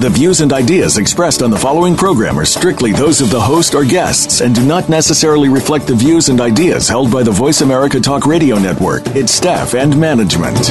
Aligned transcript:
The 0.00 0.08
views 0.08 0.40
and 0.40 0.50
ideas 0.50 0.96
expressed 0.96 1.42
on 1.42 1.50
the 1.50 1.58
following 1.58 1.94
program 1.94 2.38
are 2.38 2.46
strictly 2.46 2.90
those 2.90 3.20
of 3.20 3.28
the 3.28 3.38
host 3.38 3.74
or 3.74 3.84
guests 3.84 4.40
and 4.40 4.54
do 4.54 4.64
not 4.64 4.88
necessarily 4.88 5.50
reflect 5.50 5.86
the 5.86 5.94
views 5.94 6.30
and 6.30 6.40
ideas 6.40 6.88
held 6.88 7.12
by 7.12 7.22
the 7.22 7.30
Voice 7.30 7.60
America 7.60 8.00
Talk 8.00 8.24
Radio 8.24 8.56
Network, 8.58 9.06
its 9.08 9.30
staff, 9.30 9.74
and 9.74 9.94
management. 10.00 10.70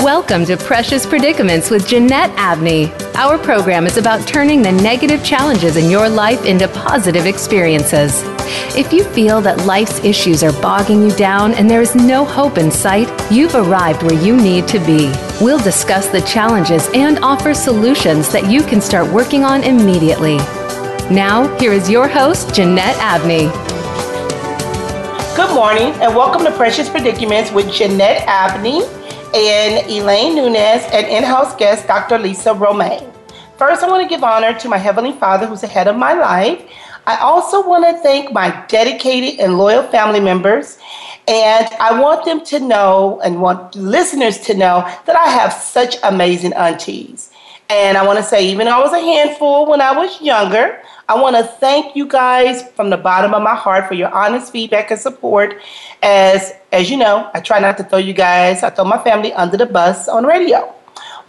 Welcome 0.00 0.44
to 0.44 0.56
Precious 0.56 1.04
Predicaments 1.04 1.70
with 1.70 1.88
Jeanette 1.88 2.30
Abney. 2.36 2.92
Our 3.16 3.36
program 3.36 3.84
is 3.84 3.96
about 3.96 4.28
turning 4.28 4.62
the 4.62 4.70
negative 4.70 5.24
challenges 5.24 5.76
in 5.76 5.90
your 5.90 6.08
life 6.08 6.44
into 6.44 6.68
positive 6.68 7.26
experiences. 7.26 8.22
If 8.76 8.92
you 8.92 9.04
feel 9.04 9.40
that 9.42 9.66
life's 9.66 9.98
issues 10.04 10.42
are 10.42 10.52
bogging 10.60 11.02
you 11.02 11.14
down 11.16 11.54
and 11.54 11.70
there 11.70 11.80
is 11.80 11.94
no 11.94 12.24
hope 12.24 12.58
in 12.58 12.70
sight, 12.70 13.08
you've 13.30 13.54
arrived 13.54 14.02
where 14.02 14.14
you 14.14 14.36
need 14.36 14.66
to 14.68 14.78
be. 14.80 15.12
We'll 15.40 15.62
discuss 15.62 16.08
the 16.08 16.22
challenges 16.22 16.88
and 16.94 17.18
offer 17.20 17.54
solutions 17.54 18.30
that 18.32 18.50
you 18.50 18.62
can 18.62 18.80
start 18.80 19.12
working 19.12 19.44
on 19.44 19.62
immediately. 19.62 20.36
Now, 21.10 21.54
here 21.58 21.72
is 21.72 21.90
your 21.90 22.08
host, 22.08 22.54
Jeanette 22.54 22.96
Abney. 22.98 23.50
Good 25.36 25.54
morning 25.54 25.94
and 26.02 26.14
welcome 26.14 26.44
to 26.44 26.52
Precious 26.52 26.88
Predicaments 26.88 27.50
with 27.52 27.70
Jeanette 27.72 28.24
Abney 28.26 28.84
and 29.34 29.90
Elaine 29.90 30.34
Nunez 30.34 30.84
and 30.92 31.06
in 31.06 31.22
house 31.22 31.56
guest 31.56 31.86
Dr. 31.86 32.18
Lisa 32.18 32.52
Romaine. 32.52 33.10
First, 33.56 33.82
I 33.82 33.88
want 33.88 34.02
to 34.02 34.08
give 34.08 34.24
honor 34.24 34.58
to 34.58 34.68
my 34.68 34.76
Heavenly 34.76 35.12
Father 35.12 35.46
who's 35.46 35.62
ahead 35.62 35.88
of 35.88 35.96
my 35.96 36.14
life. 36.14 36.62
I 37.06 37.16
also 37.16 37.66
want 37.66 37.84
to 37.84 38.00
thank 38.02 38.32
my 38.32 38.64
dedicated 38.68 39.40
and 39.40 39.58
loyal 39.58 39.82
family 39.82 40.20
members. 40.20 40.78
And 41.26 41.68
I 41.80 42.00
want 42.00 42.24
them 42.24 42.44
to 42.46 42.60
know 42.60 43.20
and 43.24 43.40
want 43.40 43.74
listeners 43.74 44.38
to 44.40 44.54
know 44.54 44.80
that 45.06 45.16
I 45.16 45.28
have 45.28 45.52
such 45.52 45.96
amazing 46.02 46.52
aunties. 46.54 47.30
And 47.70 47.96
I 47.96 48.04
want 48.04 48.18
to 48.18 48.24
say, 48.24 48.46
even 48.48 48.66
though 48.66 48.78
I 48.78 48.80
was 48.80 48.92
a 48.92 49.00
handful 49.00 49.66
when 49.66 49.80
I 49.80 49.96
was 49.96 50.20
younger, 50.20 50.82
I 51.08 51.20
want 51.20 51.36
to 51.36 51.44
thank 51.44 51.96
you 51.96 52.06
guys 52.06 52.68
from 52.72 52.90
the 52.90 52.96
bottom 52.96 53.34
of 53.34 53.42
my 53.42 53.54
heart 53.54 53.88
for 53.88 53.94
your 53.94 54.10
honest 54.14 54.52
feedback 54.52 54.90
and 54.90 55.00
support. 55.00 55.60
As 56.02 56.54
as 56.72 56.90
you 56.90 56.96
know, 56.96 57.30
I 57.34 57.40
try 57.40 57.60
not 57.60 57.76
to 57.78 57.84
throw 57.84 57.98
you 57.98 58.12
guys, 58.12 58.62
I 58.62 58.70
throw 58.70 58.84
my 58.84 59.02
family 59.02 59.32
under 59.32 59.56
the 59.56 59.66
bus 59.66 60.08
on 60.08 60.24
radio. 60.24 60.74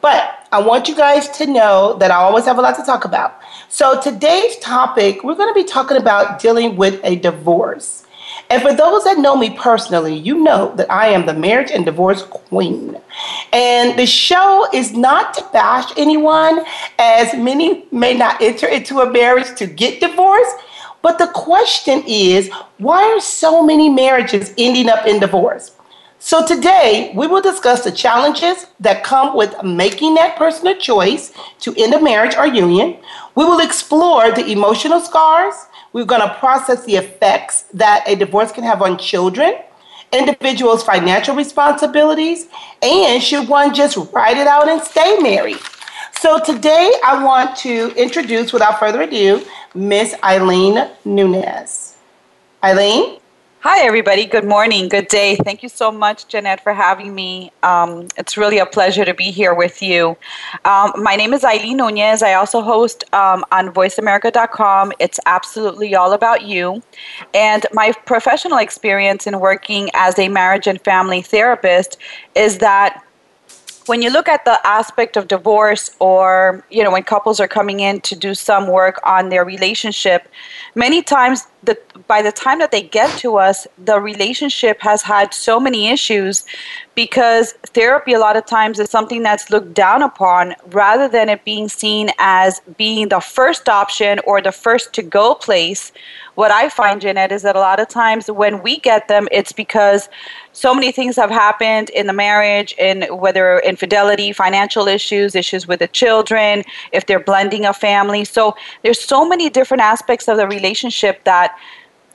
But 0.04 0.50
I 0.52 0.62
want 0.62 0.90
you 0.90 0.96
guys 0.98 1.30
to 1.38 1.46
know 1.46 1.96
that 2.00 2.12
I 2.12 2.16
always 2.16 2.44
have 2.44 2.58
a 2.58 2.62
lot 2.62 2.76
to 2.76 2.84
talk 2.84 3.06
about. 3.06 3.40
So 3.70 4.02
today's 4.02 4.58
topic, 4.58 5.24
we're 5.24 5.36
going 5.36 5.48
to 5.48 5.54
be 5.54 5.64
talking 5.64 5.96
about 5.96 6.40
dealing 6.40 6.76
with 6.76 7.00
a 7.06 7.16
divorce. 7.16 8.06
And 8.50 8.62
for 8.62 8.74
those 8.74 9.06
that 9.06 9.18
know 9.18 9.38
me 9.38 9.52
personally, 9.52 10.14
you 10.14 10.44
know 10.44 10.76
that 10.76 10.92
I 10.92 11.08
am 11.08 11.26
the 11.26 11.34
marriage 11.34 11.72
and 11.72 11.86
divorce 11.86 12.22
queen. 12.24 12.98
And 13.54 13.98
the 13.98 14.06
show 14.06 14.68
is 14.74 14.92
not 14.92 15.36
to 15.36 15.48
bash 15.54 15.94
anyone, 15.96 16.66
as 17.00 17.34
many 17.34 17.86
may 17.94 18.14
not 18.14 18.42
enter 18.42 18.68
into 18.68 19.00
a 19.00 19.10
marriage 19.10 19.56
to 19.56 19.68
get 19.68 20.02
divorced. 20.02 20.58
But 21.02 21.18
the 21.18 21.28
question 21.28 22.04
is 22.06 22.52
why 22.78 23.04
are 23.04 23.22
so 23.22 23.66
many 23.66 23.88
marriages 23.88 24.54
ending 24.58 24.90
up 24.90 25.08
in 25.08 25.22
divorce? 25.22 25.72
So, 26.26 26.48
today 26.48 27.12
we 27.14 27.28
will 27.28 27.42
discuss 27.42 27.84
the 27.84 27.92
challenges 27.92 28.68
that 28.80 29.04
come 29.04 29.36
with 29.36 29.62
making 29.62 30.14
that 30.14 30.38
personal 30.38 30.74
choice 30.78 31.34
to 31.60 31.76
end 31.78 31.94
a 31.94 32.02
marriage 32.02 32.38
or 32.38 32.48
union. 32.48 32.96
We 33.36 33.44
will 33.44 33.60
explore 33.60 34.32
the 34.32 34.50
emotional 34.50 35.02
scars. 35.02 35.54
We're 35.92 36.06
going 36.06 36.22
to 36.22 36.34
process 36.36 36.86
the 36.86 36.96
effects 36.96 37.64
that 37.74 38.06
a 38.08 38.16
divorce 38.16 38.54
can 38.54 38.64
have 38.64 38.82
on 38.82 38.98
children, 38.98 39.56
individuals' 40.14 40.82
financial 40.82 41.36
responsibilities, 41.36 42.48
and 42.82 43.22
should 43.22 43.50
one 43.50 43.74
just 43.74 43.98
write 44.14 44.38
it 44.38 44.48
out 44.48 44.70
and 44.70 44.82
stay 44.82 45.18
married? 45.20 45.60
So, 46.22 46.40
today 46.40 46.90
I 47.04 47.22
want 47.22 47.58
to 47.58 47.94
introduce, 47.98 48.54
without 48.54 48.80
further 48.80 49.02
ado, 49.02 49.46
Miss 49.76 50.16
Eileen 50.24 50.90
Nunez. 51.04 51.98
Eileen? 52.64 53.20
Hi, 53.64 53.86
everybody. 53.86 54.26
Good 54.26 54.44
morning. 54.44 54.90
Good 54.90 55.08
day. 55.08 55.38
Thank 55.38 55.64
you 55.64 55.70
so 55.70 55.90
much, 55.90 56.28
Jeanette, 56.28 56.62
for 56.62 56.74
having 56.74 57.16
me. 57.16 57.54
Um, 57.64 58.10
it's 58.18 58.36
really 58.36 58.58
a 58.58 58.66
pleasure 58.66 59.06
to 59.06 59.14
be 59.14 59.32
here 59.32 59.54
with 59.54 59.82
you. 59.82 60.18
Um, 60.66 60.92
my 60.98 61.16
name 61.16 61.34
is 61.34 61.46
Eileen 61.46 61.78
Nunez. 61.78 62.22
I 62.22 62.34
also 62.34 62.60
host 62.62 63.06
um, 63.14 63.46
on 63.54 63.70
voiceamerica.com. 63.74 64.92
It's 65.00 65.18
absolutely 65.26 65.96
all 65.96 66.12
about 66.12 66.42
you. 66.42 66.84
And 67.34 67.66
my 67.72 67.94
professional 68.06 68.58
experience 68.58 69.28
in 69.28 69.40
working 69.40 69.90
as 69.94 70.20
a 70.20 70.28
marriage 70.28 70.68
and 70.68 70.82
family 70.82 71.22
therapist 71.22 71.98
is 72.36 72.58
that 72.58 73.02
when 73.86 74.02
you 74.02 74.10
look 74.10 74.28
at 74.28 74.46
the 74.46 74.60
aspect 74.66 75.18
of 75.18 75.28
divorce 75.28 75.92
or 76.00 76.64
you 76.70 76.84
know 76.84 76.92
when 76.92 77.04
couples 77.04 77.40
are 77.40 77.48
coming 77.48 77.80
in 77.80 78.00
to 78.02 78.16
do 78.16 78.34
some 78.34 78.68
work 78.68 79.00
on 79.06 79.30
their 79.30 79.44
relationship 79.44 80.28
many 80.76 81.02
times 81.02 81.48
the, 81.64 81.78
by 82.08 82.22
the 82.22 82.32
time 82.32 82.60
that 82.60 82.72
they 82.72 82.82
get 82.82 83.18
to 83.18 83.38
us 83.38 83.68
the 83.78 84.00
relationship 84.00 84.80
has 84.82 85.02
had 85.02 85.34
so 85.34 85.60
many 85.60 85.90
issues 85.90 86.46
because 86.96 87.54
therapy 87.68 88.14
a 88.14 88.20
lot 88.20 88.38
of 88.38 88.46
times 88.46 88.80
is 88.80 88.90
something 88.90 89.24
that's 89.24 89.50
looked 89.50 89.74
down 89.74 90.02
upon 90.02 90.54
rather 90.68 91.08
than 91.08 91.30
it 91.30 91.44
being 91.44 91.68
seen 91.68 92.10
as 92.20 92.62
being 92.78 93.10
the 93.10 93.20
first 93.20 93.68
option 93.68 94.20
or 94.26 94.42
the 94.42 94.52
first 94.52 94.94
to 94.94 95.02
go 95.02 95.36
place 95.36 95.92
what 96.36 96.52
i 96.52 96.70
find 96.70 97.02
Jeanette 97.02 97.32
is 97.32 97.42
that 97.42 97.56
a 97.56 97.60
lot 97.60 97.80
of 97.80 97.88
times 97.88 98.30
when 98.30 98.62
we 98.64 98.80
get 98.80 99.08
them 99.08 99.28
it's 99.32 99.52
because 99.52 100.10
so 100.52 100.74
many 100.74 100.92
things 100.92 101.16
have 101.16 101.32
happened 101.32 101.90
in 101.90 102.08
the 102.08 102.14
marriage 102.14 102.76
in 102.78 103.04
whether 103.18 103.60
infidelity 103.60 104.32
financial 104.32 104.88
issues 104.88 105.36
issues 105.36 105.68
with 105.68 105.80
the 105.80 105.88
children 105.88 106.64
if 106.92 107.06
they're 107.06 107.20
blending 107.20 107.66
a 107.66 107.74
family. 107.74 108.24
So 108.24 108.56
there's 108.84 109.00
so 109.00 109.28
many 109.28 109.50
different 109.50 109.82
aspects 109.82 110.28
of 110.28 110.38
the 110.38 110.48
relationship 110.48 111.24
that 111.24 111.58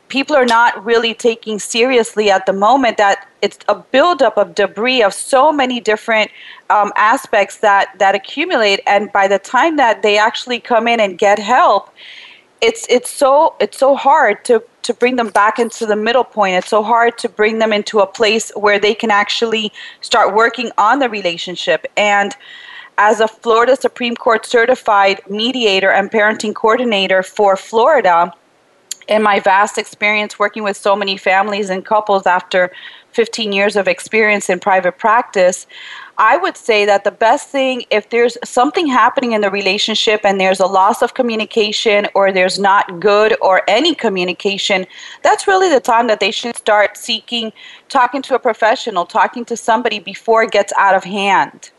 people 0.08 0.34
are 0.34 0.46
not 0.46 0.82
really 0.84 1.12
taking 1.12 1.58
seriously 1.58 2.30
at 2.30 2.46
the 2.46 2.52
moment 2.52 2.96
that 2.96 3.28
it's 3.42 3.58
a 3.68 3.74
buildup 3.74 4.38
of 4.38 4.54
debris 4.54 5.02
of 5.02 5.12
so 5.12 5.52
many 5.52 5.80
different 5.80 6.30
um, 6.70 6.92
aspects 6.96 7.58
that 7.58 7.86
that 7.98 8.14
accumulate. 8.14 8.80
And 8.86 9.12
by 9.12 9.28
the 9.28 9.38
time 9.38 9.76
that 9.76 10.02
they 10.02 10.16
actually 10.16 10.60
come 10.60 10.88
in 10.88 10.98
and 11.00 11.18
get 11.18 11.38
help 11.38 11.90
it's 12.60 12.86
it's 12.88 13.10
so 13.10 13.54
it's 13.60 13.78
so 13.78 13.94
hard 13.94 14.44
to 14.46 14.62
to 14.82 14.94
bring 14.94 15.16
them 15.16 15.28
back 15.28 15.58
into 15.58 15.86
the 15.86 15.96
middle 15.96 16.24
point. 16.24 16.56
It's 16.56 16.68
so 16.68 16.82
hard 16.82 17.18
to 17.18 17.28
bring 17.28 17.58
them 17.58 17.72
into 17.72 18.00
a 18.00 18.06
place 18.06 18.50
where 18.56 18.78
they 18.78 18.94
can 18.94 19.10
actually 19.10 19.70
start 20.00 20.34
working 20.34 20.70
on 20.78 20.98
the 20.98 21.08
relationship. 21.08 21.86
And 21.96 22.34
as 22.96 23.20
a 23.20 23.28
Florida 23.28 23.76
Supreme 23.76 24.16
Court 24.16 24.46
certified 24.46 25.20
mediator 25.28 25.90
and 25.90 26.10
parenting 26.10 26.54
coordinator 26.54 27.22
for 27.22 27.56
Florida, 27.56 28.32
in 29.08 29.22
my 29.22 29.40
vast 29.40 29.78
experience 29.78 30.38
working 30.38 30.62
with 30.62 30.76
so 30.76 30.94
many 30.96 31.16
families 31.16 31.70
and 31.70 31.84
couples 31.84 32.26
after 32.26 32.70
15 33.18 33.52
years 33.52 33.74
of 33.74 33.88
experience 33.88 34.48
in 34.48 34.60
private 34.60 34.96
practice, 34.96 35.66
I 36.18 36.36
would 36.36 36.56
say 36.56 36.84
that 36.84 37.02
the 37.02 37.10
best 37.10 37.48
thing, 37.48 37.84
if 37.90 38.10
there's 38.10 38.38
something 38.44 38.86
happening 38.86 39.32
in 39.32 39.40
the 39.40 39.50
relationship 39.50 40.20
and 40.22 40.40
there's 40.40 40.60
a 40.60 40.66
loss 40.66 41.02
of 41.02 41.14
communication 41.14 42.06
or 42.14 42.30
there's 42.30 42.60
not 42.60 43.00
good 43.00 43.36
or 43.42 43.62
any 43.66 43.92
communication, 43.92 44.86
that's 45.24 45.48
really 45.48 45.68
the 45.68 45.80
time 45.80 46.06
that 46.06 46.20
they 46.20 46.30
should 46.30 46.56
start 46.56 46.96
seeking, 46.96 47.52
talking 47.88 48.22
to 48.22 48.36
a 48.36 48.38
professional, 48.38 49.04
talking 49.04 49.44
to 49.46 49.56
somebody 49.56 49.98
before 49.98 50.44
it 50.44 50.52
gets 50.52 50.72
out 50.76 50.94
of 50.94 51.02
hand. 51.02 51.70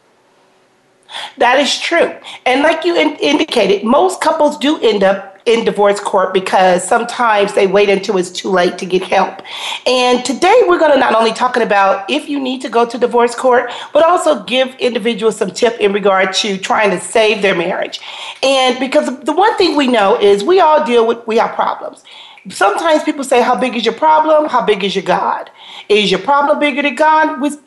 That 1.38 1.58
is 1.58 1.80
true. 1.80 2.14
And 2.46 2.64
like 2.64 2.84
you 2.84 2.98
in- 2.98 3.16
indicated, 3.16 3.86
most 3.86 4.20
couples 4.20 4.58
do 4.58 4.78
end 4.82 5.04
up 5.04 5.39
in 5.50 5.66
divorce 5.66 6.00
court 6.00 6.34
because 6.34 6.88
sometimes 6.88 7.54
they 7.54 7.68
wait 7.68 7.90
until 7.90 8.18
it's 8.18 8.30
too 8.30 8.50
late 8.50 8.78
to 8.78 8.86
get 8.86 9.04
help. 9.04 9.42
And 9.86 10.24
today 10.24 10.62
we're 10.68 10.80
going 10.80 10.94
to 10.94 11.00
not 11.00 11.16
only 11.16 11.34
talking 11.34 11.64
about 11.64 12.10
if 12.10 12.30
you 12.30 12.40
need 12.40 12.62
to 12.62 12.70
go 12.70 12.86
to 12.86 12.98
divorce 12.98 13.36
court, 13.36 13.72
but 13.92 14.04
also 14.04 14.44
give 14.44 14.74
individuals 14.76 15.38
some 15.38 15.52
tip 15.52 15.80
in 15.80 15.92
regard 15.92 16.34
to 16.36 16.58
trying 16.58 16.92
to 16.92 17.00
save 17.00 17.42
their 17.42 17.56
marriage. 17.56 18.00
And 18.44 18.80
because 18.80 19.20
the 19.22 19.34
one 19.34 19.56
thing 19.58 19.76
we 19.76 19.88
know 19.88 20.20
is 20.20 20.44
we 20.44 20.60
all 20.60 20.86
deal 20.86 21.06
with 21.08 21.26
we 21.28 21.38
have 21.38 21.56
problems 21.56 22.04
sometimes 22.50 23.04
people 23.04 23.24
say, 23.24 23.42
How 23.42 23.56
big 23.56 23.76
is 23.76 23.86
your 23.86 23.94
problem? 23.94 24.50
How 24.50 24.66
big 24.66 24.84
is 24.84 24.96
your 24.96 25.04
God? 25.04 25.50
Is 25.88 26.12
your 26.12 26.20
problem 26.20 26.60
bigger 26.60 26.82
than 26.82 26.96
God? 26.96 27.40
Most 27.40 27.60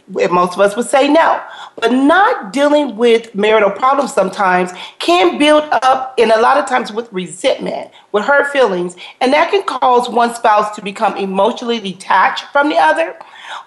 of 0.54 0.60
us 0.60 0.76
would 0.76 0.86
say 0.86 1.08
no. 1.08 1.40
But 1.76 1.92
not 1.92 2.52
dealing 2.52 2.96
with 2.96 3.34
marital 3.34 3.70
problems 3.70 4.12
sometimes 4.12 4.70
can 4.98 5.38
build 5.38 5.64
up, 5.82 6.14
and 6.18 6.30
a 6.30 6.40
lot 6.40 6.58
of 6.58 6.66
times 6.68 6.92
with 6.92 7.12
resentment, 7.12 7.90
with 8.12 8.24
hurt 8.24 8.52
feelings, 8.52 8.96
and 9.20 9.32
that 9.32 9.50
can 9.50 9.62
cause 9.64 10.08
one 10.08 10.34
spouse 10.34 10.74
to 10.76 10.82
become 10.82 11.16
emotionally 11.16 11.80
detached 11.80 12.44
from 12.52 12.68
the 12.68 12.76
other. 12.76 13.16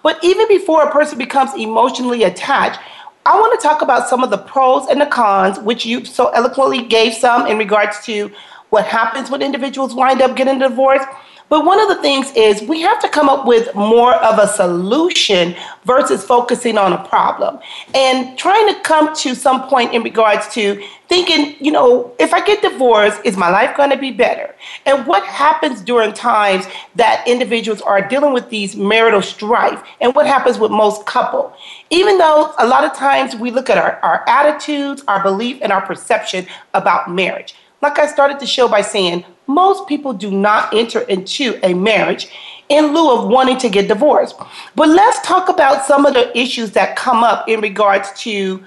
But 0.04 0.24
even 0.24 0.48
before 0.48 0.84
a 0.84 0.92
person 0.92 1.18
becomes 1.18 1.54
emotionally 1.56 2.24
attached, 2.24 2.80
I 3.28 3.40
want 3.40 3.60
to 3.60 3.68
talk 3.68 3.82
about 3.82 4.08
some 4.08 4.24
of 4.24 4.30
the 4.30 4.38
pros 4.38 4.88
and 4.88 5.02
the 5.02 5.08
cons, 5.08 5.60
which 5.60 5.84
you 5.84 6.06
so 6.06 6.30
eloquently 6.30 6.84
gave 6.84 7.14
some 7.14 7.48
in 7.48 7.58
regards 7.58 8.04
to 8.06 8.32
what 8.70 8.86
happens 8.86 9.30
when 9.30 9.42
individuals 9.42 9.94
wind 9.94 10.22
up 10.22 10.36
getting 10.36 10.62
a 10.62 10.70
divorce. 10.70 11.04
But 11.48 11.64
one 11.64 11.80
of 11.80 11.90
the 11.90 12.02
things 12.02 12.32
is 12.36 12.64
we 12.64 12.82
have 12.82 13.00
to 13.02 13.10
come 13.10 13.30
up 13.30 13.46
with 13.46 13.74
more 13.76 14.16
of 14.16 14.40
a 14.40 14.48
solution 14.48 15.56
versus 15.84 16.24
focusing 16.24 16.76
on 16.76 16.92
a 16.92 17.08
problem 17.08 17.60
and 17.94 18.36
trying 18.36 18.68
to 18.74 18.82
come 18.82 19.16
to 19.18 19.36
some 19.36 19.68
point 19.68 19.94
in 19.94 20.02
regards 20.02 20.48
to 20.56 20.84
thinking, 21.08 21.56
you 21.64 21.72
know, 21.72 22.12
if 22.18 22.34
I 22.34 22.44
get 22.44 22.64
divorced, 22.64 23.22
is 23.24 23.38
my 23.38 23.50
life 23.50 23.78
going 23.78 23.92
to 23.92 23.98
be 23.98 24.10
better? 24.10 24.56
And 24.88 25.06
what 25.06 25.24
happens 25.24 25.82
during 25.82 26.14
times 26.14 26.66
that 26.96 27.24
individuals 27.28 27.80
are 27.82 28.02
dealing 28.08 28.34
with 28.34 28.50
these 28.50 28.76
marital 28.76 29.22
strife 29.22 29.84
and 30.02 30.16
what 30.16 30.26
happens 30.26 30.58
with 30.58 30.72
most 30.72 31.06
couple? 31.06 31.56
Even 31.92 32.18
though 32.18 32.56
a 32.58 32.66
lot 32.66 32.84
of 32.84 32.94
times 32.98 33.36
we 33.36 33.52
look 33.52 33.70
at 33.70 33.78
our, 33.78 34.00
our 34.02 34.28
attitudes, 34.28 35.04
our 35.08 35.22
belief, 35.22 35.60
and 35.62 35.72
our 35.72 35.86
perception 35.86 36.48
about 36.74 37.12
marriage. 37.12 37.54
Like 37.86 38.00
I 38.00 38.08
started 38.08 38.40
the 38.40 38.48
show 38.48 38.68
by 38.68 38.82
saying, 38.82 39.26
most 39.46 39.88
people 39.88 40.12
do 40.12 40.32
not 40.32 40.74
enter 40.74 41.02
into 41.02 41.60
a 41.62 41.76
marriage 41.76 42.30
in 42.68 42.96
lieu 42.96 43.12
of 43.16 43.28
wanting 43.28 43.60
to 43.60 43.70
get 43.70 43.88
divorced. 43.88 44.36
But 44.76 44.90
let's 44.90 45.22
talk 45.22 45.50
about 45.50 45.86
some 45.86 46.08
of 46.08 46.16
the 46.16 46.36
issues 46.36 46.72
that 46.72 46.96
come 46.96 47.24
up 47.24 47.48
in 47.48 47.62
regards 47.62 48.12
to 48.24 48.64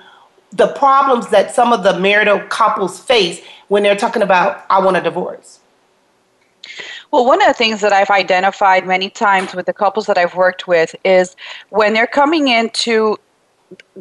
the 0.52 0.68
problems 0.68 1.30
that 1.30 1.52
some 1.52 1.72
of 1.72 1.82
the 1.82 1.98
marital 1.98 2.38
couples 2.46 3.00
face 3.00 3.40
when 3.66 3.82
they're 3.82 3.96
talking 3.96 4.22
about, 4.22 4.64
I 4.70 4.78
want 4.78 4.96
a 4.96 5.00
divorce. 5.00 5.58
Well, 7.10 7.26
one 7.26 7.42
of 7.42 7.48
the 7.48 7.54
things 7.54 7.80
that 7.80 7.92
I've 7.92 8.10
identified 8.10 8.86
many 8.86 9.10
times 9.10 9.52
with 9.52 9.66
the 9.66 9.72
couples 9.72 10.06
that 10.06 10.16
I've 10.16 10.36
worked 10.36 10.68
with 10.68 10.94
is 11.04 11.34
when 11.70 11.92
they're 11.92 12.06
coming 12.06 12.46
into 12.46 13.16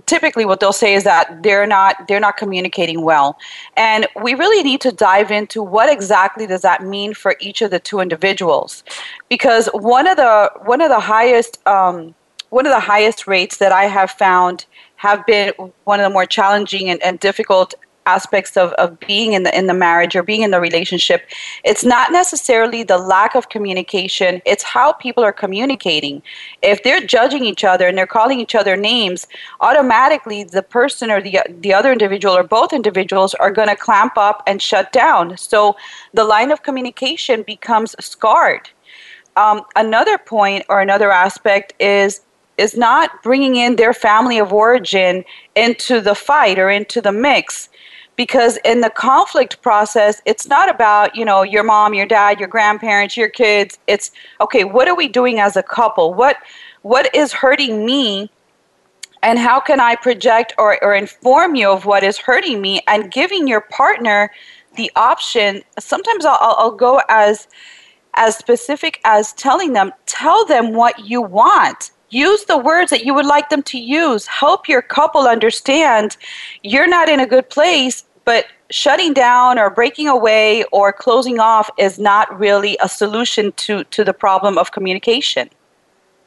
typically 0.05 0.45
what 0.45 0.59
they'll 0.59 0.71
say 0.73 0.93
is 0.93 1.03
that 1.03 1.43
they're 1.43 1.67
not 1.67 2.07
they're 2.07 2.19
not 2.19 2.37
communicating 2.37 3.01
well. 3.01 3.37
And 3.75 4.07
we 4.21 4.33
really 4.33 4.63
need 4.63 4.81
to 4.81 4.91
dive 4.91 5.31
into 5.31 5.61
what 5.61 5.91
exactly 5.91 6.47
does 6.47 6.61
that 6.61 6.83
mean 6.83 7.13
for 7.13 7.35
each 7.39 7.61
of 7.61 7.71
the 7.71 7.79
two 7.79 7.99
individuals? 7.99 8.83
Because 9.29 9.67
one 9.73 10.07
of 10.07 10.17
the 10.17 10.51
one 10.65 10.81
of 10.81 10.89
the 10.89 10.99
highest 10.99 11.65
um, 11.67 12.15
one 12.49 12.65
of 12.65 12.71
the 12.71 12.79
highest 12.79 13.27
rates 13.27 13.57
that 13.57 13.71
i 13.71 13.85
have 13.85 14.11
found 14.11 14.65
have 14.95 15.25
been 15.25 15.51
one 15.83 15.99
of 15.99 16.03
the 16.05 16.09
more 16.09 16.25
challenging 16.25 16.89
and, 16.89 17.01
and 17.03 17.19
difficult 17.19 17.73
aspects 18.15 18.57
of, 18.57 18.71
of 18.73 18.99
being 19.01 19.33
in 19.33 19.43
the 19.43 19.57
in 19.57 19.67
the 19.67 19.73
marriage 19.73 20.15
or 20.15 20.23
being 20.23 20.41
in 20.41 20.51
the 20.51 20.59
relationship 20.59 21.21
it's 21.63 21.83
not 21.83 22.11
necessarily 22.11 22.81
the 22.83 22.97
lack 22.97 23.35
of 23.35 23.49
communication 23.49 24.41
it's 24.45 24.63
how 24.63 24.93
people 24.93 25.23
are 25.23 25.33
communicating. 25.33 26.21
If 26.61 26.83
they're 26.83 27.05
judging 27.05 27.43
each 27.45 27.63
other 27.63 27.87
and 27.87 27.97
they're 27.97 28.07
calling 28.07 28.39
each 28.39 28.55
other 28.55 28.75
names 28.75 29.27
automatically 29.61 30.43
the 30.43 30.63
person 30.63 31.11
or 31.11 31.21
the 31.21 31.39
the 31.65 31.73
other 31.73 31.91
individual 31.91 32.35
or 32.35 32.43
both 32.43 32.73
individuals 32.73 33.33
are 33.35 33.51
going 33.51 33.67
to 33.67 33.75
clamp 33.75 34.17
up 34.17 34.43
and 34.47 34.61
shut 34.61 34.91
down. 34.91 35.37
So 35.37 35.75
the 36.13 36.23
line 36.23 36.51
of 36.51 36.63
communication 36.63 37.43
becomes 37.43 37.95
scarred. 37.99 38.69
Um, 39.35 39.61
another 39.75 40.17
point 40.17 40.65
or 40.67 40.81
another 40.81 41.11
aspect 41.11 41.73
is 41.79 42.21
is 42.57 42.75
not 42.75 43.21
bringing 43.23 43.55
in 43.55 43.75
their 43.75 43.93
family 43.93 44.39
of 44.39 44.51
origin 44.51 45.23
into 45.55 46.01
the 46.01 46.15
fight 46.15 46.57
or 46.59 46.69
into 46.69 47.01
the 47.01 47.11
mix. 47.11 47.69
Because 48.15 48.57
in 48.65 48.81
the 48.81 48.89
conflict 48.89 49.61
process 49.61 50.21
it's 50.25 50.47
not 50.47 50.69
about 50.69 51.15
you 51.15 51.23
know 51.23 51.43
your 51.43 51.63
mom 51.63 51.93
your 51.93 52.07
dad 52.07 52.39
your 52.39 52.49
grandparents 52.49 53.15
your 53.15 53.29
kids. 53.29 53.77
It's 53.85 54.11
okay 54.41 54.63
what 54.63 54.87
are 54.87 54.95
we 54.95 55.07
doing 55.07 55.39
as 55.39 55.55
a 55.55 55.63
couple? 55.63 56.13
What 56.13 56.37
what 56.81 57.13
is 57.15 57.31
hurting 57.31 57.85
me? 57.85 58.31
And 59.21 59.37
how 59.37 59.59
can 59.59 59.79
i 59.79 59.95
project 59.95 60.53
or, 60.57 60.83
or 60.83 60.95
inform 60.95 61.55
you 61.55 61.69
of 61.69 61.85
what 61.85 62.03
is 62.03 62.17
hurting 62.17 62.59
me? 62.59 62.81
And 62.87 63.11
giving 63.11 63.47
your 63.47 63.61
partner 63.61 64.31
the 64.77 64.91
option 64.95 65.61
sometimes 65.79 66.23
i'll, 66.23 66.37
I'll 66.39 66.71
go 66.71 67.01
as 67.09 67.47
as 68.13 68.37
specific 68.37 68.99
as 69.03 69.33
telling 69.33 69.73
them 69.73 69.91
tell 70.05 70.45
them 70.45 70.73
what 70.73 70.99
you 70.99 71.21
want 71.21 71.91
Use 72.09 72.45
the 72.45 72.57
words 72.57 72.89
that 72.91 73.05
you 73.05 73.13
would 73.13 73.25
like 73.25 73.49
them 73.49 73.63
to 73.63 73.77
use. 73.77 74.25
Help 74.27 74.67
your 74.67 74.81
couple 74.81 75.27
understand 75.27 76.17
you're 76.63 76.87
not 76.87 77.09
in 77.09 77.19
a 77.19 77.27
good 77.27 77.49
place 77.49 78.05
but 78.27 78.45
shutting 78.69 79.13
down 79.13 79.57
or 79.57 79.69
breaking 79.69 80.09
away 80.09 80.65
or 80.73 80.91
closing 80.91 81.39
off 81.39 81.69
is 81.77 81.97
not 81.97 82.37
really 82.37 82.77
a 82.81 82.89
solution 82.89 83.53
to, 83.53 83.85
to 83.85 84.03
the 84.03 84.13
problem 84.13 84.57
of 84.57 84.73
communication. 84.73 85.49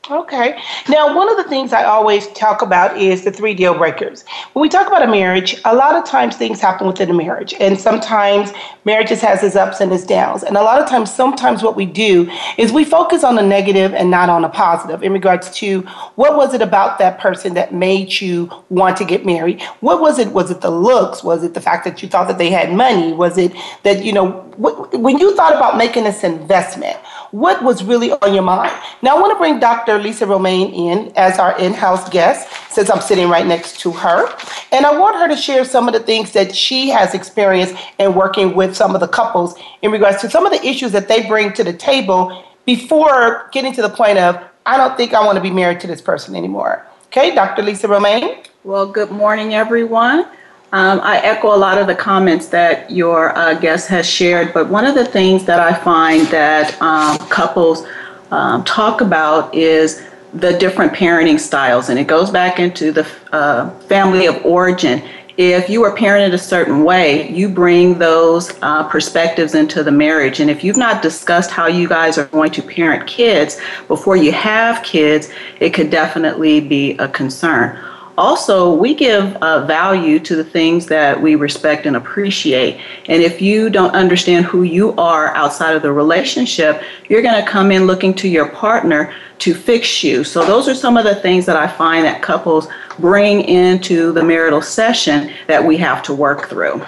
Okay. 0.09 0.59
Now, 0.89 1.15
one 1.15 1.31
of 1.31 1.37
the 1.37 1.45
things 1.45 1.75
I 1.75 1.85
always 1.85 2.27
talk 2.29 2.63
about 2.63 2.97
is 2.97 3.23
the 3.23 3.31
three 3.31 3.53
deal 3.53 3.77
breakers. 3.77 4.25
When 4.55 4.63
we 4.63 4.71
talk 4.71 4.87
about 4.87 5.03
a 5.03 5.07
marriage, 5.07 5.61
a 5.67 5.75
lot 5.75 5.95
of 5.95 6.07
times 6.07 6.37
things 6.37 6.59
happen 6.59 6.87
within 6.87 7.11
a 7.11 7.15
marriage, 7.15 7.53
and 7.61 7.79
sometimes 7.79 8.51
marriages 8.87 9.21
has 9.21 9.43
its 9.43 9.57
ups 9.57 9.79
and 9.79 9.93
its 9.93 10.07
downs. 10.07 10.43
And 10.43 10.57
a 10.57 10.63
lot 10.63 10.81
of 10.81 10.89
times, 10.89 11.13
sometimes 11.13 11.63
what 11.63 11.77
we 11.77 11.85
do 11.85 12.31
is 12.57 12.73
we 12.73 12.83
focus 12.83 13.25
on 13.25 13.35
the 13.35 13.43
negative 13.43 13.93
and 13.93 14.11
not 14.11 14.31
on 14.31 14.41
the 14.41 14.49
positive 14.49 15.03
in 15.03 15.13
regards 15.13 15.51
to 15.57 15.83
what 16.17 16.35
was 16.35 16.55
it 16.55 16.63
about 16.63 16.99
that 16.99 17.21
person 17.21 17.53
that 17.55 17.75
made 17.75 18.23
you 18.23 18.51
want 18.71 18.97
to 18.97 19.05
get 19.05 19.27
married? 19.27 19.61
What 19.81 20.01
was 20.01 20.19
it? 20.19 20.29
Was 20.29 20.51
it 20.51 20.63
the 20.63 20.71
looks? 20.71 21.23
Was 21.23 21.45
it 21.45 21.53
the 21.53 21.61
fact 21.61 21.85
that 21.85 22.03
you 22.03 22.09
thought 22.09 22.27
that 22.29 22.39
they 22.39 22.51
had 22.51 22.73
money? 22.73 23.13
Was 23.13 23.37
it 23.37 23.53
that 23.83 24.03
you 24.03 24.15
know 24.15 24.31
when 24.57 25.19
you 25.19 25.37
thought 25.37 25.55
about 25.55 25.77
making 25.77 26.05
this 26.05 26.25
investment? 26.25 26.97
What 27.31 27.63
was 27.63 27.85
really 27.85 28.13
on 28.13 28.35
your 28.35 28.43
mind. 28.43 28.73
Now, 29.03 29.17
I 29.17 29.21
want 29.21 29.33
to 29.33 29.39
bring 29.39 29.61
Dr. 29.61 29.99
Lisa 29.99 30.27
Romaine 30.27 30.73
in 30.73 31.13
as 31.17 31.39
our 31.39 31.59
in 31.59 31.73
house 31.73 32.09
guest, 32.09 32.49
since 32.71 32.91
I'm 32.91 33.01
sitting 33.01 33.29
right 33.29 33.47
next 33.47 33.81
to 33.81 33.93
her. 33.93 34.27
And 34.73 34.87
I 34.87 34.99
want 34.99 35.17
her 35.17 35.29
to 35.29 35.37
share 35.37 35.65
some 35.65 35.89
of 35.89 35.95
the 35.95 36.01
things 36.01 36.33
that 36.33 36.55
she 36.55 36.89
has 36.89 37.15
experienced 37.15 37.75
in 37.99 38.15
working 38.15 38.55
with 38.55 38.77
some 38.77 38.95
of 38.95 39.01
the 39.01 39.09
couples 39.09 39.55
in 39.83 39.91
regards 39.91 40.21
to 40.23 40.31
some 40.31 40.47
of 40.47 40.53
the 40.53 40.65
issues 40.67 40.93
that 40.93 41.09
they 41.09 41.27
bring 41.27 41.53
to 41.55 41.65
the 41.65 41.73
table 41.73 42.45
before 42.67 43.49
getting 43.53 43.73
to 43.73 43.83
the 43.83 43.89
point 43.89 44.19
of, 44.19 44.43
I 44.67 44.77
don't 44.77 44.97
think 44.97 45.15
I 45.15 45.25
want 45.25 45.37
to 45.37 45.43
be 45.43 45.51
married 45.51 45.81
to 45.81 45.87
this 45.87 46.01
person 46.01 46.37
anymore. 46.37 46.87
Okay, 47.07 47.35
Dr. 47.35 47.63
Lisa 47.63 47.89
Romaine. 47.89 48.45
Well, 48.63 48.87
good 48.87 49.11
morning, 49.11 49.55
everyone. 49.55 50.27
Um, 50.73 51.01
I 51.03 51.19
echo 51.19 51.53
a 51.53 51.59
lot 51.59 51.79
of 51.79 51.89
the 51.89 51.97
comments 51.97 52.47
that 52.49 52.93
your 52.93 53.37
uh, 53.37 53.55
guest 53.55 53.89
has 53.89 54.09
shared, 54.09 54.55
but 54.55 54.69
one 54.69 54.87
of 54.87 54.95
the 54.95 55.05
things 55.05 55.45
that 55.47 55.59
I 55.59 55.75
find 55.75 56.29
that 56.29 56.81
um, 56.81 57.19
couples 57.29 57.89
um, 58.31 58.63
talk 58.63 59.01
about 59.01 59.53
is 59.53 60.07
the 60.33 60.57
different 60.59 60.93
parenting 60.93 61.41
styles, 61.41 61.89
and 61.89 61.99
it 61.99 62.07
goes 62.07 62.31
back 62.31 62.61
into 62.61 62.93
the 62.93 63.05
uh, 63.33 63.71
family 63.81 64.27
of 64.27 64.45
origin. 64.47 65.03
If 65.37 65.69
you 65.69 65.83
are 65.83 65.97
parented 65.97 66.35
a 66.35 66.39
certain 66.39 66.85
way, 66.85 67.29
you 67.31 67.49
bring 67.49 67.99
those 67.99 68.57
uh, 68.63 68.87
perspectives 68.89 69.57
into 69.57 69.83
the 69.83 69.91
marriage. 69.91 70.39
And 70.39 70.49
if 70.49 70.63
you've 70.63 70.77
not 70.77 71.03
discussed 71.03 71.51
how 71.51 71.67
you 71.67 71.89
guys 71.89 72.17
are 72.17 72.27
going 72.27 72.53
to 72.53 72.63
parent 72.63 73.09
kids 73.09 73.59
before 73.89 74.17
you 74.17 74.31
have 74.31 74.85
kids, 74.85 75.31
it 75.59 75.71
could 75.71 75.91
definitely 75.91 76.61
be 76.61 76.97
a 76.99 77.09
concern. 77.09 77.77
Also, 78.21 78.75
we 78.75 78.95
give 78.95 79.35
uh, 79.37 79.65
value 79.65 80.19
to 80.19 80.37
the 80.37 80.45
things 80.45 80.85
that 80.85 81.19
we 81.23 81.37
respect 81.37 81.87
and 81.87 81.97
appreciate. 81.97 82.79
And 83.09 83.23
if 83.23 83.41
you 83.41 83.71
don't 83.71 83.95
understand 83.95 84.45
who 84.45 84.63
you 84.63 84.93
are 84.97 85.35
outside 85.35 85.75
of 85.75 85.81
the 85.81 85.91
relationship, 85.91 86.83
you're 87.09 87.23
going 87.23 87.43
to 87.43 87.51
come 87.51 87.73
in 87.73 87.87
looking 87.87 88.13
to 88.17 88.29
your 88.29 88.47
partner 88.51 89.15
to 89.39 89.55
fix 89.55 90.05
you. 90.05 90.23
So, 90.23 90.45
those 90.45 90.69
are 90.69 90.75
some 90.75 90.99
of 90.99 91.05
the 91.05 91.15
things 91.15 91.47
that 91.47 91.57
I 91.57 91.67
find 91.67 92.05
that 92.05 92.21
couples 92.21 92.69
bring 92.99 93.41
into 93.41 94.13
the 94.13 94.23
marital 94.23 94.61
session 94.61 95.33
that 95.47 95.65
we 95.65 95.79
have 95.79 96.03
to 96.03 96.13
work 96.13 96.51
through. 96.51 96.85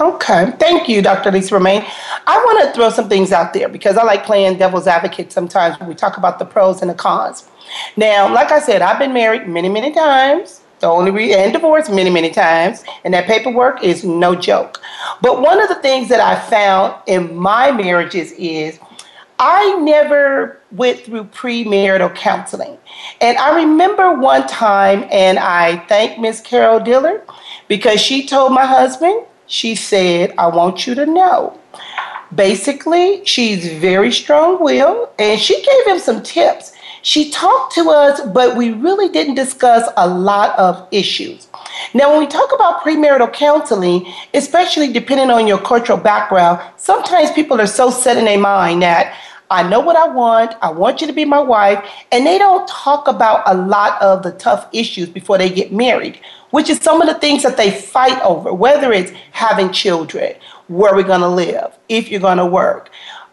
Okay, 0.00 0.50
thank 0.58 0.88
you, 0.88 1.02
Dr. 1.02 1.30
Lisa 1.30 1.56
Romaine. 1.56 1.84
I 2.26 2.38
want 2.38 2.64
to 2.64 2.72
throw 2.72 2.88
some 2.88 3.06
things 3.06 3.32
out 3.32 3.52
there 3.52 3.68
because 3.68 3.98
I 3.98 4.04
like 4.04 4.24
playing 4.24 4.56
devil's 4.56 4.86
advocate 4.86 5.30
sometimes 5.30 5.78
when 5.78 5.90
we 5.90 5.94
talk 5.94 6.16
about 6.16 6.38
the 6.38 6.46
pros 6.46 6.80
and 6.80 6.88
the 6.88 6.94
cons. 6.94 7.50
Now, 7.98 8.32
like 8.32 8.50
I 8.50 8.60
said, 8.60 8.80
I've 8.80 8.98
been 8.98 9.12
married 9.12 9.46
many, 9.46 9.68
many 9.68 9.92
times 9.92 10.59
only 10.86 11.10
re- 11.10 11.34
and 11.34 11.52
divorced 11.52 11.90
many 11.90 12.10
many 12.10 12.30
times 12.30 12.84
and 13.04 13.14
that 13.14 13.26
paperwork 13.26 13.82
is 13.82 14.04
no 14.04 14.34
joke 14.34 14.80
but 15.22 15.40
one 15.40 15.60
of 15.60 15.68
the 15.68 15.74
things 15.76 16.08
that 16.08 16.20
i 16.20 16.38
found 16.48 16.94
in 17.06 17.34
my 17.36 17.70
marriages 17.70 18.32
is 18.32 18.78
i 19.38 19.76
never 19.80 20.60
went 20.72 21.00
through 21.00 21.24
premarital 21.24 22.14
counseling 22.14 22.76
and 23.20 23.36
i 23.38 23.54
remember 23.56 24.12
one 24.12 24.46
time 24.46 25.06
and 25.10 25.38
i 25.38 25.76
thank 25.86 26.18
miss 26.18 26.40
carol 26.40 26.80
dillard 26.80 27.22
because 27.68 28.00
she 28.00 28.26
told 28.26 28.52
my 28.52 28.64
husband 28.64 29.24
she 29.46 29.74
said 29.74 30.32
i 30.38 30.46
want 30.46 30.86
you 30.86 30.94
to 30.94 31.06
know 31.06 31.56
Basically, 32.34 33.24
she's 33.24 33.72
very 33.72 34.12
strong 34.12 34.62
willed 34.62 35.08
and 35.18 35.40
she 35.40 35.56
gave 35.64 35.86
him 35.86 35.98
some 35.98 36.22
tips. 36.22 36.72
She 37.02 37.30
talked 37.30 37.74
to 37.74 37.90
us, 37.90 38.20
but 38.20 38.56
we 38.56 38.72
really 38.72 39.08
didn't 39.08 39.34
discuss 39.34 39.88
a 39.96 40.08
lot 40.08 40.58
of 40.58 40.86
issues. 40.90 41.48
Now, 41.94 42.10
when 42.10 42.20
we 42.20 42.26
talk 42.26 42.52
about 42.54 42.82
premarital 42.82 43.32
counseling, 43.32 44.12
especially 44.34 44.92
depending 44.92 45.30
on 45.30 45.46
your 45.46 45.58
cultural 45.58 45.98
background, 45.98 46.60
sometimes 46.76 47.30
people 47.30 47.60
are 47.60 47.66
so 47.66 47.90
set 47.90 48.18
in 48.18 48.26
their 48.26 48.38
mind 48.38 48.82
that 48.82 49.16
I 49.52 49.68
know 49.68 49.80
what 49.80 49.96
I 49.96 50.06
want, 50.06 50.54
I 50.62 50.70
want 50.70 51.00
you 51.00 51.08
to 51.08 51.12
be 51.12 51.24
my 51.24 51.40
wife, 51.40 51.84
and 52.12 52.24
they 52.24 52.38
don't 52.38 52.68
talk 52.68 53.08
about 53.08 53.42
a 53.46 53.54
lot 53.54 54.00
of 54.00 54.22
the 54.22 54.30
tough 54.32 54.68
issues 54.72 55.08
before 55.08 55.38
they 55.38 55.50
get 55.50 55.72
married, 55.72 56.20
which 56.50 56.70
is 56.70 56.78
some 56.78 57.02
of 57.02 57.08
the 57.08 57.18
things 57.18 57.42
that 57.42 57.56
they 57.56 57.70
fight 57.70 58.20
over, 58.22 58.52
whether 58.52 58.92
it's 58.92 59.10
having 59.32 59.72
children, 59.72 60.34
where 60.68 60.94
we're 60.94 61.02
going 61.02 61.20
to 61.20 61.28
live, 61.28 61.76
if 61.88 62.10
you're 62.10 62.20
going 62.20 62.38
to 62.38 62.46
work, 62.46 62.90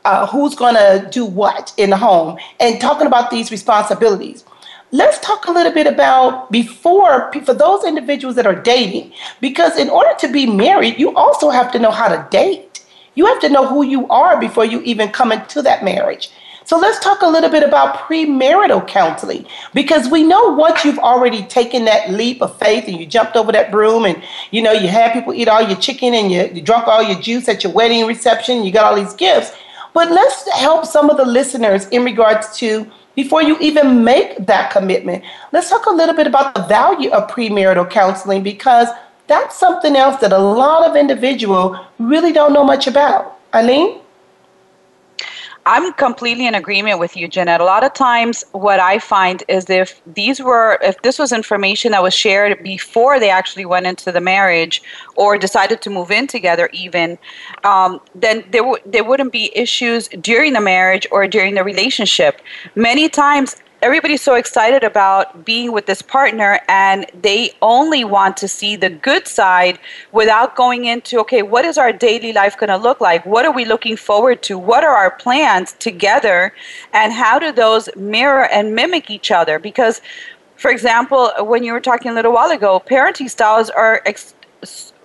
uh, 0.08 0.26
who's 0.26 0.56
going 0.56 0.76
to 0.76 1.06
do 1.12 1.26
what 1.26 1.74
in 1.76 1.90
the 1.90 1.98
home, 1.98 2.38
and 2.62 2.80
talking 2.80 3.08
about 3.08 3.30
these 3.30 3.52
responsibilities. 3.52 4.46
Let's 4.92 5.20
talk 5.20 5.48
a 5.48 5.52
little 5.52 5.74
bit 5.74 5.86
about 5.86 6.50
before 6.50 7.30
for 7.44 7.54
those 7.54 7.84
individuals 7.84 8.38
that 8.38 8.48
are 8.48 8.56
dating, 8.56 9.12
because 9.42 9.78
in 9.78 9.90
order 9.90 10.14
to 10.20 10.32
be 10.32 10.46
married, 10.46 10.98
you 10.98 11.14
also 11.14 11.50
have 11.50 11.74
to 11.74 11.80
know 11.80 11.92
how 11.92 12.08
to 12.08 12.26
date. 12.32 12.86
You 13.16 13.26
have 13.26 13.42
to 13.42 13.50
know 13.50 13.68
who 13.68 13.84
you 13.84 14.08
are 14.08 14.40
before 14.40 14.64
you 14.64 14.82
even 14.84 15.10
come 15.10 15.34
into 15.34 15.62
that 15.64 15.84
marriage. 15.84 16.30
So 16.64 16.78
let's 16.78 17.00
talk 17.00 17.22
a 17.22 17.28
little 17.28 17.50
bit 17.50 17.64
about 17.64 17.98
premarital 17.98 18.88
counseling 18.88 19.46
because 19.74 20.10
we 20.10 20.24
know 20.24 20.54
once 20.54 20.84
you've 20.84 21.00
already 21.00 21.44
taken 21.44 21.86
that 21.86 22.12
leap 22.12 22.42
of 22.42 22.58
faith 22.60 22.86
and 22.88 23.00
you 23.00 23.06
jumped 23.06 23.38
over 23.38 23.52
that 23.54 23.72
broom 23.72 24.06
and 24.06 24.22
you 24.52 24.62
know 24.62 24.74
you 24.74 24.90
had 24.90 25.14
people 25.14 25.34
eat 25.34 25.48
all 25.48 25.62
your 25.62 25.78
chicken 25.78 26.14
and 26.14 26.30
you, 26.30 26.50
you 26.54 26.62
drunk 26.62 26.88
all 26.88 27.02
your 27.02 27.20
juice 27.22 27.48
at 27.48 27.64
your 27.64 27.72
wedding 27.72 28.06
reception, 28.06 28.66
you 28.66 28.72
got 28.72 28.86
all 28.86 29.02
these 29.02 29.14
gifts. 29.14 29.54
But 29.94 30.12
let's 30.12 30.50
help 30.52 30.86
some 30.86 31.10
of 31.10 31.18
the 31.18 31.26
listeners 31.26 31.88
in 31.90 32.04
regards 32.04 32.56
to 32.58 32.90
before 33.16 33.42
you 33.42 33.58
even 33.60 34.04
make 34.04 34.46
that 34.46 34.72
commitment. 34.72 35.24
Let's 35.52 35.70
talk 35.70 35.88
a 35.88 35.92
little 35.92 36.16
bit 36.16 36.28
about 36.28 36.54
the 36.54 36.64
value 36.64 37.10
of 37.10 37.30
premarital 37.30 37.90
counseling 37.90 38.44
because 38.44 38.88
that's 39.26 39.58
something 39.58 39.96
else 39.96 40.22
that 40.22 40.32
a 40.32 40.38
lot 40.38 40.90
of 40.90 40.96
individuals 40.96 41.78
really 42.00 42.32
don't 42.32 42.54
know 42.54 42.64
much 42.64 42.88
about. 42.88 43.40
Eileen? 43.54 44.00
I'm 45.68 45.92
completely 45.94 46.48
in 46.48 46.56
agreement 46.56 46.98
with 46.98 47.18
you, 47.18 47.28
Jeanette. 47.28 47.60
A 47.60 47.66
lot 47.66 47.84
of 47.84 47.94
times, 47.94 48.46
what 48.54 48.80
I 48.80 49.00
find 49.00 49.44
is 49.50 49.70
if 49.70 50.02
these 50.08 50.40
were, 50.40 50.80
if 50.82 51.02
this 51.02 51.20
was 51.20 51.34
information 51.34 51.92
that 51.92 52.02
was 52.02 52.14
shared 52.14 52.64
before 52.64 53.20
they 53.20 53.30
actually 53.30 53.66
went 53.66 53.86
into 53.86 54.14
the 54.14 54.22
marriage 54.22 54.82
or 55.18 55.38
decided 55.38 55.82
to 55.82 55.90
move 55.90 56.10
in 56.10 56.26
together, 56.26 56.70
even, 56.72 57.18
um, 57.66 58.00
then 58.16 58.46
there 58.52 58.62
w- 58.62 58.82
there 58.86 59.04
wouldn't 59.04 59.34
be 59.34 59.52
issues 59.58 60.08
during 60.22 60.54
the 60.54 60.62
marriage 60.62 61.06
or 61.12 61.28
during 61.28 61.56
the 61.56 61.66
relationship. 61.66 62.42
Many 62.76 63.10
times, 63.10 63.58
everybody's 63.82 64.22
so 64.22 64.34
excited 64.34 64.84
about 64.84 65.46
being 65.46 65.72
with 65.72 65.86
this 65.86 66.02
partner 66.02 66.60
and 66.68 67.06
they 67.22 67.52
only 67.62 68.04
want 68.04 68.36
to 68.38 68.48
see 68.48 68.76
the 68.76 68.90
good 68.90 69.28
side 69.28 69.78
without 70.12 70.56
going 70.56 70.86
into 70.86 71.20
okay 71.20 71.44
what 71.44 71.64
is 71.64 71.78
our 71.78 71.94
daily 71.94 72.34
life 72.34 72.58
going 72.58 72.70
to 72.70 72.78
look 72.78 73.00
like? 73.00 73.26
What 73.26 73.46
are 73.46 73.52
we 73.52 73.66
looking 73.66 73.96
forward 73.96 74.42
to? 74.44 74.58
What 74.58 74.84
are 74.84 74.96
our 74.96 75.12
plans 75.12 75.74
together? 75.74 76.54
And 76.94 77.14
how 77.14 77.38
do 77.38 77.52
those 77.52 77.88
mirror 77.96 78.46
and 78.46 78.74
mimic 78.74 79.12
each 79.12 79.32
other? 79.32 79.60
Because 79.60 80.02
for 80.56 80.72
example 80.72 81.32
when 81.40 81.64
you 81.64 81.72
were 81.72 81.80
talking 81.80 82.12
a 82.12 82.14
little 82.14 82.34
while 82.34 82.50
ago 82.50 82.82
parenting 82.84 83.30
styles 83.30 83.70
are 83.70 84.02
ex- 84.08 84.34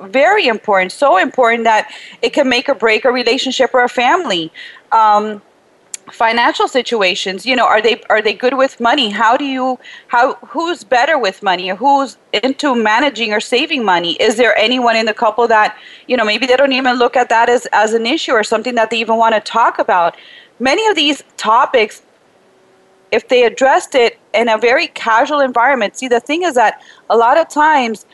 very 0.01 0.47
important 0.47 0.91
so 0.91 1.19
important 1.19 1.65
that 1.65 1.93
it 2.23 2.33
can 2.33 2.49
make 2.49 2.71
or 2.71 2.75
break 2.75 3.05
a 3.05 3.13
relationship 3.13 3.75
or 3.75 3.85
a 3.85 3.89
family. 3.89 4.51
Um, 4.93 5.43
financial 6.11 6.67
situations 6.67 7.47
you 7.47 7.55
know 7.55 7.65
are 7.65 7.81
they 7.81 8.01
are 8.11 8.21
they 8.21 8.35
good 8.35 8.55
with 8.55 8.81
money? 8.81 9.11
How 9.11 9.37
do 9.37 9.45
you 9.45 9.79
how 10.09 10.35
who's 10.35 10.85
better 10.85 11.19
with 11.19 11.43
money? 11.43 11.69
Who's 11.69 12.17
into 12.33 12.75
managing 12.75 13.33
or 13.33 13.41
saving 13.41 13.85
money? 13.85 14.13
Is 14.15 14.37
there 14.37 14.57
anyone 14.57 14.97
in 14.97 15.07
the 15.07 15.15
couple 15.15 15.47
that 15.49 15.77
you 16.09 16.17
know 16.17 16.25
maybe 16.25 16.47
they 16.47 16.57
don't 16.57 16.73
even 16.73 16.97
look 16.97 17.17
at 17.17 17.29
that 17.29 17.49
as 17.49 17.67
as 17.73 17.95
an 17.95 18.07
issue 18.07 18.33
or 18.33 18.43
something 18.43 18.75
that 18.75 18.91
they 18.91 18.99
even 18.99 19.17
want 19.17 19.35
to 19.35 19.41
talk 19.41 19.79
about? 19.79 20.17
Many 20.59 20.87
of 20.89 20.97
these 20.97 21.23
topics 21.37 22.03
if 23.11 23.29
they 23.29 23.45
addressed 23.45 23.95
it 23.95 24.19
in 24.33 24.49
a 24.49 24.57
very 24.57 24.87
casual 24.89 25.41
environment 25.41 25.97
see 25.97 26.09
the 26.09 26.19
thing 26.19 26.43
is 26.43 26.55
that 26.55 26.81
a 27.11 27.17
lot 27.17 27.37
of 27.37 27.47
times 27.49 28.07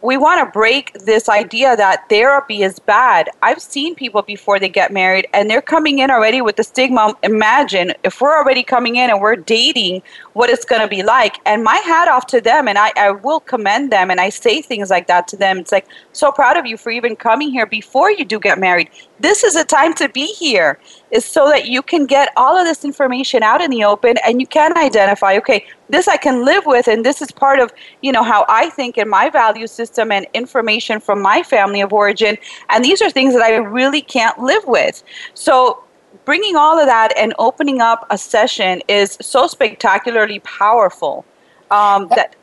we 0.00 0.16
want 0.16 0.44
to 0.44 0.50
break 0.52 0.92
this 0.92 1.28
idea 1.28 1.76
that 1.76 2.08
therapy 2.08 2.62
is 2.62 2.78
bad. 2.78 3.28
I've 3.42 3.60
seen 3.60 3.94
people 3.94 4.22
before 4.22 4.60
they 4.60 4.68
get 4.68 4.92
married 4.92 5.26
and 5.34 5.50
they're 5.50 5.62
coming 5.62 5.98
in 5.98 6.10
already 6.10 6.40
with 6.40 6.56
the 6.56 6.62
stigma. 6.62 7.14
Imagine 7.24 7.92
if 8.04 8.20
we're 8.20 8.36
already 8.36 8.62
coming 8.62 8.96
in 8.96 9.10
and 9.10 9.20
we're 9.20 9.36
dating 9.36 10.02
what 10.34 10.50
it's 10.50 10.64
going 10.64 10.82
to 10.82 10.88
be 10.88 11.02
like. 11.02 11.38
And 11.46 11.64
my 11.64 11.76
hat 11.76 12.06
off 12.06 12.26
to 12.28 12.40
them, 12.40 12.68
and 12.68 12.78
I, 12.78 12.92
I 12.96 13.10
will 13.10 13.40
commend 13.40 13.90
them 13.90 14.10
and 14.10 14.20
I 14.20 14.28
say 14.28 14.62
things 14.62 14.88
like 14.88 15.08
that 15.08 15.26
to 15.28 15.36
them. 15.36 15.58
It's 15.58 15.72
like, 15.72 15.86
so 16.12 16.30
proud 16.30 16.56
of 16.56 16.66
you 16.66 16.76
for 16.76 16.90
even 16.90 17.16
coming 17.16 17.50
here 17.50 17.66
before 17.66 18.10
you 18.10 18.24
do 18.24 18.38
get 18.38 18.58
married. 18.58 18.90
This 19.20 19.42
is 19.42 19.56
a 19.56 19.64
time 19.64 19.94
to 19.94 20.08
be 20.08 20.26
here, 20.26 20.78
is 21.10 21.24
so 21.24 21.48
that 21.48 21.66
you 21.66 21.82
can 21.82 22.06
get 22.06 22.32
all 22.36 22.56
of 22.56 22.64
this 22.64 22.84
information 22.84 23.42
out 23.42 23.60
in 23.60 23.70
the 23.70 23.84
open 23.84 24.16
and 24.24 24.40
you 24.40 24.46
can 24.46 24.76
identify, 24.76 25.36
okay, 25.38 25.66
this 25.88 26.06
I 26.06 26.16
can 26.16 26.44
live 26.44 26.66
with, 26.66 26.86
and 26.86 27.04
this 27.04 27.20
is 27.20 27.30
part 27.30 27.58
of, 27.58 27.72
you 28.02 28.12
know, 28.12 28.22
how 28.22 28.44
I 28.48 28.70
think 28.70 28.96
in 28.98 29.08
my 29.08 29.28
value 29.30 29.66
system 29.66 30.12
and 30.12 30.26
information 30.34 31.00
from 31.00 31.20
my 31.20 31.42
family 31.42 31.80
of 31.80 31.92
origin. 31.92 32.36
And 32.68 32.84
these 32.84 33.02
are 33.02 33.10
things 33.10 33.34
that 33.34 33.42
I 33.42 33.56
really 33.56 34.02
can't 34.02 34.38
live 34.38 34.64
with. 34.66 35.02
So 35.34 35.82
bringing 36.24 36.56
all 36.56 36.78
of 36.78 36.86
that 36.86 37.12
and 37.16 37.34
opening 37.38 37.80
up 37.80 38.06
a 38.10 38.18
session 38.18 38.82
is 38.88 39.18
so 39.20 39.46
spectacularly 39.46 40.40
powerful 40.40 41.24
um, 41.70 42.08
that 42.08 42.36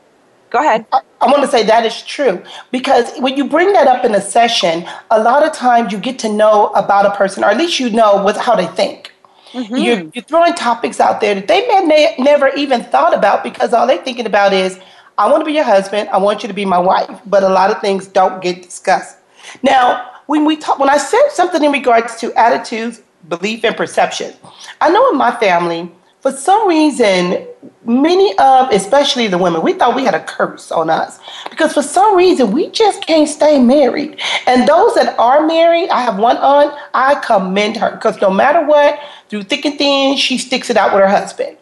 go 0.50 0.60
ahead 0.60 0.86
I, 1.26 1.32
want 1.32 1.44
to 1.44 1.48
say 1.48 1.64
that 1.64 1.86
is 1.86 2.02
true 2.04 2.44
because 2.72 3.12
when 3.18 3.38
you 3.38 3.46
bring 3.46 3.74
that 3.74 3.88
up 3.88 4.06
in 4.06 4.14
a 4.16 4.22
session 4.22 4.88
a 5.12 5.22
lot 5.22 5.44
of 5.44 5.54
times 5.54 5.92
you 5.92 6.00
get 6.00 6.20
to 6.20 6.32
know 6.32 6.68
about 6.68 7.06
a 7.06 7.16
person 7.16 7.44
or 7.44 7.48
at 7.48 7.58
least 7.58 7.80
you 7.80 7.90
know 7.90 8.24
what, 8.24 8.38
how 8.38 8.56
they 8.56 8.68
think 8.68 9.12
mm-hmm. 9.52 9.76
you're, 9.76 10.00
you're, 10.14 10.24
throwing 10.24 10.54
topics 10.54 11.00
out 11.00 11.22
there 11.22 11.36
that 11.36 11.48
they 11.48 11.68
may 11.68 11.86
ne- 11.86 12.16
never 12.24 12.50
even 12.56 12.84
thought 12.84 13.14
about 13.14 13.44
because 13.44 13.74
all 13.74 13.88
they're 13.88 14.04
thinking 14.04 14.26
about 14.26 14.54
is 14.54 14.80
i 15.18 15.30
want 15.30 15.42
to 15.42 15.46
be 15.46 15.54
your 15.54 15.64
husband 15.64 16.08
i 16.10 16.18
want 16.18 16.44
you 16.44 16.48
to 16.48 16.54
be 16.54 16.66
my 16.66 16.80
wife 16.80 17.20
but 17.26 17.44
a 17.44 17.50
lot 17.50 17.72
of 17.72 17.80
things 17.82 18.08
don't 18.08 18.42
get 18.42 18.62
discussed 18.62 19.18
now 19.64 20.12
when 20.28 20.46
we 20.46 20.56
talk 20.56 20.80
when 20.80 20.90
i 20.90 20.98
said 20.98 21.30
something 21.30 21.64
in 21.64 21.72
regards 21.72 22.16
to 22.16 22.34
attitudes 22.34 23.02
belief 23.30 23.64
and 23.64 23.76
perception. 23.76 24.34
I 24.82 24.90
know 24.90 25.10
in 25.12 25.18
my 25.18 25.36
family, 25.36 25.92
for 26.26 26.32
some 26.32 26.68
reason, 26.68 27.46
many 27.86 28.36
of, 28.40 28.72
especially 28.72 29.28
the 29.28 29.38
women, 29.38 29.62
we 29.62 29.74
thought 29.74 29.96
we 29.96 30.04
had 30.04 30.16
a 30.16 30.24
curse 30.24 30.72
on 30.72 30.90
us 30.90 31.20
because 31.52 31.72
for 31.72 31.84
some 31.84 32.18
reason 32.18 32.52
we 32.52 32.72
just 32.72 33.06
can't 33.06 33.30
stay 33.30 33.60
married. 33.60 34.20
And 34.48 34.68
those 34.68 34.96
that 34.96 35.16
are 35.20 35.46
married, 35.46 35.90
I 35.90 36.02
have 36.02 36.18
one 36.18 36.38
aunt, 36.38 36.74
I 36.96 37.14
commend 37.24 37.78
her 37.78 37.92
because 37.92 38.20
no 38.22 38.32
matter 38.32 38.66
what, 38.66 39.00
through 39.30 39.44
thick 39.44 39.66
and 39.66 39.78
thin, 39.78 40.18
she 40.18 40.40
sticks 40.40 40.72
it 40.72 40.78
out 40.78 40.94
with 40.94 41.04
her 41.04 41.08
husband. 41.08 41.58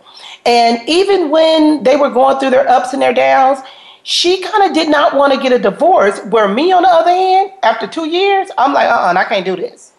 And 0.45 0.79
even 0.87 1.29
when 1.29 1.83
they 1.83 1.97
were 1.97 2.09
going 2.09 2.39
through 2.39 2.51
their 2.51 2.69
ups 2.69 2.93
and 2.93 3.01
their 3.01 3.13
downs, 3.13 3.59
she 4.03 4.41
kind 4.43 4.63
of 4.63 4.73
did 4.73 4.87
not 4.87 5.17
want 5.17 5.33
to 5.33 5.41
get 5.41 5.51
a 5.51 5.59
divorce. 5.59 6.21
Where 6.29 6.47
me, 6.47 6.71
on 6.71 6.83
the 6.83 6.89
other 6.89 7.11
hand, 7.11 7.51
after 7.63 7.85
two 7.85 8.07
years, 8.07 8.47
I'm 8.57 8.71
like, 8.71 8.87
uh 8.87 8.93
uh-uh, 8.93 9.13
I 9.17 9.25
can't 9.25 9.43
do 9.43 9.57
this. 9.57 9.91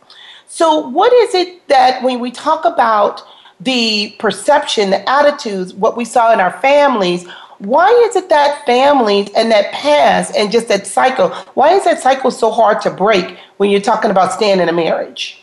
So, 0.47 0.88
what 0.88 1.12
is 1.12 1.35
it 1.35 1.68
that 1.68 2.02
when 2.02 2.18
we 2.18 2.30
talk 2.30 2.64
about 2.64 3.23
the 3.61 4.14
perception, 4.18 4.90
the 4.90 5.08
attitudes, 5.08 5.75
what 5.75 5.96
we 5.96 6.04
saw 6.04 6.32
in 6.32 6.40
our 6.40 6.52
families, 6.61 7.26
why 7.58 7.88
is 8.08 8.16
it 8.16 8.28
that 8.28 8.64
families 8.66 9.28
and 9.37 9.50
that 9.50 9.73
past 9.73 10.34
and 10.37 10.50
just 10.50 10.68
that 10.68 10.87
cycle, 10.87 11.30
why 11.54 11.73
is 11.73 11.84
that 11.84 12.00
cycle 12.00 12.30
so 12.30 12.50
hard 12.50 12.80
to 12.82 12.90
break 12.90 13.38
when 13.56 13.70
you're 13.70 13.80
talking 13.80 14.11
about 14.11 14.32
staying 14.32 14.61
in 14.61 14.68
a 14.68 14.73
marriage? 14.73 15.40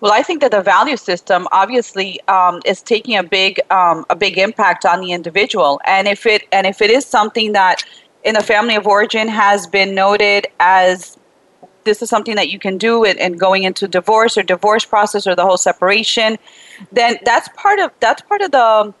Well, 0.00 0.12
I 0.12 0.22
think 0.22 0.40
that 0.40 0.50
the 0.50 0.62
value 0.62 0.96
system 0.96 1.46
obviously 1.52 2.20
um, 2.26 2.62
is 2.64 2.80
taking 2.80 3.16
a 3.18 3.22
big 3.22 3.60
um, 3.70 4.06
a 4.08 4.16
big 4.16 4.38
impact 4.38 4.86
on 4.86 5.02
the 5.02 5.12
individual, 5.12 5.78
and 5.86 6.08
if 6.08 6.24
it 6.24 6.48
and 6.52 6.66
if 6.66 6.80
it 6.80 6.90
is 6.90 7.04
something 7.04 7.52
that 7.52 7.84
in 8.24 8.34
the 8.34 8.42
family 8.42 8.76
of 8.76 8.86
origin 8.86 9.28
has 9.28 9.66
been 9.66 9.94
noted 9.94 10.46
as 10.58 11.18
this 11.90 12.02
is 12.02 12.08
something 12.08 12.36
that 12.36 12.48
you 12.48 12.58
can 12.66 12.78
do 12.78 13.04
and, 13.04 13.18
and 13.18 13.40
going 13.46 13.64
into 13.64 13.88
divorce 13.88 14.38
or 14.38 14.44
divorce 14.54 14.84
process 14.84 15.26
or 15.26 15.34
the 15.34 15.44
whole 15.48 15.56
separation 15.56 16.38
then 16.92 17.18
that's 17.24 17.48
part 17.56 17.80
of 17.80 17.90
that's 17.98 18.22
part 18.22 18.40
of 18.40 18.52
the 18.52 18.94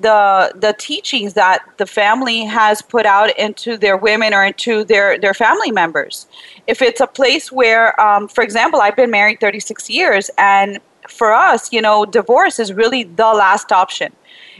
the 0.00 0.52
the 0.56 0.74
teachings 0.78 1.34
that 1.34 1.60
the 1.76 1.86
family 1.86 2.44
has 2.44 2.82
put 2.82 3.06
out 3.06 3.36
into 3.38 3.76
their 3.76 3.96
women 3.96 4.34
or 4.34 4.44
into 4.44 4.84
their 4.84 5.18
their 5.18 5.34
family 5.34 5.70
members. 5.70 6.26
If 6.66 6.82
it's 6.82 7.00
a 7.00 7.06
place 7.06 7.52
where 7.52 7.98
um, 8.00 8.26
for 8.28 8.42
example 8.42 8.80
i've 8.80 8.96
been 8.96 9.10
married 9.10 9.38
36 9.40 9.88
years 9.88 10.30
and 10.36 10.80
for 11.08 11.32
us 11.32 11.72
you 11.72 11.80
know 11.80 12.04
divorce 12.04 12.58
is 12.58 12.72
really 12.72 13.04
the 13.04 13.30
last 13.44 13.70
option 13.70 14.12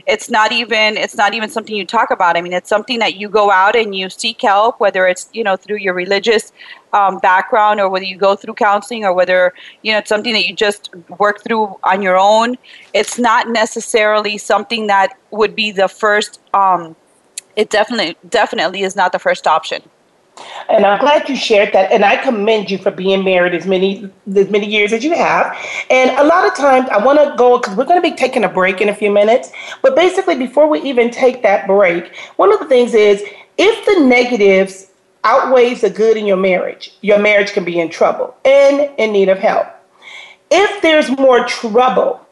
it's 0.07 0.29
not 0.29 0.51
even 0.51 0.97
it's 0.97 1.15
not 1.15 1.33
even 1.33 1.49
something 1.49 1.75
you 1.75 1.85
talk 1.85 2.11
about. 2.11 2.37
I 2.37 2.41
mean 2.41 2.53
it's 2.53 2.69
something 2.69 2.99
that 2.99 3.15
you 3.15 3.29
go 3.29 3.51
out 3.51 3.75
and 3.75 3.95
you 3.95 4.09
seek 4.09 4.41
help 4.41 4.79
whether 4.79 5.07
it's 5.07 5.29
you 5.33 5.43
know 5.43 5.55
through 5.55 5.77
your 5.77 5.93
religious 5.93 6.51
um, 6.93 7.19
background 7.19 7.79
or 7.79 7.89
whether 7.89 8.05
you 8.05 8.17
go 8.17 8.35
through 8.35 8.53
counseling 8.53 9.03
or 9.03 9.13
whether 9.13 9.53
you 9.81 9.91
know 9.91 9.99
it's 9.99 10.09
something 10.09 10.33
that 10.33 10.45
you 10.47 10.55
just 10.55 10.93
work 11.19 11.43
through 11.43 11.77
on 11.83 12.01
your 12.01 12.17
own. 12.17 12.57
It's 12.93 13.17
not 13.17 13.49
necessarily 13.49 14.37
something 14.37 14.87
that 14.87 15.17
would 15.31 15.55
be 15.55 15.71
the 15.71 15.87
first 15.87 16.39
um, 16.53 16.95
it 17.55 17.69
definitely 17.69 18.17
definitely 18.29 18.81
is 18.83 18.95
not 18.95 19.11
the 19.11 19.19
first 19.19 19.47
option 19.47 19.81
and 20.69 20.85
I'm 20.85 20.99
glad 20.99 21.29
you 21.29 21.35
shared 21.35 21.73
that. 21.73 21.91
And 21.91 22.03
I 22.03 22.17
commend 22.17 22.71
you 22.71 22.77
for 22.77 22.91
being 22.91 23.23
married 23.23 23.53
as 23.53 23.65
many 23.65 24.09
as 24.35 24.49
many 24.49 24.67
years 24.67 24.93
as 24.93 25.03
you 25.03 25.13
have. 25.13 25.55
And 25.89 26.11
a 26.17 26.23
lot 26.23 26.45
of 26.45 26.55
times 26.55 26.89
I 26.89 27.03
want 27.03 27.19
to 27.19 27.35
go 27.37 27.59
because 27.59 27.75
we're 27.75 27.85
going 27.85 28.01
to 28.01 28.09
be 28.09 28.15
taking 28.15 28.43
a 28.43 28.49
break 28.49 28.81
in 28.81 28.89
a 28.89 28.95
few 28.95 29.11
minutes. 29.11 29.51
But 29.81 29.95
basically, 29.95 30.35
before 30.35 30.67
we 30.67 30.81
even 30.81 31.11
take 31.11 31.43
that 31.43 31.67
break, 31.67 32.15
one 32.37 32.51
of 32.51 32.59
the 32.59 32.65
things 32.65 32.93
is 32.93 33.23
if 33.57 33.85
the 33.85 34.05
negatives 34.05 34.87
outweighs 35.23 35.81
the 35.81 35.89
good 35.89 36.17
in 36.17 36.25
your 36.25 36.37
marriage, 36.37 36.95
your 37.01 37.19
marriage 37.19 37.51
can 37.51 37.65
be 37.65 37.79
in 37.79 37.89
trouble 37.89 38.35
and 38.45 38.91
in 38.97 39.11
need 39.11 39.29
of 39.29 39.39
help. 39.39 39.67
If 40.51 40.81
there's 40.81 41.09
more 41.17 41.45
trouble 41.45 42.24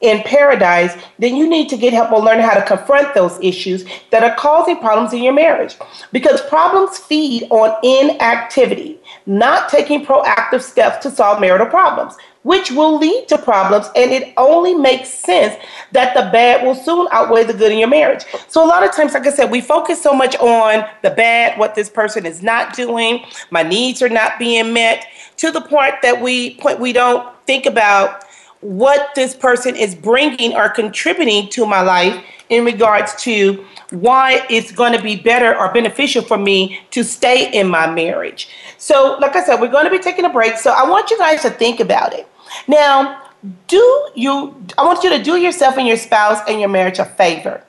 in 0.00 0.22
paradise, 0.22 0.96
then 1.18 1.36
you 1.36 1.48
need 1.48 1.68
to 1.70 1.76
get 1.76 1.92
help 1.92 2.12
or 2.12 2.20
learn 2.20 2.40
how 2.40 2.54
to 2.54 2.64
confront 2.66 3.14
those 3.14 3.38
issues 3.40 3.84
that 4.10 4.22
are 4.22 4.34
causing 4.36 4.76
problems 4.78 5.12
in 5.12 5.22
your 5.22 5.32
marriage. 5.32 5.76
Because 6.12 6.42
problems 6.42 6.98
feed 6.98 7.46
on 7.50 7.74
inactivity, 7.82 9.00
not 9.24 9.68
taking 9.70 10.04
proactive 10.04 10.60
steps 10.60 11.02
to 11.02 11.10
solve 11.10 11.40
marital 11.40 11.66
problems, 11.66 12.14
which 12.42 12.70
will 12.70 12.98
lead 12.98 13.26
to 13.26 13.38
problems. 13.38 13.86
And 13.96 14.12
it 14.12 14.34
only 14.36 14.74
makes 14.74 15.08
sense 15.08 15.56
that 15.92 16.14
the 16.14 16.30
bad 16.30 16.64
will 16.64 16.74
soon 16.74 17.08
outweigh 17.10 17.44
the 17.44 17.54
good 17.54 17.72
in 17.72 17.78
your 17.78 17.88
marriage. 17.88 18.24
So, 18.48 18.64
a 18.64 18.68
lot 18.68 18.84
of 18.84 18.94
times, 18.94 19.14
like 19.14 19.26
I 19.26 19.30
said, 19.30 19.50
we 19.50 19.62
focus 19.62 20.02
so 20.02 20.12
much 20.12 20.36
on 20.36 20.86
the 21.02 21.10
bad, 21.10 21.58
what 21.58 21.74
this 21.74 21.88
person 21.88 22.26
is 22.26 22.42
not 22.42 22.74
doing, 22.74 23.24
my 23.50 23.62
needs 23.62 24.02
are 24.02 24.10
not 24.10 24.38
being 24.38 24.74
met, 24.74 25.06
to 25.38 25.50
the 25.50 25.60
point 25.60 25.94
that 26.02 26.20
we, 26.20 26.60
we 26.78 26.92
don't 26.92 27.34
think 27.46 27.66
about 27.66 28.25
what 28.60 29.14
this 29.14 29.34
person 29.34 29.76
is 29.76 29.94
bringing 29.94 30.54
or 30.54 30.68
contributing 30.68 31.48
to 31.50 31.66
my 31.66 31.82
life 31.82 32.22
in 32.48 32.64
regards 32.64 33.14
to 33.22 33.64
why 33.90 34.44
it's 34.48 34.72
going 34.72 34.92
to 34.92 35.02
be 35.02 35.16
better 35.16 35.56
or 35.56 35.72
beneficial 35.72 36.22
for 36.22 36.38
me 36.38 36.80
to 36.90 37.02
stay 37.02 37.50
in 37.52 37.68
my 37.68 37.90
marriage. 37.92 38.48
So, 38.78 39.16
like 39.20 39.36
I 39.36 39.44
said, 39.44 39.60
we're 39.60 39.68
going 39.68 39.84
to 39.84 39.90
be 39.90 39.98
taking 39.98 40.24
a 40.24 40.30
break. 40.30 40.56
So, 40.56 40.70
I 40.70 40.88
want 40.88 41.10
you 41.10 41.18
guys 41.18 41.42
to 41.42 41.50
think 41.50 41.80
about 41.80 42.12
it. 42.12 42.28
Now, 42.68 43.22
do 43.66 44.08
you, 44.14 44.54
I 44.78 44.84
want 44.84 45.04
you 45.04 45.10
to 45.10 45.22
do 45.22 45.36
yourself 45.36 45.76
and 45.76 45.86
your 45.86 45.96
spouse 45.96 46.40
and 46.48 46.60
your 46.60 46.68
marriage 46.68 46.98
a 46.98 47.04
favor. 47.04 47.62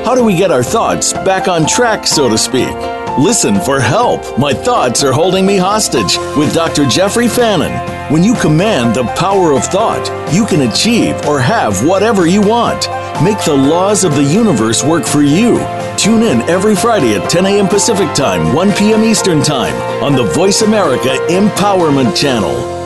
How 0.06 0.16
do 0.16 0.24
we 0.24 0.38
get 0.38 0.52
our 0.52 0.64
thoughts 0.64 1.12
back 1.12 1.50
on 1.50 1.68
track, 1.68 2.08
so 2.08 2.30
to 2.30 2.38
speak? 2.38 2.74
Listen 3.18 3.60
for 3.60 3.80
help. 3.80 4.38
My 4.38 4.54
thoughts 4.54 5.04
are 5.04 5.12
holding 5.12 5.46
me 5.46 5.58
hostage 5.58 6.18
with 6.38 6.54
Dr. 6.54 6.86
Jeffrey 6.86 7.28
Fannin. 7.28 7.74
When 8.14 8.24
you 8.24 8.34
command 8.36 8.96
the 8.96 9.04
power 9.16 9.52
of 9.52 9.66
thought, 9.66 10.08
you 10.34 10.46
can 10.46 10.70
achieve 10.70 11.16
or 11.26 11.40
have 11.40 11.86
whatever 11.86 12.28
you 12.28 12.42
want. 12.42 12.88
Make 13.24 13.44
the 13.44 13.56
laws 13.56 14.04
of 14.04 14.16
the 14.16 14.24
universe 14.24 14.84
work 14.84 15.06
for 15.06 15.22
you. 15.22 15.58
Tune 15.98 16.24
in 16.24 16.42
every 16.50 16.76
Friday 16.76 17.16
at 17.16 17.30
10 17.30 17.46
a.m. 17.46 17.68
Pacific 17.68 18.14
Time, 18.14 18.54
1 18.54 18.72
p.m. 18.74 19.04
Eastern 19.04 19.42
Time 19.42 19.76
on 20.04 20.14
the 20.14 20.24
Voice 20.24 20.62
America 20.62 21.10
Empowerment 21.30 22.16
Channel. 22.16 22.78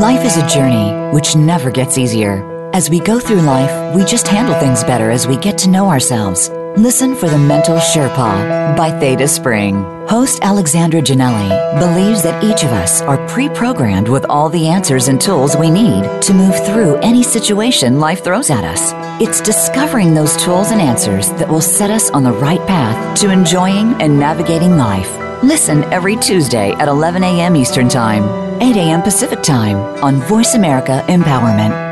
Life 0.00 0.24
is 0.26 0.36
a 0.36 0.46
journey 0.46 0.92
which 1.14 1.36
never 1.36 1.70
gets 1.70 1.96
easier. 1.96 2.50
As 2.74 2.90
we 2.90 3.00
go 3.00 3.20
through 3.20 3.42
life, 3.42 3.94
we 3.94 4.04
just 4.04 4.26
handle 4.28 4.58
things 4.58 4.84
better 4.84 5.10
as 5.10 5.26
we 5.26 5.36
get 5.36 5.56
to 5.58 5.70
know 5.70 5.88
ourselves. 5.88 6.50
Listen 6.78 7.14
for 7.14 7.28
the 7.28 7.36
Mental 7.36 7.76
Sherpa 7.76 8.74
by 8.74 8.98
Theta 8.98 9.28
Spring. 9.28 9.82
Host 10.08 10.38
Alexandra 10.42 11.02
Janelli 11.02 11.50
believes 11.78 12.22
that 12.22 12.42
each 12.42 12.64
of 12.64 12.70
us 12.70 13.02
are 13.02 13.18
pre 13.28 13.50
programmed 13.50 14.08
with 14.08 14.24
all 14.30 14.48
the 14.48 14.68
answers 14.68 15.08
and 15.08 15.20
tools 15.20 15.54
we 15.54 15.68
need 15.70 16.02
to 16.22 16.32
move 16.32 16.64
through 16.64 16.96
any 17.02 17.22
situation 17.22 18.00
life 18.00 18.24
throws 18.24 18.48
at 18.48 18.64
us. 18.64 18.92
It's 19.20 19.42
discovering 19.42 20.14
those 20.14 20.34
tools 20.42 20.70
and 20.70 20.80
answers 20.80 21.28
that 21.32 21.48
will 21.48 21.60
set 21.60 21.90
us 21.90 22.08
on 22.08 22.22
the 22.22 22.32
right 22.32 22.66
path 22.66 23.18
to 23.18 23.28
enjoying 23.30 24.00
and 24.00 24.18
navigating 24.18 24.78
life. 24.78 25.10
Listen 25.42 25.84
every 25.92 26.16
Tuesday 26.16 26.72
at 26.72 26.88
11 26.88 27.22
a.m. 27.22 27.54
Eastern 27.54 27.90
Time, 27.90 28.24
8 28.62 28.76
a.m. 28.76 29.02
Pacific 29.02 29.42
Time 29.42 29.76
on 30.02 30.22
Voice 30.22 30.54
America 30.54 31.04
Empowerment. 31.08 31.91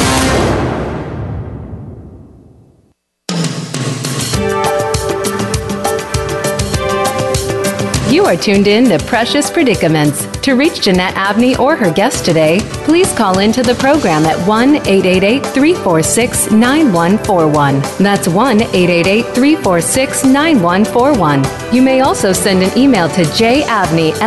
You 8.21 8.27
are 8.27 8.37
tuned 8.37 8.67
in 8.67 8.87
to 8.89 9.03
Precious 9.05 9.49
Predicaments. 9.49 10.27
To 10.41 10.53
reach 10.53 10.81
Jeanette 10.81 11.15
Abney 11.15 11.55
or 11.55 11.75
her 11.75 11.91
guest 11.91 12.23
today, 12.23 12.59
please 12.85 13.11
call 13.13 13.39
into 13.39 13.63
the 13.63 13.73
program 13.73 14.27
at 14.27 14.37
1 14.47 14.75
888 14.75 15.43
346 15.43 16.51
9141. 16.51 17.81
That's 17.97 18.27
1 18.27 18.61
888 18.61 19.25
346 19.33 20.23
9141. 20.25 21.73
You 21.73 21.81
may 21.81 22.01
also 22.01 22.31
send 22.31 22.61
an 22.61 22.77
email 22.77 23.09
to 23.09 23.23
jabneylmft 23.23 24.21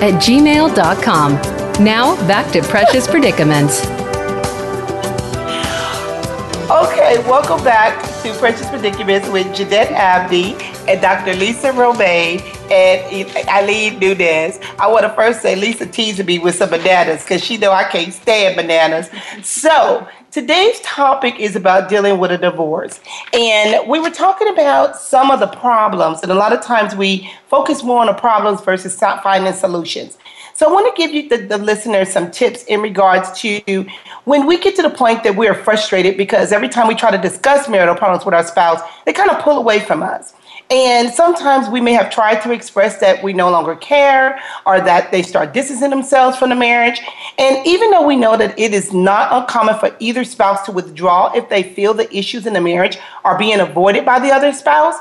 at 0.00 0.14
gmail.com. 0.14 1.32
Now, 1.84 2.16
back 2.26 2.50
to 2.52 2.62
Precious 2.62 3.06
Predicaments. 3.10 3.84
Okay, 6.70 7.18
welcome 7.28 7.62
back 7.62 8.09
to 8.22 8.34
Precious 8.34 8.68
Predicaments 8.68 9.26
with 9.30 9.54
Jeanette 9.54 9.92
Abney 9.92 10.54
and 10.86 11.00
Dr. 11.00 11.32
Lisa 11.34 11.72
Romaine 11.72 12.40
and 12.70 13.48
Eileen 13.48 13.98
Nunez. 13.98 14.60
I 14.78 14.88
want 14.88 15.04
to 15.04 15.10
first 15.14 15.40
say 15.40 15.56
Lisa 15.56 15.86
teased 15.86 16.22
me 16.26 16.38
with 16.38 16.54
some 16.54 16.68
bananas 16.68 17.22
because 17.22 17.42
she 17.42 17.56
know 17.56 17.72
I 17.72 17.84
can't 17.84 18.12
stand 18.12 18.56
bananas. 18.56 19.08
So 19.42 20.06
today's 20.30 20.78
topic 20.80 21.40
is 21.40 21.56
about 21.56 21.88
dealing 21.88 22.18
with 22.18 22.30
a 22.30 22.36
divorce. 22.36 23.00
And 23.32 23.88
we 23.88 23.98
were 23.98 24.10
talking 24.10 24.48
about 24.48 24.98
some 24.98 25.30
of 25.30 25.40
the 25.40 25.46
problems, 25.46 26.20
and 26.22 26.30
a 26.30 26.34
lot 26.34 26.52
of 26.52 26.60
times 26.60 26.94
we 26.94 27.32
focus 27.48 27.82
more 27.82 28.00
on 28.00 28.06
the 28.06 28.12
problems 28.12 28.60
versus 28.60 28.94
finding 28.98 29.54
solutions. 29.54 30.18
So 30.60 30.68
I 30.68 30.72
want 30.74 30.94
to 30.94 31.02
give 31.02 31.14
you 31.14 31.26
the, 31.26 31.38
the 31.38 31.56
listeners 31.56 32.12
some 32.12 32.30
tips 32.30 32.64
in 32.64 32.82
regards 32.82 33.32
to 33.40 33.86
when 34.24 34.46
we 34.46 34.58
get 34.58 34.76
to 34.76 34.82
the 34.82 34.90
point 34.90 35.24
that 35.24 35.34
we're 35.34 35.54
frustrated 35.54 36.18
because 36.18 36.52
every 36.52 36.68
time 36.68 36.86
we 36.86 36.94
try 36.94 37.10
to 37.10 37.16
discuss 37.16 37.66
marital 37.66 37.94
problems 37.94 38.26
with 38.26 38.34
our 38.34 38.44
spouse, 38.44 38.82
they 39.06 39.14
kind 39.14 39.30
of 39.30 39.42
pull 39.42 39.56
away 39.56 39.80
from 39.80 40.02
us. 40.02 40.34
And 40.70 41.10
sometimes 41.10 41.70
we 41.70 41.80
may 41.80 41.94
have 41.94 42.10
tried 42.10 42.42
to 42.42 42.52
express 42.52 42.98
that 42.98 43.24
we 43.24 43.32
no 43.32 43.50
longer 43.50 43.74
care 43.74 44.38
or 44.66 44.82
that 44.82 45.10
they 45.10 45.22
start 45.22 45.54
distancing 45.54 45.88
themselves 45.88 46.36
from 46.36 46.50
the 46.50 46.56
marriage. 46.56 47.00
And 47.38 47.66
even 47.66 47.90
though 47.90 48.06
we 48.06 48.16
know 48.16 48.36
that 48.36 48.58
it 48.58 48.74
is 48.74 48.92
not 48.92 49.32
uncommon 49.32 49.78
for 49.78 49.96
either 49.98 50.24
spouse 50.24 50.66
to 50.66 50.72
withdraw 50.72 51.32
if 51.32 51.48
they 51.48 51.62
feel 51.62 51.94
the 51.94 52.14
issues 52.14 52.46
in 52.46 52.52
the 52.52 52.60
marriage 52.60 52.98
are 53.24 53.38
being 53.38 53.60
avoided 53.60 54.04
by 54.04 54.20
the 54.20 54.30
other 54.30 54.52
spouse, 54.52 54.96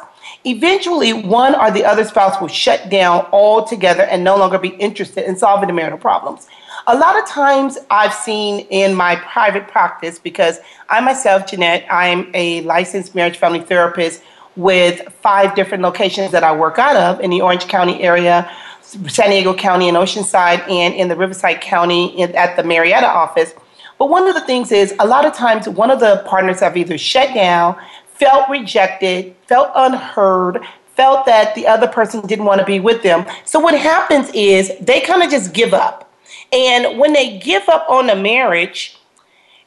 eventually 0.50 1.14
one 1.14 1.56
or 1.56 1.72
the 1.72 1.86
other 1.86 2.04
spouse 2.04 2.40
will 2.42 2.48
shut 2.48 2.90
down 2.90 3.26
altogether 3.32 4.04
and 4.04 4.24
no 4.24 4.36
longer 4.38 4.58
be 4.58 4.70
interested 4.70 5.28
in 5.28 5.38
solving 5.38 5.68
the 5.68 5.74
marital 5.74 5.98
problems. 5.98 6.48
A 6.88 6.98
lot 6.98 7.18
of 7.18 7.28
times 7.28 7.78
I've 7.90 8.14
seen 8.14 8.66
in 8.70 8.96
my 8.96 9.16
private 9.18 9.68
practice, 9.68 10.18
because 10.18 10.60
I 10.90 11.02
myself, 11.02 11.46
Jeanette, 11.46 11.86
I'm 11.92 12.32
a 12.34 12.62
licensed 12.62 13.14
marriage 13.14 13.38
family 13.38 13.60
therapist 13.60 14.24
with 14.56 15.08
five 15.22 15.56
different 15.56 15.84
locations 15.84 16.32
that 16.32 16.44
I 16.44 16.56
work 16.56 16.80
out 16.80 16.96
of 16.96 17.22
in 17.22 17.30
the 17.30 17.42
Orange 17.42 17.68
County 17.68 18.02
area, 18.02 18.50
San 18.82 19.30
Diego 19.30 19.54
County, 19.54 19.88
and 19.88 19.96
Oceanside, 19.96 20.68
and 20.68 20.94
in 20.96 21.10
the 21.10 21.16
Riverside 21.16 21.62
County 21.62 22.24
at 22.24 22.56
the 22.56 22.64
Murrieta 22.64 23.04
office. 23.04 23.54
But 24.00 24.10
one 24.10 24.28
of 24.28 24.34
the 24.34 24.42
things 24.42 24.72
is 24.72 24.96
a 25.00 25.06
lot 25.06 25.26
of 25.26 25.34
times 25.34 25.68
one 25.70 25.92
of 25.92 26.00
the 26.00 26.24
partners 26.26 26.62
have 26.62 26.76
either 26.76 26.98
shut 26.98 27.34
down, 27.36 27.78
felt 28.20 28.50
rejected, 28.50 29.36
felt 29.48 29.72
unheard, 29.76 30.62
felt 30.96 31.26
that 31.26 31.56
the 31.56 31.66
other 31.66 31.88
person 31.88 32.20
didn't 32.28 32.46
want 32.46 32.60
to 32.60 32.66
be 32.66 32.80
with 32.80 33.02
them. 33.02 33.26
So 33.46 33.60
what 33.60 33.80
happens 33.80 34.30
is 34.34 34.72
they 34.82 35.00
kind 35.00 35.24
of 35.24 35.32
just 35.32 35.54
give 35.54 35.74
up. 35.74 36.14
And 36.52 37.00
when 37.00 37.14
they 37.14 37.40
give 37.40 37.68
up 37.70 37.90
on 37.90 38.08
the 38.08 38.16
marriage, 38.16 38.98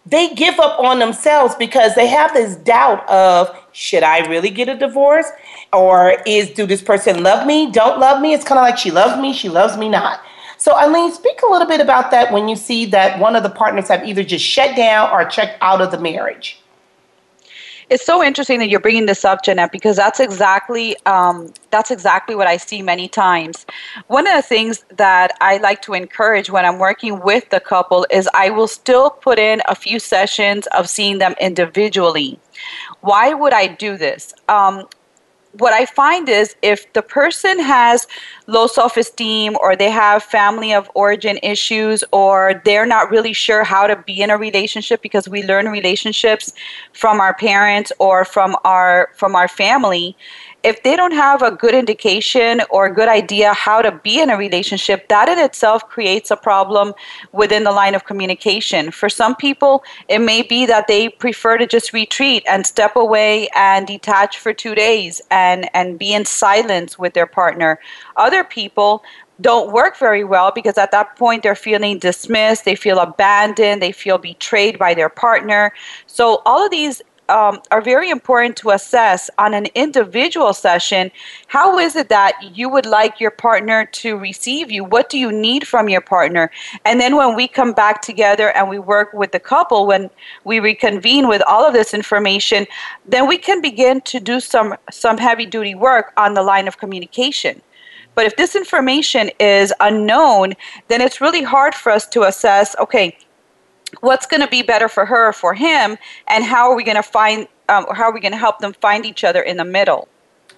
they 0.04 0.34
give 0.34 0.58
up 0.58 0.78
on 0.78 0.98
themselves 0.98 1.54
because 1.54 1.94
they 1.94 2.08
have 2.08 2.34
this 2.34 2.56
doubt 2.56 3.08
of 3.08 3.56
should 3.72 4.02
I 4.02 4.28
really 4.28 4.50
get 4.50 4.68
a 4.68 4.76
divorce? 4.76 5.26
Or 5.72 6.16
is 6.26 6.50
do 6.50 6.66
this 6.66 6.82
person 6.82 7.22
love 7.22 7.46
me, 7.46 7.70
don't 7.70 7.98
love 7.98 8.20
me? 8.20 8.34
It's 8.34 8.44
kind 8.44 8.58
of 8.58 8.62
like 8.62 8.76
she 8.76 8.90
loves 8.90 9.20
me, 9.20 9.32
she 9.32 9.48
loves 9.48 9.76
me 9.76 9.88
not. 9.88 10.20
So 10.58 10.76
Eileen, 10.76 11.12
speak 11.12 11.40
a 11.42 11.50
little 11.50 11.66
bit 11.66 11.80
about 11.80 12.10
that 12.10 12.32
when 12.32 12.48
you 12.48 12.56
see 12.56 12.84
that 12.86 13.18
one 13.18 13.34
of 13.34 13.42
the 13.42 13.50
partners 13.50 13.88
have 13.88 14.04
either 14.06 14.22
just 14.22 14.44
shut 14.44 14.76
down 14.76 15.10
or 15.10 15.24
checked 15.24 15.58
out 15.60 15.80
of 15.80 15.90
the 15.90 15.98
marriage 15.98 16.61
it's 17.92 18.06
so 18.06 18.24
interesting 18.24 18.58
that 18.60 18.70
you're 18.70 18.80
bringing 18.80 19.04
this 19.04 19.22
up, 19.22 19.44
Jeanette, 19.44 19.70
because 19.70 19.96
that's 19.96 20.18
exactly 20.18 20.96
um, 21.04 21.52
that's 21.70 21.90
exactly 21.90 22.34
what 22.34 22.46
I 22.46 22.56
see 22.56 22.80
many 22.80 23.06
times. 23.06 23.66
One 24.06 24.26
of 24.26 24.34
the 24.34 24.40
things 24.40 24.86
that 24.96 25.32
I 25.42 25.58
like 25.58 25.82
to 25.82 25.92
encourage 25.92 26.48
when 26.48 26.64
I'm 26.64 26.78
working 26.78 27.20
with 27.20 27.50
the 27.50 27.60
couple 27.60 28.06
is 28.10 28.26
I 28.32 28.48
will 28.48 28.66
still 28.66 29.10
put 29.10 29.38
in 29.38 29.60
a 29.68 29.74
few 29.74 29.98
sessions 29.98 30.66
of 30.68 30.88
seeing 30.88 31.18
them 31.18 31.34
individually. 31.38 32.40
Why 33.02 33.34
would 33.34 33.52
I 33.52 33.66
do 33.66 33.98
this? 33.98 34.32
Um, 34.48 34.86
what 35.58 35.72
I 35.72 35.84
find 35.84 36.28
is 36.28 36.56
if 36.62 36.90
the 36.94 37.02
person 37.02 37.60
has 37.60 38.06
low 38.46 38.66
self 38.66 38.96
esteem 38.96 39.56
or 39.60 39.76
they 39.76 39.90
have 39.90 40.22
family 40.22 40.72
of 40.72 40.90
origin 40.94 41.38
issues 41.42 42.02
or 42.12 42.62
they're 42.64 42.86
not 42.86 43.10
really 43.10 43.32
sure 43.32 43.62
how 43.62 43.86
to 43.86 43.96
be 43.96 44.22
in 44.22 44.30
a 44.30 44.38
relationship 44.38 45.02
because 45.02 45.28
we 45.28 45.42
learn 45.42 45.68
relationships 45.68 46.52
from 46.92 47.20
our 47.20 47.34
parents 47.34 47.92
or 47.98 48.24
from 48.24 48.56
our 48.64 49.10
from 49.14 49.34
our 49.34 49.48
family 49.48 50.16
if 50.62 50.82
they 50.82 50.94
don't 50.94 51.12
have 51.12 51.42
a 51.42 51.50
good 51.50 51.74
indication 51.74 52.62
or 52.70 52.86
a 52.86 52.94
good 52.94 53.08
idea 53.08 53.52
how 53.52 53.82
to 53.82 53.90
be 53.90 54.20
in 54.20 54.30
a 54.30 54.36
relationship, 54.36 55.08
that 55.08 55.28
in 55.28 55.38
itself 55.38 55.88
creates 55.88 56.30
a 56.30 56.36
problem 56.36 56.94
within 57.32 57.64
the 57.64 57.72
line 57.72 57.94
of 57.94 58.04
communication. 58.04 58.90
For 58.90 59.08
some 59.08 59.34
people, 59.34 59.82
it 60.08 60.20
may 60.20 60.42
be 60.42 60.66
that 60.66 60.86
they 60.86 61.08
prefer 61.08 61.58
to 61.58 61.66
just 61.66 61.92
retreat 61.92 62.44
and 62.48 62.66
step 62.66 62.94
away 62.94 63.48
and 63.54 63.86
detach 63.86 64.38
for 64.38 64.52
two 64.52 64.74
days 64.74 65.20
and, 65.30 65.68
and 65.74 65.98
be 65.98 66.14
in 66.14 66.24
silence 66.24 66.98
with 66.98 67.14
their 67.14 67.26
partner. 67.26 67.80
Other 68.16 68.44
people 68.44 69.02
don't 69.40 69.72
work 69.72 69.96
very 69.98 70.22
well 70.22 70.52
because 70.54 70.78
at 70.78 70.92
that 70.92 71.16
point 71.16 71.42
they're 71.42 71.56
feeling 71.56 71.98
dismissed, 71.98 72.64
they 72.64 72.76
feel 72.76 72.98
abandoned, 72.98 73.82
they 73.82 73.90
feel 73.90 74.18
betrayed 74.18 74.78
by 74.78 74.94
their 74.94 75.08
partner. 75.08 75.72
So, 76.06 76.42
all 76.46 76.64
of 76.64 76.70
these 76.70 77.02
um, 77.32 77.62
are 77.70 77.80
very 77.80 78.10
important 78.10 78.56
to 78.58 78.70
assess 78.70 79.30
on 79.38 79.54
an 79.54 79.66
individual 79.74 80.52
session. 80.52 81.10
How 81.46 81.78
is 81.78 81.96
it 81.96 82.10
that 82.10 82.34
you 82.54 82.68
would 82.68 82.84
like 82.84 83.20
your 83.20 83.30
partner 83.30 83.86
to 83.86 84.18
receive 84.18 84.70
you? 84.70 84.84
What 84.84 85.08
do 85.08 85.18
you 85.18 85.32
need 85.32 85.66
from 85.66 85.88
your 85.88 86.02
partner? 86.02 86.50
And 86.84 87.00
then 87.00 87.16
when 87.16 87.34
we 87.34 87.48
come 87.48 87.72
back 87.72 88.02
together 88.02 88.50
and 88.50 88.68
we 88.68 88.78
work 88.78 89.14
with 89.14 89.32
the 89.32 89.40
couple, 89.40 89.86
when 89.86 90.10
we 90.44 90.60
reconvene 90.60 91.26
with 91.26 91.42
all 91.48 91.64
of 91.64 91.72
this 91.72 91.94
information, 91.94 92.66
then 93.06 93.26
we 93.26 93.38
can 93.38 93.62
begin 93.62 94.02
to 94.02 94.20
do 94.20 94.38
some, 94.38 94.76
some 94.90 95.16
heavy 95.16 95.46
duty 95.46 95.74
work 95.74 96.12
on 96.18 96.34
the 96.34 96.42
line 96.42 96.68
of 96.68 96.76
communication. 96.76 97.62
But 98.14 98.26
if 98.26 98.36
this 98.36 98.54
information 98.54 99.30
is 99.40 99.72
unknown, 99.80 100.52
then 100.88 101.00
it's 101.00 101.22
really 101.22 101.42
hard 101.42 101.74
for 101.74 101.90
us 101.90 102.06
to 102.08 102.24
assess 102.24 102.76
okay, 102.78 103.16
what's 104.00 104.26
going 104.26 104.40
to 104.40 104.48
be 104.48 104.62
better 104.62 104.88
for 104.88 105.04
her 105.06 105.28
or 105.28 105.32
for 105.32 105.54
him 105.54 105.96
and 106.28 106.44
how 106.44 106.70
are 106.70 106.76
we 106.76 106.84
going 106.84 106.96
to 106.96 107.02
find 107.02 107.46
um, 107.68 107.86
how 107.92 108.04
are 108.04 108.12
we 108.12 108.20
going 108.20 108.32
to 108.32 108.38
help 108.38 108.58
them 108.58 108.72
find 108.74 109.06
each 109.06 109.24
other 109.24 109.40
in 109.40 109.56
the 109.56 109.64
middle? 109.64 110.08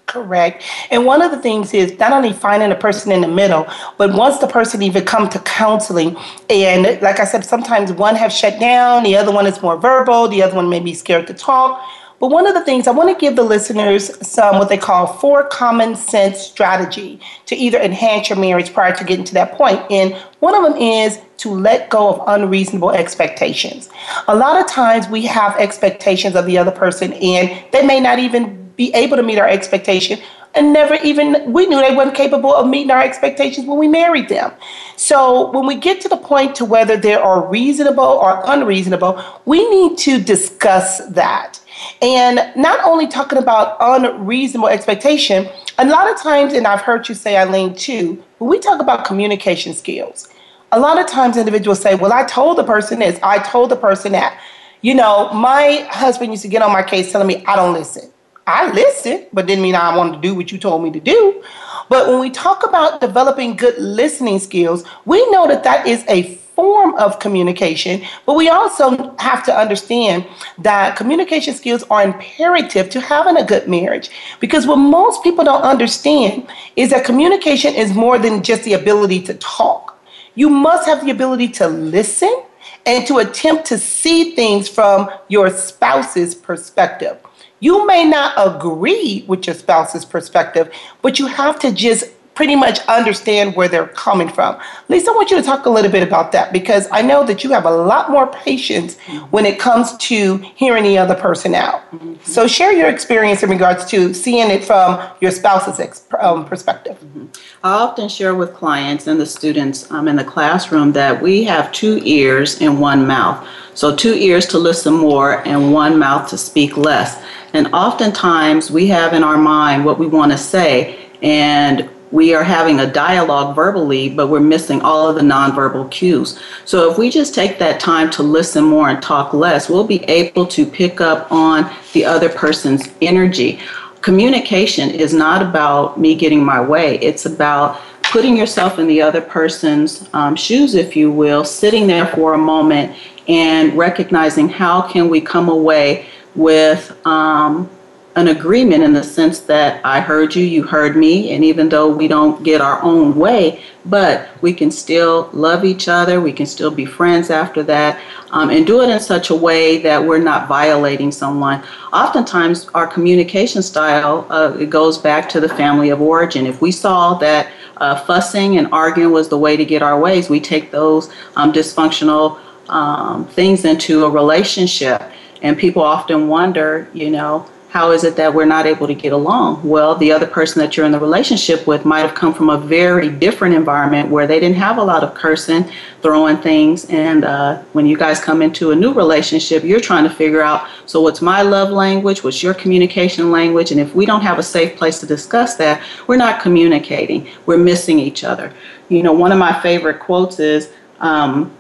Correct. 0.07 0.63
And 0.91 1.07
one 1.07 1.23
of 1.23 1.31
the 1.31 1.39
things 1.39 1.73
is 1.73 1.99
not 1.99 2.13
only 2.13 2.33
finding 2.33 2.71
a 2.71 2.75
person 2.75 3.11
in 3.13 3.21
the 3.21 3.29
middle 3.29 3.67
but 3.99 4.15
once 4.15 4.39
the 4.39 4.47
person 4.47 4.83
even 4.83 5.05
come 5.05 5.29
to 5.31 5.39
counseling 5.41 6.17
and 6.51 7.01
like 7.01 7.21
i 7.21 7.25
said 7.25 7.45
sometimes 7.45 7.93
one 7.93 8.15
have 8.15 8.33
shut 8.33 8.61
down 8.61 9.03
the 9.03 9.17
other 9.17 9.33
one 9.33 9.47
is 9.47 9.61
more 9.63 9.77
verbal 9.77 10.29
the 10.29 10.43
other 10.43 10.55
one 10.55 10.69
may 10.69 10.81
be 10.81 10.95
scared 10.95 11.27
to 11.27 11.35
talk. 11.35 11.83
But 12.21 12.29
one 12.29 12.47
of 12.47 12.55
the 12.55 12.65
things 12.65 12.87
I 12.87 12.93
want 12.93 13.11
to 13.11 13.21
give 13.21 13.37
the 13.37 13.43
listeners 13.43 14.27
some 14.27 14.59
what 14.59 14.69
they 14.69 14.79
call 14.79 15.07
four 15.07 15.45
common 15.49 15.95
sense 15.97 16.39
strategy 16.41 17.21
to 17.47 17.57
either 17.57 17.79
enhance 17.79 18.31
your 18.31 18.39
marriage 18.39 18.73
prior 18.73 18.95
to 18.95 19.05
getting 19.05 19.25
to 19.27 19.35
that 19.35 19.53
point. 19.53 19.81
And 19.91 20.15
one 20.41 20.55
of 20.55 20.63
them 20.63 20.81
is 20.81 21.19
to 21.45 21.51
let 21.51 21.91
go 21.91 22.09
of 22.09 22.23
unreasonable 22.27 22.91
expectations. 22.91 23.91
A 24.29 24.35
lot 24.35 24.59
of 24.59 24.67
times 24.67 25.09
we 25.09 25.27
have 25.27 25.55
expectations 25.59 26.35
of 26.35 26.47
the 26.47 26.57
other 26.57 26.71
person 26.71 27.13
and 27.13 27.63
they 27.71 27.87
may 27.87 28.01
not 28.01 28.19
even 28.19 28.71
be 28.77 28.93
able 28.95 29.19
to 29.19 29.23
meet 29.23 29.39
our 29.39 29.47
expectation 29.47 30.19
and 30.55 30.73
never 30.73 30.95
even 31.05 31.53
we 31.53 31.67
knew 31.67 31.79
they 31.81 31.95
weren't 31.95 32.15
capable 32.15 32.55
of 32.55 32.67
meeting 32.67 32.91
our 32.91 33.03
expectations 33.03 33.67
when 33.67 33.79
we 33.79 33.87
married 33.87 34.29
them 34.29 34.53
so 34.97 35.51
when 35.53 35.67
we 35.67 35.77
get 35.77 36.01
to 36.01 36.09
the 36.09 36.17
point 36.17 36.57
to 36.57 36.65
whether 36.65 36.97
they 36.97 37.15
are 37.15 37.47
reasonable 37.49 38.03
or 38.03 38.43
unreasonable 38.47 39.23
we 39.45 39.69
need 39.71 39.97
to 39.97 40.21
discuss 40.21 41.07
that 41.09 41.61
and 42.01 42.53
not 42.57 42.83
only 42.85 43.07
talking 43.07 43.39
about 43.39 43.77
unreasonable 43.81 44.69
expectation, 44.69 45.49
a 45.79 45.87
lot 45.87 46.11
of 46.11 46.19
times, 46.19 46.53
and 46.53 46.67
I've 46.67 46.81
heard 46.81 47.09
you 47.09 47.15
say, 47.15 47.37
Eileen, 47.37 47.75
too, 47.75 48.23
when 48.39 48.51
we 48.51 48.59
talk 48.59 48.81
about 48.81 49.05
communication 49.05 49.75
skills, 49.75 50.29
a 50.75 50.81
lot 50.81 50.99
of 50.99 51.07
times 51.07 51.37
individuals 51.37 51.81
say, 51.81 51.95
Well, 51.95 52.13
I 52.13 52.25
told 52.25 52.59
the 52.59 52.65
person 52.65 52.99
this, 52.99 53.19
I 53.23 53.39
told 53.39 53.71
the 53.71 53.77
person 53.77 54.13
that. 54.13 54.41
You 54.83 54.95
know, 54.95 55.33
my 55.33 55.87
husband 55.91 56.31
used 56.31 56.43
to 56.43 56.49
get 56.49 56.61
on 56.61 56.71
my 56.71 56.83
case 56.83 57.11
telling 57.11 57.27
me, 57.27 57.43
I 57.47 57.57
don't 57.57 57.73
listen. 57.73 58.11
I 58.47 58.71
listen, 58.73 59.27
but 59.33 59.47
didn't 59.47 59.63
mean 59.63 59.75
I 59.75 59.97
wanted 59.97 60.17
to 60.17 60.21
do 60.21 60.35
what 60.35 60.53
you 60.53 60.59
told 60.59 60.83
me 60.83 60.91
to 60.91 61.01
do. 61.01 61.43
But 61.89 62.09
when 62.09 62.21
we 62.21 62.29
talk 62.29 62.67
about 62.67 63.01
developing 63.01 63.57
good 63.57 63.79
listening 63.79 64.39
skills, 64.39 64.85
we 65.07 65.27
know 65.31 65.47
that 65.47 65.65
that 65.65 65.87
is 65.87 66.05
a 66.09 66.35
form 66.55 66.95
of 66.97 67.19
communication, 67.19 68.03
but 68.27 68.35
we 68.35 68.49
also 68.49 69.17
have 69.19 69.43
to 69.45 69.57
understand 69.57 70.27
that 70.59 70.97
communication 70.97 71.55
skills 71.55 71.83
are 71.85 72.03
imperative 72.03 72.91
to 72.91 73.01
having 73.01 73.37
a 73.37 73.45
good 73.45 73.69
marriage. 73.69 74.11
Because 74.39 74.67
what 74.67 74.77
most 74.77 75.23
people 75.23 75.45
don't 75.45 75.63
understand 75.63 76.47
is 76.77 76.91
that 76.91 77.05
communication 77.05 77.75
is 77.75 77.95
more 77.95 78.19
than 78.19 78.43
just 78.43 78.65
the 78.65 78.75
ability 78.75 79.23
to 79.23 79.35
talk. 79.35 79.94
You 80.35 80.51
must 80.51 80.87
have 80.87 81.05
the 81.05 81.11
ability 81.11 81.49
to 81.49 81.69
listen 81.69 82.45
and 82.87 83.07
to 83.07 83.19
attempt 83.19 83.67
to 83.67 83.79
see 83.79 84.35
things 84.35 84.69
from 84.69 85.11
your 85.29 85.51
spouse's 85.51 86.35
perspective. 86.35 87.19
You 87.61 87.87
may 87.87 88.05
not 88.05 88.35
agree 88.37 89.25
with 89.27 89.47
your 89.47 89.55
spouse's 89.55 90.05
perspective, 90.05 90.73
but 91.03 91.19
you 91.19 91.27
have 91.27 91.59
to 91.61 91.73
just 91.73 92.05
pretty 92.35 92.57
much 92.57 92.81
understand 92.87 93.55
where 93.55 93.69
they're 93.69 93.87
coming 93.89 94.29
from. 94.29 94.59
Lisa, 94.89 95.11
I 95.11 95.15
want 95.15 95.31
you 95.31 95.37
to 95.37 95.43
talk 95.43 95.67
a 95.67 95.71
little 95.71 95.91
bit 95.91 96.03
about 96.03 96.33
that 96.33 96.53
because 96.53 96.89
I 96.91 97.01
know 97.03 97.25
that 97.25 97.45
you 97.45 97.51
have 97.51 97.65
a 97.65 97.71
lot 97.71 98.11
more 98.11 98.27
patience 98.27 98.99
when 99.31 99.47
it 99.47 99.59
comes 99.59 99.97
to 99.99 100.39
hearing 100.55 100.85
the 100.85 100.99
other 100.99 101.15
person 101.15 101.55
out. 101.55 101.81
Mm-hmm. 101.93 102.15
So, 102.25 102.47
share 102.47 102.73
your 102.73 102.89
experience 102.89 103.43
in 103.43 103.51
regards 103.51 103.85
to 103.87 104.13
seeing 104.13 104.51
it 104.51 104.65
from 104.65 105.01
your 105.21 105.31
spouse's 105.31 105.79
ex- 105.79 106.07
um, 106.19 106.45
perspective. 106.45 106.99
Mm-hmm. 106.99 107.27
I 107.63 107.71
often 107.71 108.09
share 108.09 108.35
with 108.35 108.55
clients 108.55 109.07
and 109.07 109.21
the 109.21 109.27
students 109.27 109.91
um, 109.91 110.09
in 110.09 110.17
the 110.17 110.25
classroom 110.25 110.93
that 110.93 111.23
we 111.23 111.45
have 111.45 111.73
two 111.73 112.01
ears 112.05 112.61
and 112.61 112.81
one 112.81 113.07
mouth. 113.07 113.47
So, 113.75 113.95
two 113.95 114.15
ears 114.15 114.47
to 114.49 114.59
listen 114.59 114.95
more 114.95 115.47
and 115.47 115.73
one 115.73 115.99
mouth 115.99 116.29
to 116.31 116.39
speak 116.39 116.77
less. 116.77 117.23
And 117.53 117.69
oftentimes 117.69 118.71
we 118.71 118.89
have 118.89 119.13
in 119.15 119.23
our 119.23 119.37
mind 119.37 119.85
what 119.85 119.99
we 119.99 120.07
want 120.07 120.33
to 120.33 120.39
say, 120.39 120.99
and 121.23 121.89
we 122.15 122.33
are 122.33 122.45
having 122.45 122.79
a 122.79 122.87
dialogue 122.87 123.57
verbally, 123.57 124.09
but 124.09 124.29
we're 124.29 124.39
missing 124.39 124.81
all 124.83 125.09
of 125.09 125.17
the 125.17 125.21
nonverbal 125.21 125.91
cues. 125.91 126.39
So 126.65 126.89
if 126.89 126.97
we 126.97 127.11
just 127.11 127.35
take 127.35 127.59
that 127.59 127.81
time 127.81 128.09
to 128.13 128.23
listen 128.23 128.63
more 128.63 128.89
and 128.89 129.03
talk 129.03 129.35
less, 129.35 129.69
we'll 129.69 129.83
be 129.85 130.05
able 130.05 130.47
to 130.47 130.65
pick 130.65 131.01
up 131.01 131.31
on 131.33 131.69
the 131.93 132.05
other 132.05 132.29
person's 132.29 132.89
energy. 133.03 133.59
communication 134.01 134.91
is 134.91 135.13
not 135.13 135.43
about 135.43 135.99
me 135.99 136.15
getting 136.15 136.45
my 136.45 136.61
way. 136.61 136.99
It's 137.01 137.27
about 137.27 137.81
putting 138.03 138.37
yourself 138.37 138.79
in 138.79 138.87
the 138.87 139.03
other 139.03 139.21
person's 139.21 140.09
um, 140.13 140.37
shoes, 140.37 140.75
if 140.75 140.95
you 140.95 141.11
will, 141.11 141.43
sitting 141.43 141.89
there 141.89 142.07
for 142.07 142.35
a 142.35 142.39
moment 142.39 142.95
and 143.27 143.73
recognizing 143.73 144.49
how 144.49 144.83
can 144.83 145.09
we 145.09 145.21
come 145.21 145.49
away 145.49 146.07
with 146.37 146.97
um, 147.07 147.69
an 148.17 148.29
agreement 148.29 148.85
in 148.85 148.93
the 148.93 149.03
sense 149.03 149.41
that 149.41 149.85
I 149.85 150.01
heard 150.01 150.37
you, 150.37 150.45
you 150.45 150.63
heard 150.63 150.97
me, 150.97 151.35
and 151.35 151.45
even 151.45 151.69
though 151.69 151.89
we 151.89 152.07
don't 152.07 152.45
get 152.45 152.61
our 152.61 152.81
own 152.83 153.17
way, 153.17 153.65
but 153.87 154.29
we 154.41 154.53
can 154.55 154.71
still 154.71 155.31
love 155.33 155.65
each 155.65 155.89
other, 155.89 156.21
we 156.21 156.33
can 156.33 156.47
still 156.47 156.71
be 156.71 156.85
friends 156.85 157.29
after 157.29 157.65
that, 157.65 158.01
um, 158.31 158.51
and 158.51 158.67
do 158.67 158.83
it 158.83 158.89
in 158.89 159.01
such 159.01 159.31
a 159.31 159.35
way 159.35 159.79
that 159.79 160.03
we're 160.03 160.19
not 160.23 160.47
violating 160.47 161.11
someone. 161.11 161.63
Oftentimes, 161.93 162.69
our 162.69 162.87
communication 162.87 163.63
style 163.63 164.27
uh, 164.31 164.57
it 164.61 164.71
goes 164.71 164.97
back 164.97 165.29
to 165.31 165.41
the 165.41 165.49
family 165.49 165.91
of 165.91 166.01
origin. 166.01 166.47
If 166.47 166.61
we 166.61 166.71
saw 166.71 167.15
that 167.15 167.51
uh, 167.79 167.97
fussing 167.97 168.59
and 168.59 168.69
arguing 168.73 169.13
was 169.13 169.29
the 169.29 169.39
way 169.39 169.57
to 169.57 169.65
get 169.65 169.83
our 169.83 169.99
ways, 169.99 170.31
we 170.31 170.39
take 170.39 170.71
those 170.71 171.11
um, 171.35 171.53
dysfunctional 171.53 172.39
um, 172.69 173.27
things 173.27 173.65
into 173.65 174.05
a 174.05 174.11
relationship. 174.11 175.03
And 175.43 175.59
people 175.59 175.83
often 175.83 176.29
wonder, 176.29 176.89
you 176.95 177.11
know, 177.11 177.47
how 177.75 177.91
is 177.91 178.05
it 178.05 178.15
that 178.15 178.33
we're 178.33 178.45
not 178.45 178.67
able 178.67 178.87
to 178.87 178.95
get 178.95 179.13
along? 179.13 179.61
Well, 179.69 179.97
the 179.97 180.13
other 180.13 180.29
person 180.29 180.61
that 180.61 180.77
you're 180.77 180.87
in 180.87 180.93
the 180.93 181.01
relationship 181.01 181.67
with 181.67 181.85
might 181.85 182.03
have 182.03 182.15
come 182.15 182.33
from 182.33 182.49
a 182.49 182.57
very 182.57 183.09
different 183.09 183.53
environment 183.53 184.11
where 184.11 184.29
they 184.29 184.39
didn't 184.39 184.59
have 184.59 184.79
a 184.79 184.83
lot 184.85 185.03
of 185.03 185.13
cursing, 185.15 185.69
throwing 186.01 186.37
things. 186.37 186.85
And 186.85 187.25
uh, 187.25 187.63
when 187.73 187.85
you 187.85 187.97
guys 187.97 188.21
come 188.21 188.43
into 188.43 188.71
a 188.71 188.77
new 188.77 188.93
relationship, 188.93 189.65
you're 189.65 189.81
trying 189.81 190.05
to 190.05 190.11
figure 190.11 190.41
out 190.41 190.69
so, 190.87 191.01
what's 191.01 191.21
my 191.21 191.43
love 191.43 191.71
language? 191.71 192.23
What's 192.23 192.45
your 192.45 192.55
communication 192.55 193.33
language? 193.33 193.73
And 193.73 193.81
if 193.81 193.93
we 193.93 194.07
don't 194.07 194.23
have 194.23 194.39
a 194.39 194.45
safe 194.45 194.77
place 194.77 195.01
to 195.01 195.07
discuss 195.07 195.57
that, 195.57 195.83
we're 196.07 196.17
not 196.17 196.41
communicating, 196.41 197.29
we're 197.45 197.59
missing 197.59 197.99
each 197.99 198.23
other. 198.23 198.53
You 198.89 199.03
know, 199.03 199.13
one 199.13 199.33
of 199.33 199.39
my 199.39 199.53
favorite 199.63 199.99
quotes 199.99 200.39
is, 200.39 200.71
um, 201.01 201.53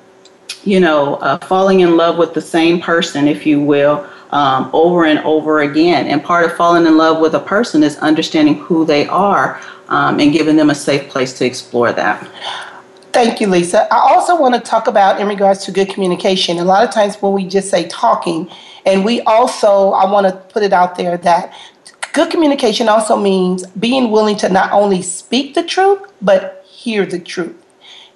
you 0.62 0.78
know, 0.78 1.16
uh, 1.16 1.38
falling 1.38 1.80
in 1.80 1.96
love 1.96 2.18
with 2.18 2.34
the 2.34 2.40
same 2.40 2.80
person, 2.80 3.26
if 3.26 3.44
you 3.44 3.60
will, 3.60 4.08
um, 4.34 4.68
over 4.72 5.06
and 5.06 5.20
over 5.20 5.60
again. 5.60 6.06
And 6.08 6.22
part 6.22 6.44
of 6.44 6.54
falling 6.56 6.86
in 6.86 6.98
love 6.98 7.20
with 7.20 7.34
a 7.34 7.40
person 7.40 7.82
is 7.82 7.96
understanding 7.98 8.56
who 8.56 8.84
they 8.84 9.06
are 9.06 9.60
um, 9.88 10.20
and 10.20 10.32
giving 10.32 10.56
them 10.56 10.70
a 10.70 10.74
safe 10.74 11.08
place 11.08 11.32
to 11.38 11.46
explore 11.46 11.92
that. 11.92 12.28
Thank 13.12 13.40
you, 13.40 13.46
Lisa. 13.46 13.86
I 13.94 14.12
also 14.12 14.38
want 14.38 14.56
to 14.56 14.60
talk 14.60 14.88
about 14.88 15.20
in 15.20 15.28
regards 15.28 15.64
to 15.66 15.72
good 15.72 15.88
communication. 15.88 16.58
A 16.58 16.64
lot 16.64 16.82
of 16.82 16.92
times 16.92 17.14
when 17.22 17.32
we 17.32 17.46
just 17.46 17.70
say 17.70 17.86
talking, 17.86 18.50
and 18.84 19.04
we 19.04 19.20
also, 19.20 19.92
I 19.92 20.10
want 20.10 20.26
to 20.26 20.32
put 20.52 20.64
it 20.64 20.72
out 20.72 20.96
there 20.96 21.16
that 21.18 21.54
good 22.12 22.30
communication 22.30 22.88
also 22.88 23.16
means 23.16 23.64
being 23.68 24.10
willing 24.10 24.36
to 24.38 24.48
not 24.48 24.72
only 24.72 25.00
speak 25.00 25.54
the 25.54 25.62
truth, 25.62 26.00
but 26.20 26.64
hear 26.68 27.06
the 27.06 27.20
truth. 27.20 27.54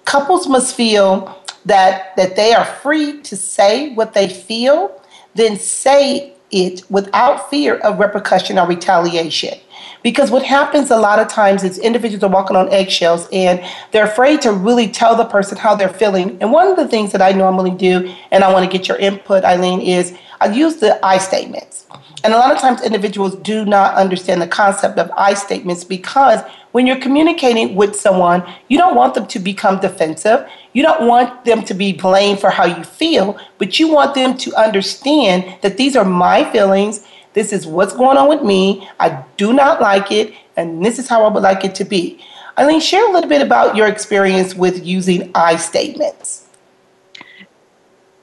Couples 0.04 0.48
must 0.48 0.74
feel 0.74 1.40
that, 1.64 2.16
that 2.16 2.34
they 2.34 2.52
are 2.54 2.64
free 2.64 3.20
to 3.22 3.36
say 3.36 3.94
what 3.94 4.14
they 4.14 4.28
feel 4.28 5.00
then 5.34 5.56
say 5.56 6.32
it 6.50 6.82
without 6.90 7.50
fear 7.50 7.76
of 7.76 7.98
repercussion 7.98 8.58
or 8.58 8.66
retaliation. 8.66 9.58
Because 10.02 10.30
what 10.30 10.44
happens 10.44 10.90
a 10.90 10.96
lot 10.96 11.18
of 11.18 11.28
times 11.28 11.64
is 11.64 11.78
individuals 11.78 12.22
are 12.22 12.30
walking 12.30 12.56
on 12.56 12.68
eggshells 12.72 13.28
and 13.32 13.64
they're 13.90 14.06
afraid 14.06 14.40
to 14.42 14.52
really 14.52 14.88
tell 14.88 15.16
the 15.16 15.24
person 15.24 15.58
how 15.58 15.74
they're 15.74 15.88
feeling. 15.88 16.38
And 16.40 16.52
one 16.52 16.68
of 16.68 16.76
the 16.76 16.86
things 16.86 17.12
that 17.12 17.20
I 17.22 17.32
normally 17.32 17.72
do, 17.72 18.14
and 18.30 18.44
I 18.44 18.52
want 18.52 18.70
to 18.70 18.78
get 18.78 18.86
your 18.88 18.96
input, 18.98 19.44
Eileen, 19.44 19.80
is 19.80 20.16
I 20.40 20.46
use 20.46 20.76
the 20.76 21.04
I 21.04 21.18
statements. 21.18 21.86
And 22.24 22.32
a 22.32 22.36
lot 22.36 22.52
of 22.52 22.60
times 22.60 22.82
individuals 22.82 23.36
do 23.36 23.64
not 23.64 23.94
understand 23.94 24.40
the 24.40 24.46
concept 24.46 24.98
of 24.98 25.10
I 25.16 25.34
statements 25.34 25.84
because 25.84 26.40
when 26.78 26.86
you're 26.86 27.00
communicating 27.00 27.74
with 27.74 27.96
someone, 27.96 28.40
you 28.68 28.78
don't 28.78 28.94
want 28.94 29.12
them 29.14 29.26
to 29.26 29.40
become 29.40 29.80
defensive. 29.80 30.48
You 30.74 30.84
don't 30.84 31.08
want 31.08 31.44
them 31.44 31.64
to 31.64 31.74
be 31.74 31.92
blamed 31.92 32.38
for 32.38 32.50
how 32.50 32.66
you 32.66 32.84
feel, 32.84 33.36
but 33.58 33.80
you 33.80 33.88
want 33.88 34.14
them 34.14 34.38
to 34.38 34.54
understand 34.54 35.56
that 35.62 35.76
these 35.76 35.96
are 35.96 36.04
my 36.04 36.48
feelings. 36.52 37.04
This 37.32 37.52
is 37.52 37.66
what's 37.66 37.92
going 37.92 38.16
on 38.16 38.28
with 38.28 38.44
me. 38.44 38.88
I 39.00 39.24
do 39.36 39.52
not 39.52 39.80
like 39.80 40.12
it, 40.12 40.32
and 40.56 40.86
this 40.86 41.00
is 41.00 41.08
how 41.08 41.24
I 41.24 41.32
would 41.34 41.42
like 41.42 41.64
it 41.64 41.74
to 41.74 41.84
be. 41.84 42.24
Eileen, 42.56 42.78
share 42.78 43.10
a 43.10 43.12
little 43.12 43.28
bit 43.28 43.42
about 43.42 43.74
your 43.74 43.88
experience 43.88 44.54
with 44.54 44.86
using 44.86 45.32
I 45.34 45.56
statements. 45.56 46.46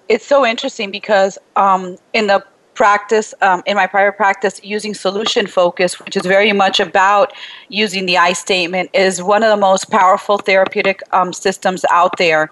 It's 0.08 0.26
so 0.26 0.46
interesting 0.46 0.92
because 0.92 1.38
um, 1.58 1.98
in 2.14 2.28
the 2.28 2.42
practice 2.76 3.34
um, 3.42 3.64
in 3.66 3.76
my 3.76 3.88
prior 3.88 4.12
practice 4.12 4.62
using 4.64 4.94
solution 4.94 5.48
focus 5.48 6.00
which 6.00 6.16
is 6.16 6.26
very 6.26 6.52
much 6.52 6.80
about 6.80 7.34
using 7.70 8.06
the 8.06 8.18
i 8.18 8.34
statement 8.34 8.90
is 8.94 9.24
one 9.24 9.42
of 9.44 9.50
the 9.50 9.58
most 9.58 9.90
powerful 9.90 10.38
therapeutic 10.38 11.02
um, 11.12 11.34
systems 11.34 11.86
out 11.90 12.18
there. 12.18 12.52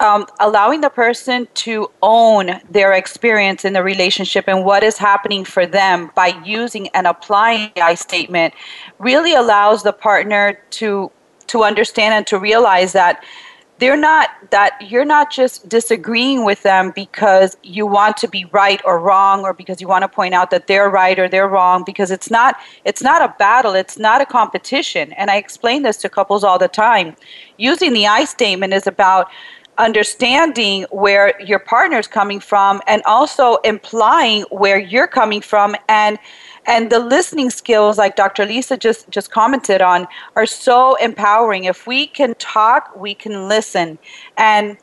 Um, 0.00 0.26
allowing 0.40 0.80
the 0.80 0.88
person 0.88 1.46
to 1.54 1.90
own 2.02 2.60
their 2.70 2.94
experience 2.94 3.64
in 3.64 3.74
the 3.74 3.82
relationship 3.82 4.46
and 4.48 4.64
what 4.64 4.82
is 4.82 4.96
happening 4.96 5.44
for 5.44 5.66
them 5.66 6.10
by 6.14 6.28
using 6.44 6.88
and 6.88 7.06
applying 7.06 7.70
the 7.74 7.82
i 7.82 7.94
statement 7.94 8.54
really 8.98 9.34
allows 9.34 9.82
the 9.82 9.92
partner 9.92 10.58
to 10.70 11.10
to 11.48 11.64
understand 11.64 12.14
and 12.14 12.26
to 12.28 12.38
realize 12.38 12.92
that 12.92 13.22
they're 13.80 13.96
not 13.96 14.28
that 14.50 14.76
you're 14.80 15.06
not 15.06 15.32
just 15.32 15.68
disagreeing 15.68 16.44
with 16.44 16.62
them 16.62 16.92
because 16.94 17.56
you 17.62 17.86
want 17.86 18.16
to 18.18 18.28
be 18.28 18.44
right 18.52 18.80
or 18.84 19.00
wrong 19.00 19.42
or 19.42 19.54
because 19.54 19.80
you 19.80 19.88
want 19.88 20.02
to 20.02 20.08
point 20.08 20.34
out 20.34 20.50
that 20.50 20.66
they're 20.66 20.90
right 20.90 21.18
or 21.18 21.28
they're 21.28 21.48
wrong 21.48 21.82
because 21.84 22.10
it's 22.10 22.30
not 22.30 22.56
it's 22.84 23.02
not 23.02 23.22
a 23.22 23.34
battle 23.38 23.74
it's 23.74 23.98
not 23.98 24.20
a 24.20 24.26
competition. 24.26 25.12
And 25.14 25.30
i 25.30 25.36
explain 25.36 25.82
this 25.82 25.96
to 25.98 26.08
couples 26.08 26.44
all 26.44 26.58
the 26.58 26.68
time. 26.68 27.16
Using 27.56 27.92
the 27.94 28.06
i 28.06 28.24
statement 28.24 28.74
is 28.74 28.86
about 28.86 29.28
understanding 29.78 30.84
where 30.90 31.40
your 31.40 31.58
partner's 31.58 32.06
coming 32.06 32.38
from 32.38 32.82
and 32.86 33.02
also 33.06 33.56
implying 33.64 34.42
where 34.50 34.78
you're 34.78 35.06
coming 35.06 35.40
from 35.40 35.74
and 35.88 36.18
and 36.66 36.90
the 36.90 36.98
listening 36.98 37.50
skills 37.50 37.98
like 37.98 38.16
dr 38.16 38.44
lisa 38.44 38.76
just 38.76 39.08
just 39.10 39.30
commented 39.30 39.80
on 39.80 40.06
are 40.36 40.46
so 40.46 40.94
empowering. 40.96 41.64
If 41.64 41.86
we 41.86 42.06
can 42.06 42.34
talk 42.36 42.94
we 42.96 43.14
can 43.14 43.48
listen. 43.48 43.98
And 44.36 44.76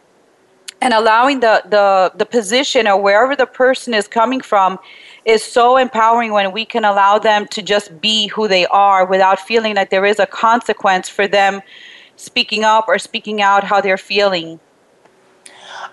and 0.82 0.94
allowing 0.94 1.40
the 1.40 1.64
the 1.70 2.12
the 2.16 2.26
position 2.26 2.88
or 2.88 3.02
wherever 3.02 3.36
the 3.36 3.46
person 3.46 3.94
is 3.94 4.08
coming 4.08 4.42
from 4.42 4.78
is 5.26 5.44
so 5.44 5.78
empowering 5.78 6.32
when 6.32 6.52
we 6.52 6.66
can 6.66 6.86
allow 6.86 7.18
them 7.18 7.48
to 7.48 7.62
just 7.62 8.00
be 8.02 8.28
who 8.28 8.48
they 8.48 8.66
are 8.68 9.06
without 9.06 9.40
feeling 9.40 9.76
that 9.76 9.90
there 9.90 10.06
is 10.06 10.20
a 10.20 10.26
consequence 10.26 11.10
for 11.10 11.28
them 11.28 11.62
speaking 12.16 12.64
up 12.64 12.86
or 12.88 12.98
speaking 12.98 13.42
out 13.42 13.64
how 13.64 13.82
they're 13.82 13.98
feeling. 13.98 14.60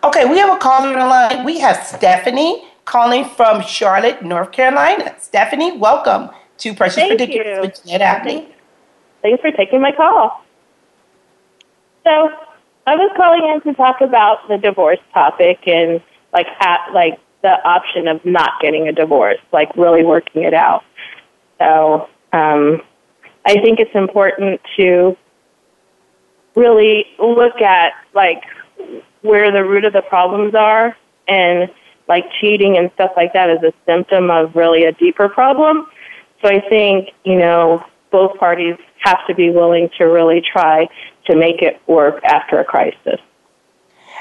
Okay 0.02 0.24
we 0.26 0.38
have 0.38 0.54
a 0.54 0.58
caller 0.58 0.88
on 0.88 0.98
the 0.98 1.06
line. 1.06 1.44
We 1.44 1.58
have 1.60 1.84
stephanie 1.86 2.64
calling 2.84 3.24
from 3.24 3.62
Charlotte, 3.62 4.22
North 4.22 4.52
Carolina. 4.52 5.14
Stephanie, 5.18 5.76
welcome 5.76 6.30
to 6.58 6.74
Precious 6.74 6.96
Thank 6.96 7.18
Predicaments 7.18 7.60
with 7.60 7.84
Jeanette 7.84 8.02
Abney. 8.02 8.48
Thanks 9.22 9.40
for 9.40 9.50
taking 9.50 9.80
my 9.80 9.92
call. 9.92 10.44
So 12.04 12.30
I 12.86 12.94
was 12.96 13.10
calling 13.16 13.42
in 13.54 13.60
to 13.62 13.74
talk 13.76 14.00
about 14.00 14.46
the 14.48 14.58
divorce 14.58 14.98
topic 15.12 15.66
and 15.66 16.02
like 16.32 16.46
at, 16.60 16.92
like 16.92 17.18
the 17.42 17.62
option 17.66 18.08
of 18.08 18.24
not 18.24 18.52
getting 18.60 18.88
a 18.88 18.92
divorce, 18.92 19.38
like 19.52 19.74
really 19.76 20.04
working 20.04 20.42
it 20.42 20.54
out. 20.54 20.84
So 21.58 22.08
um, 22.32 22.82
I 23.46 23.54
think 23.54 23.80
it's 23.80 23.94
important 23.94 24.60
to 24.76 25.16
really 26.54 27.06
look 27.18 27.60
at 27.60 27.92
like 28.14 28.42
where 29.22 29.50
the 29.50 29.64
root 29.64 29.84
of 29.84 29.92
the 29.92 30.02
problems 30.02 30.54
are 30.54 30.96
and 31.26 31.70
like 32.08 32.24
cheating 32.40 32.76
and 32.76 32.90
stuff 32.94 33.12
like 33.16 33.32
that 33.32 33.50
is 33.50 33.62
a 33.62 33.72
symptom 33.86 34.30
of 34.30 34.54
really 34.54 34.84
a 34.84 34.92
deeper 34.92 35.28
problem. 35.28 35.86
So 36.42 36.48
I 36.48 36.60
think, 36.68 37.10
you 37.24 37.36
know, 37.36 37.84
both 38.10 38.36
parties 38.38 38.76
have 39.00 39.26
to 39.26 39.34
be 39.34 39.50
willing 39.50 39.90
to 39.98 40.04
really 40.04 40.40
try 40.40 40.88
to 41.26 41.36
make 41.36 41.62
it 41.62 41.80
work 41.86 42.22
after 42.24 42.58
a 42.58 42.64
crisis. 42.64 43.20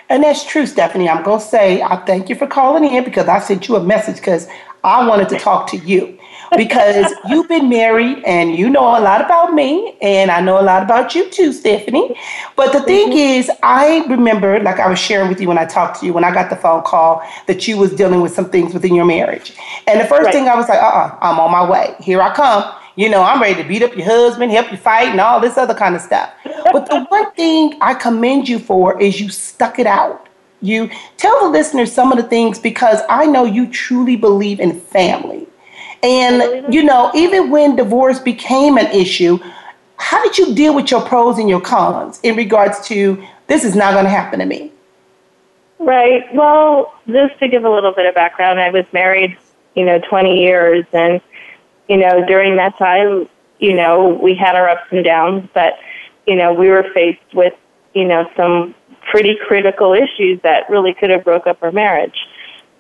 And 0.10 0.24
that's 0.24 0.43
true, 0.43 0.65
Stephanie. 0.65 1.10
I'm 1.10 1.24
going 1.24 1.39
to 1.39 1.46
say 1.46 1.82
I 1.82 1.98
thank 2.06 2.30
you 2.30 2.36
for 2.36 2.48
calling 2.48 2.84
in 2.86 3.04
because 3.04 3.28
I 3.28 3.39
sent 3.39 3.67
you 3.67 3.76
a 3.76 3.84
message 3.84 4.17
because 4.17 4.48
I 4.84 5.08
wanted 5.08 5.30
to 5.30 5.39
talk 5.39 5.67
to 5.67 5.78
you 5.78 6.19
because 6.58 7.13
you've 7.30 7.48
been 7.48 7.69
married 7.69 8.22
and 8.26 8.56
you 8.56 8.69
know 8.69 8.82
a 8.82 9.00
lot 9.00 9.22
about 9.22 9.54
me 9.54 9.96
and 10.02 10.30
I 10.30 10.41
know 10.41 10.60
a 10.60 10.62
lot 10.62 10.84
about 10.84 11.15
you 11.15 11.30
too, 11.30 11.54
Stephanie. 11.54 12.17
But 12.56 12.74
the 12.74 12.82
thing 12.82 13.10
mm-hmm. 13.10 13.17
is, 13.39 13.52
I 13.63 14.06
remember, 14.08 14.60
like 14.60 14.80
I 14.80 14.89
was 14.89 15.00
sharing 15.00 15.30
with 15.30 15.39
you 15.39 15.48
when 15.48 15.58
I 15.58 15.65
talked 15.65 16.02
to 16.02 16.06
you, 16.06 16.13
when 16.13 16.24
I 16.24 16.34
got 16.34 16.50
the 16.50 16.56
phone 16.56 16.84
call, 16.84 17.22
that 17.48 17.67
you 17.67 17.78
was 17.78 17.93
dealing 17.93 18.22
with 18.22 18.34
some 18.34 18.50
things 18.50 18.74
within 18.74 18.93
your 18.93 19.06
marriage. 19.06 19.54
And 19.88 20.00
the 20.00 20.06
first 20.06 20.26
right. 20.26 20.34
thing 20.34 20.48
I 20.48 20.56
was 20.56 20.67
like, 20.67 20.80
uh-uh, 20.80 21.17
I'm 21.22 21.39
on 21.39 21.52
my 21.52 21.69
way. 21.69 21.96
Here 22.00 22.22
I 22.22 22.34
come. 22.34 22.74
You 22.96 23.10
know, 23.10 23.24
I'm 23.24 23.41
ready 23.41 23.62
to 23.62 23.67
beat 23.67 23.82
up 23.82 23.96
your 23.96 24.06
husband, 24.06 24.52
help 24.52 24.72
you 24.72 24.78
fight, 24.78 25.08
and 25.08 25.19
all 25.19 25.39
this 25.39 25.58
other 25.58 25.74
kind 25.74 25.96
of 25.96 26.02
stuff. 26.02 26.32
but 26.43 26.86
the 26.88 27.06
one 27.10 27.32
thing 27.32 27.78
I 27.82 27.96
commend 27.96 28.48
you 28.48 28.60
for 28.60 29.02
is 29.02 29.19
you 29.19 29.30
stuck 29.30 29.80
it 29.80 29.88
out. 29.88 30.30
You 30.63 30.89
tell 31.17 31.39
the 31.41 31.49
listeners 31.49 31.91
some 31.91 32.12
of 32.12 32.17
the 32.17 32.23
things 32.23 32.58
because 32.58 33.02
I 33.10 33.26
know 33.26 33.43
you 33.43 33.67
truly 33.67 34.15
believe 34.15 34.60
in 34.60 34.80
family. 34.80 35.45
And, 36.02 36.73
you 36.73 36.84
know, 36.84 37.12
even 37.13 37.52
when 37.52 37.76
divorce 37.76 38.19
became 38.19 38.78
an 38.78 38.88
issue, 38.88 39.39
how 39.97 40.23
did 40.23 40.38
you 40.38 40.56
deal 40.56 40.73
with 40.73 40.89
your 40.89 41.02
pros 41.02 41.38
and 41.38 41.49
your 41.49 41.62
cons 41.62 42.19
in 42.23 42.36
regards 42.36 42.86
to 42.88 43.23
this 43.47 43.63
is 43.63 43.76
not 43.76 43.93
going 43.93 44.06
to 44.06 44.10
happen 44.10 44.39
to 44.39 44.45
me? 44.45 44.71
Right. 45.80 46.34
Well, 46.34 46.93
just 47.08 47.38
to 47.39 47.47
give 47.47 47.65
a 47.65 47.69
little 47.69 47.93
bit 47.93 48.06
of 48.06 48.15
background, 48.15 48.60
I 48.60 48.69
was 48.69 48.86
married, 48.93 49.38
you 49.76 49.86
know, 49.86 49.99
20 49.99 50.39
years. 50.39 50.86
And, 50.93 51.21
you 51.89 51.97
know, 51.97 52.26
during 52.26 52.56
that 52.56 52.78
time, 52.78 53.28
you 53.60 53.73
know, 53.73 54.10
we 54.10 54.34
had 54.34 54.56
our 54.56 54.69
ups 54.69 54.88
and 54.91 55.04
downs, 55.04 55.49
but, 55.54 55.78
you 56.26 56.36
know, 56.36 56.54
we 56.54 56.69
were 56.69 56.84
faced 56.93 57.34
with, 57.34 57.54
you 57.93 58.06
know, 58.06 58.30
some 58.36 58.76
pretty 59.10 59.38
critical 59.48 59.94
issues 59.94 60.39
that 60.44 60.70
really 60.70 60.94
could 60.94 61.10
have 61.10 61.24
broke 61.24 61.48
up 61.48 61.62
our 61.62 61.72
marriage. 61.72 62.18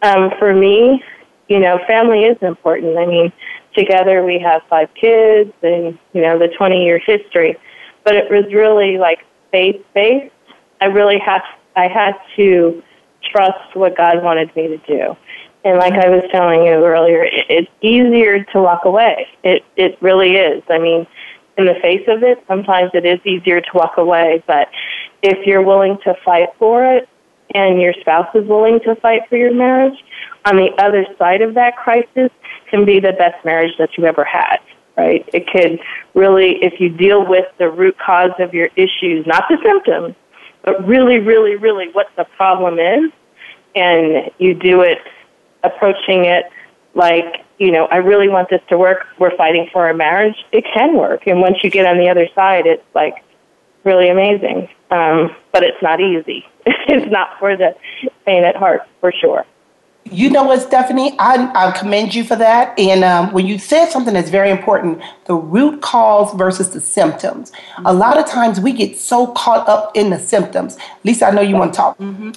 Um, 0.01 0.31
for 0.37 0.53
me, 0.53 1.03
you 1.47 1.59
know, 1.59 1.79
family 1.87 2.23
is 2.23 2.37
important. 2.41 2.97
I 2.97 3.05
mean, 3.05 3.31
together 3.75 4.23
we 4.23 4.39
have 4.39 4.61
five 4.69 4.89
kids 4.93 5.51
and, 5.61 5.97
you 6.13 6.21
know, 6.21 6.37
the 6.37 6.47
20 6.47 6.83
year 6.83 6.99
history. 6.99 7.57
But 8.03 8.15
it 8.15 8.29
was 8.29 8.51
really 8.53 8.97
like 8.97 9.19
faith 9.51 9.81
based. 9.93 10.33
I 10.81 10.85
really 10.85 11.19
had, 11.19 11.41
I 11.75 11.87
had 11.87 12.15
to 12.35 12.83
trust 13.31 13.75
what 13.75 13.95
God 13.95 14.23
wanted 14.23 14.53
me 14.55 14.67
to 14.67 14.77
do. 14.79 15.15
And 15.65 15.79
like 15.79 15.93
I 15.93 16.09
was 16.09 16.23
telling 16.31 16.65
you 16.65 16.73
earlier, 16.73 17.23
it, 17.23 17.45
it's 17.49 17.71
easier 17.81 18.43
to 18.43 18.61
walk 18.61 18.83
away. 18.83 19.27
It, 19.43 19.63
it 19.77 19.97
really 20.01 20.35
is. 20.35 20.61
I 20.69 20.77
mean, 20.77 21.07
in 21.57 21.65
the 21.65 21.75
face 21.81 22.03
of 22.07 22.23
it, 22.23 22.43
sometimes 22.47 22.91
it 22.93 23.05
is 23.05 23.19
easier 23.25 23.61
to 23.61 23.69
walk 23.73 23.97
away, 23.97 24.43
but 24.47 24.69
if 25.21 25.45
you're 25.45 25.61
willing 25.61 25.97
to 26.03 26.15
fight 26.25 26.49
for 26.57 26.85
it 26.85 27.07
and 27.53 27.79
your 27.79 27.93
spouse 28.01 28.27
is 28.33 28.47
willing 28.47 28.79
to 28.81 28.95
fight 28.95 29.21
for 29.29 29.37
your 29.37 29.53
marriage, 29.53 29.97
on 30.45 30.57
the 30.57 30.69
other 30.79 31.05
side 31.17 31.41
of 31.41 31.53
that 31.53 31.77
crisis 31.77 32.31
can 32.69 32.85
be 32.85 32.99
the 32.99 33.13
best 33.13 33.43
marriage 33.45 33.71
that 33.77 33.97
you 33.97 34.05
ever 34.05 34.23
had, 34.23 34.57
right? 34.97 35.27
It 35.33 35.47
could 35.47 35.79
really, 36.13 36.63
if 36.63 36.79
you 36.79 36.89
deal 36.89 37.25
with 37.25 37.45
the 37.59 37.69
root 37.69 37.97
cause 37.99 38.31
of 38.39 38.53
your 38.53 38.69
issues, 38.75 39.25
not 39.27 39.45
the 39.49 39.57
symptoms, 39.63 40.15
but 40.63 40.85
really, 40.87 41.19
really, 41.19 41.55
really 41.55 41.89
what 41.91 42.07
the 42.17 42.25
problem 42.35 42.79
is, 42.79 43.11
and 43.75 44.31
you 44.39 44.53
do 44.53 44.81
it 44.81 44.99
approaching 45.63 46.25
it 46.25 46.45
like, 46.95 47.45
you 47.57 47.71
know, 47.71 47.85
I 47.85 47.97
really 47.97 48.29
want 48.29 48.49
this 48.49 48.61
to 48.69 48.77
work. 48.77 49.05
We're 49.19 49.35
fighting 49.35 49.69
for 49.71 49.85
our 49.85 49.93
marriage. 49.93 50.35
It 50.51 50.65
can 50.73 50.95
work. 50.95 51.27
And 51.27 51.41
once 51.41 51.57
you 51.63 51.69
get 51.69 51.85
on 51.85 51.97
the 51.97 52.09
other 52.09 52.27
side, 52.35 52.65
it's 52.65 52.83
like 52.93 53.23
really 53.83 54.09
amazing. 54.09 54.69
Um, 54.91 55.35
but 55.51 55.63
it's 55.63 55.81
not 55.81 55.99
easy. 55.99 56.45
it's 56.65 57.11
not 57.11 57.39
for 57.39 57.57
the 57.57 57.75
faint 58.25 58.45
at 58.45 58.55
heart, 58.55 58.81
for 58.99 59.11
sure. 59.11 59.45
You 60.11 60.29
know 60.29 60.43
what, 60.43 60.61
Stephanie? 60.61 61.15
I, 61.17 61.49
I 61.55 61.71
commend 61.71 62.13
you 62.13 62.23
for 62.23 62.35
that. 62.35 62.77
And 62.77 63.03
um, 63.03 63.31
when 63.31 63.45
you 63.45 63.57
said 63.57 63.89
something 63.89 64.13
that's 64.13 64.29
very 64.29 64.51
important, 64.51 65.01
the 65.25 65.33
root 65.33 65.81
cause 65.81 66.33
versus 66.35 66.71
the 66.71 66.81
symptoms. 66.81 67.51
Mm-hmm. 67.51 67.85
A 67.85 67.93
lot 67.93 68.17
of 68.17 68.25
times 68.25 68.59
we 68.59 68.73
get 68.73 68.97
so 68.97 69.27
caught 69.27 69.67
up 69.67 69.95
in 69.95 70.09
the 70.09 70.19
symptoms. 70.19 70.77
Lisa, 71.03 71.27
I 71.27 71.31
know 71.31 71.41
you 71.41 71.55
want 71.55 71.73
to 71.73 71.77
talk. 71.77 71.97
Mm-hmm. 71.97 72.31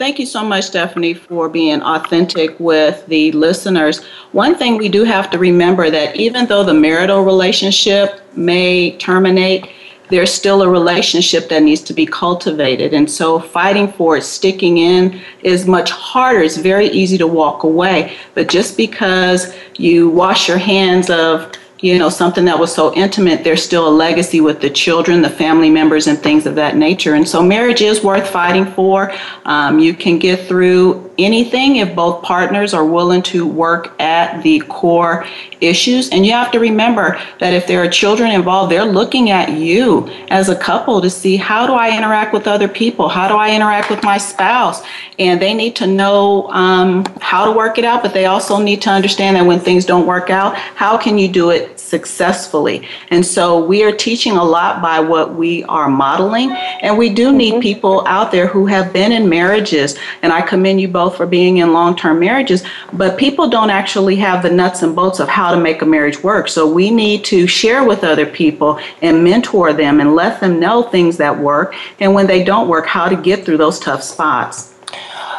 Thank 0.00 0.18
you 0.18 0.24
so 0.24 0.42
much, 0.42 0.64
Stephanie, 0.64 1.12
for 1.12 1.50
being 1.50 1.82
authentic 1.82 2.58
with 2.58 3.04
the 3.04 3.32
listeners. 3.32 4.02
One 4.32 4.54
thing 4.54 4.78
we 4.78 4.88
do 4.88 5.04
have 5.04 5.28
to 5.28 5.38
remember 5.38 5.90
that 5.90 6.16
even 6.16 6.46
though 6.46 6.64
the 6.64 6.72
marital 6.72 7.20
relationship 7.22 8.22
may 8.34 8.96
terminate, 8.96 9.68
there's 10.08 10.32
still 10.32 10.62
a 10.62 10.68
relationship 10.70 11.50
that 11.50 11.62
needs 11.62 11.82
to 11.82 11.92
be 11.92 12.06
cultivated. 12.06 12.94
And 12.94 13.10
so 13.10 13.38
fighting 13.38 13.92
for 13.92 14.16
it, 14.16 14.22
sticking 14.22 14.78
in 14.78 15.20
is 15.42 15.66
much 15.66 15.90
harder. 15.90 16.40
It's 16.40 16.56
very 16.56 16.86
easy 16.86 17.18
to 17.18 17.26
walk 17.26 17.64
away. 17.64 18.16
But 18.32 18.48
just 18.48 18.78
because 18.78 19.54
you 19.76 20.08
wash 20.08 20.48
your 20.48 20.56
hands 20.56 21.10
of 21.10 21.52
you 21.80 21.98
know, 21.98 22.08
something 22.08 22.44
that 22.44 22.58
was 22.58 22.74
so 22.74 22.94
intimate, 22.94 23.44
there's 23.44 23.62
still 23.62 23.88
a 23.88 23.90
legacy 23.90 24.40
with 24.40 24.60
the 24.60 24.70
children, 24.70 25.22
the 25.22 25.30
family 25.30 25.70
members, 25.70 26.06
and 26.06 26.18
things 26.18 26.46
of 26.46 26.54
that 26.54 26.76
nature. 26.76 27.14
And 27.14 27.28
so 27.28 27.42
marriage 27.42 27.82
is 27.82 28.02
worth 28.02 28.28
fighting 28.28 28.66
for. 28.66 29.12
Um, 29.44 29.78
you 29.78 29.94
can 29.94 30.18
get 30.18 30.46
through 30.46 31.09
anything 31.24 31.76
if 31.76 31.94
both 31.94 32.22
partners 32.22 32.74
are 32.74 32.84
willing 32.84 33.22
to 33.22 33.46
work 33.46 33.98
at 34.00 34.42
the 34.42 34.60
core 34.60 35.26
issues. 35.60 36.08
And 36.10 36.24
you 36.24 36.32
have 36.32 36.50
to 36.52 36.58
remember 36.58 37.20
that 37.38 37.52
if 37.52 37.66
there 37.66 37.82
are 37.82 37.88
children 37.88 38.30
involved, 38.30 38.72
they're 38.72 38.84
looking 38.84 39.30
at 39.30 39.52
you 39.52 40.08
as 40.28 40.48
a 40.48 40.56
couple 40.56 41.00
to 41.00 41.10
see 41.10 41.36
how 41.36 41.66
do 41.66 41.74
I 41.74 41.96
interact 41.96 42.32
with 42.32 42.46
other 42.46 42.68
people? 42.68 43.08
How 43.08 43.28
do 43.28 43.34
I 43.34 43.54
interact 43.54 43.90
with 43.90 44.02
my 44.02 44.18
spouse? 44.18 44.82
And 45.18 45.40
they 45.40 45.54
need 45.54 45.76
to 45.76 45.86
know 45.86 46.48
um, 46.50 47.04
how 47.20 47.44
to 47.44 47.52
work 47.52 47.78
it 47.78 47.84
out, 47.84 48.02
but 48.02 48.14
they 48.14 48.26
also 48.26 48.58
need 48.58 48.80
to 48.82 48.90
understand 48.90 49.36
that 49.36 49.44
when 49.44 49.60
things 49.60 49.84
don't 49.84 50.06
work 50.06 50.30
out, 50.30 50.56
how 50.56 50.96
can 50.96 51.18
you 51.18 51.28
do 51.28 51.50
it 51.50 51.78
successfully. 51.90 52.86
And 53.10 53.26
so 53.26 53.62
we 53.62 53.82
are 53.82 53.92
teaching 53.92 54.36
a 54.36 54.44
lot 54.44 54.80
by 54.80 55.00
what 55.00 55.34
we 55.34 55.64
are 55.64 55.90
modeling. 55.90 56.52
And 56.52 56.96
we 56.96 57.12
do 57.12 57.32
need 57.32 57.54
mm-hmm. 57.54 57.60
people 57.60 58.06
out 58.06 58.30
there 58.30 58.46
who 58.46 58.66
have 58.66 58.92
been 58.92 59.10
in 59.12 59.28
marriages. 59.28 59.98
And 60.22 60.32
I 60.32 60.40
commend 60.40 60.80
you 60.80 60.88
both 60.88 61.09
for 61.10 61.26
being 61.26 61.58
in 61.58 61.72
long 61.72 61.96
term 61.96 62.20
marriages. 62.20 62.64
But 62.92 63.18
people 63.18 63.48
don't 63.48 63.70
actually 63.70 64.16
have 64.16 64.42
the 64.42 64.50
nuts 64.50 64.82
and 64.82 64.94
bolts 64.94 65.20
of 65.20 65.28
how 65.28 65.54
to 65.54 65.60
make 65.60 65.82
a 65.82 65.86
marriage 65.86 66.22
work. 66.22 66.48
So 66.48 66.70
we 66.70 66.90
need 66.90 67.24
to 67.26 67.46
share 67.46 67.84
with 67.84 68.04
other 68.04 68.26
people 68.26 68.78
and 69.02 69.24
mentor 69.24 69.72
them 69.72 70.00
and 70.00 70.14
let 70.14 70.40
them 70.40 70.60
know 70.60 70.82
things 70.82 71.16
that 71.18 71.38
work. 71.38 71.74
And 72.00 72.14
when 72.14 72.26
they 72.26 72.44
don't 72.44 72.68
work, 72.68 72.86
how 72.86 73.08
to 73.08 73.16
get 73.16 73.44
through 73.44 73.58
those 73.58 73.78
tough 73.78 74.02
spots. 74.02 74.74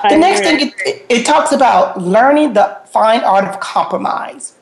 The 0.09 0.17
next 0.17 0.41
thing 0.41 0.73
it, 0.85 1.05
it 1.09 1.25
talks 1.25 1.51
about 1.51 2.01
learning 2.01 2.53
the 2.53 2.79
fine 2.91 3.21
art 3.21 3.45
of 3.45 3.59
compromise. 3.59 4.53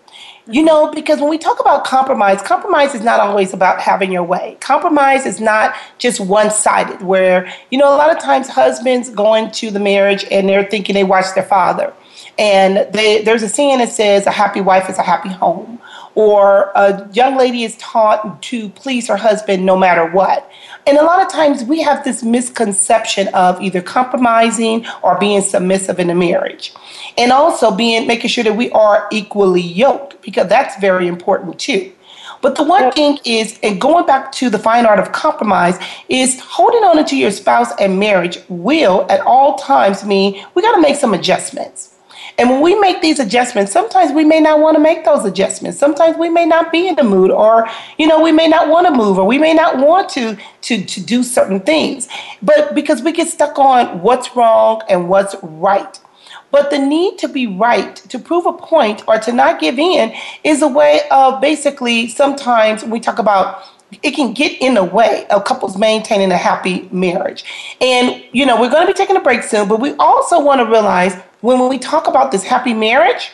You 0.52 0.64
know, 0.64 0.92
because 0.92 1.20
when 1.20 1.30
we 1.30 1.38
talk 1.38 1.60
about 1.60 1.84
compromise, 1.84 2.42
compromise 2.42 2.96
is 2.96 3.04
not 3.04 3.20
always 3.20 3.54
about 3.54 3.80
having 3.80 4.12
your 4.12 4.24
way. 4.24 4.58
Compromise 4.60 5.28
is 5.28 5.40
not 5.40 5.76
just 6.00 6.20
one 6.20 6.50
sided, 6.50 7.04
where, 7.04 7.54
you 7.70 7.78
know, 7.78 7.94
a 7.94 7.98
lot 7.98 8.10
of 8.10 8.20
times 8.20 8.50
husbands 8.50 9.12
go 9.12 9.36
into 9.36 9.70
the 9.70 9.80
marriage 9.80 10.26
and 10.32 10.50
they're 10.50 10.64
thinking 10.64 10.96
they 10.96 11.04
watch 11.04 11.36
their 11.36 11.44
father. 11.44 11.94
And 12.40 12.92
they, 12.94 13.22
there's 13.22 13.44
a 13.44 13.50
saying 13.50 13.78
that 13.78 13.90
says, 13.90 14.26
a 14.26 14.32
happy 14.32 14.62
wife 14.62 14.90
is 14.90 14.98
a 14.98 15.04
happy 15.04 15.30
home. 15.30 15.80
Or 16.16 16.72
a 16.74 17.08
young 17.14 17.38
lady 17.38 17.64
is 17.64 17.78
taught 17.78 18.42
to 18.44 18.70
please 18.70 19.08
her 19.08 19.18
husband 19.18 19.66
no 19.66 19.78
matter 19.78 20.10
what. 20.10 20.50
And 20.88 20.98
a 20.98 21.04
lot 21.04 21.22
of 21.22 21.32
times 21.32 21.64
we 21.64 21.82
have 21.84 22.04
this 22.04 22.24
misconception 22.24 23.28
of 23.30 23.62
either 23.62 23.82
compromising 23.82 24.86
or 25.04 25.20
being 25.20 25.42
submissive 25.42 26.00
in 26.00 26.10
a 26.10 26.16
marriage. 26.16 26.74
And 27.18 27.32
also 27.32 27.72
being 27.72 28.08
making 28.08 28.30
sure 28.30 28.44
that 28.44 28.56
we 28.56 28.70
are 28.72 29.08
equally 29.12 29.62
yoked 29.62 30.22
because 30.22 30.48
that's 30.48 30.80
very 30.80 31.08
important 31.08 31.60
too. 31.60 31.92
But 32.42 32.56
the 32.56 32.64
one 32.64 32.92
thing 32.92 33.20
is, 33.26 33.60
and 33.64 33.82
going 33.82 34.06
back 34.06 34.32
to 34.34 34.50
the 34.50 34.60
fine 34.60 34.86
art 34.86 35.00
of 35.00 35.12
compromise, 35.12 35.78
is 36.08 36.40
holding 36.40 36.84
on 36.84 37.04
to 37.04 37.18
your 37.18 37.32
spouse 37.32 37.72
and 37.80 38.00
marriage 38.00 38.40
will 38.48 39.06
at 39.10 39.20
all 39.22 39.58
times 39.58 40.06
mean 40.06 40.44
we 40.54 40.62
got 40.62 40.76
to 40.76 40.82
make 40.82 40.96
some 40.96 41.14
adjustments. 41.14 41.96
And 42.38 42.50
when 42.50 42.62
we 42.62 42.80
make 42.80 43.02
these 43.02 43.20
adjustments, 43.20 43.74
sometimes 43.74 44.14
we 44.14 44.24
may 44.24 44.40
not 44.40 44.62
want 44.62 44.78
to 44.78 44.82
make 44.82 45.04
those 45.04 45.26
adjustments. 45.26 45.78
Sometimes 45.78 46.16
we 46.18 46.30
may 46.30 46.46
not 46.46 46.72
be 46.72 46.88
in 46.88 46.96
the 46.96 47.04
mood 47.04 47.32
or, 47.32 47.68
you 47.98 48.08
know, 48.08 48.22
we 48.22 48.32
may 48.32 48.48
not 48.48 48.70
want 48.70 48.88
to 48.88 48.94
move 48.94 49.20
or 49.20 49.28
we 49.28 49.38
may 49.38 49.54
not 49.54 49.78
want 49.78 50.08
to, 50.12 50.38
to, 50.62 50.86
to 50.86 51.02
do 51.02 51.22
certain 51.22 51.60
things. 51.60 52.08
But 52.42 52.74
because 52.74 53.02
we 53.02 53.12
get 53.12 53.28
stuck 53.28 53.60
on 53.60 54.02
what's 54.02 54.38
wrong 54.38 54.82
and 54.88 55.10
what's 55.10 55.36
right. 55.44 56.00
But 56.52 56.72
the 56.72 56.80
need 56.80 57.18
to 57.20 57.28
be 57.28 57.48
right, 57.48 57.96
to 57.96 58.20
prove 58.20 58.46
a 58.46 58.54
point, 58.54 59.04
or 59.08 59.20
to 59.20 59.32
not 59.32 59.60
give 59.60 59.78
in 59.78 60.14
is 60.44 60.62
a 60.62 60.68
way 60.68 61.02
of 61.12 61.42
basically 61.42 62.08
sometimes 62.08 62.84
we 62.84 63.00
talk 63.00 63.20
about 63.20 63.64
it 64.04 64.12
can 64.12 64.34
get 64.34 64.52
in 64.62 64.76
the 64.76 64.84
way 64.84 65.26
of 65.32 65.46
couples 65.46 65.78
maintaining 65.78 66.32
a 66.32 66.38
happy 66.38 66.88
marriage. 66.92 67.44
And, 67.82 68.24
you 68.32 68.46
know, 68.46 68.60
we're 68.60 68.70
going 68.70 68.86
to 68.86 68.94
be 68.94 68.96
taking 68.96 69.16
a 69.16 69.20
break 69.20 69.42
soon, 69.44 69.68
but 69.68 69.80
we 69.80 69.94
also 69.94 70.40
want 70.40 70.60
to 70.60 70.66
realize 70.66 71.16
when 71.42 71.68
we 71.70 71.80
talk 71.80 72.08
about 72.08 72.32
this 72.32 72.44
happy 72.44 72.74
marriage, 72.74 73.32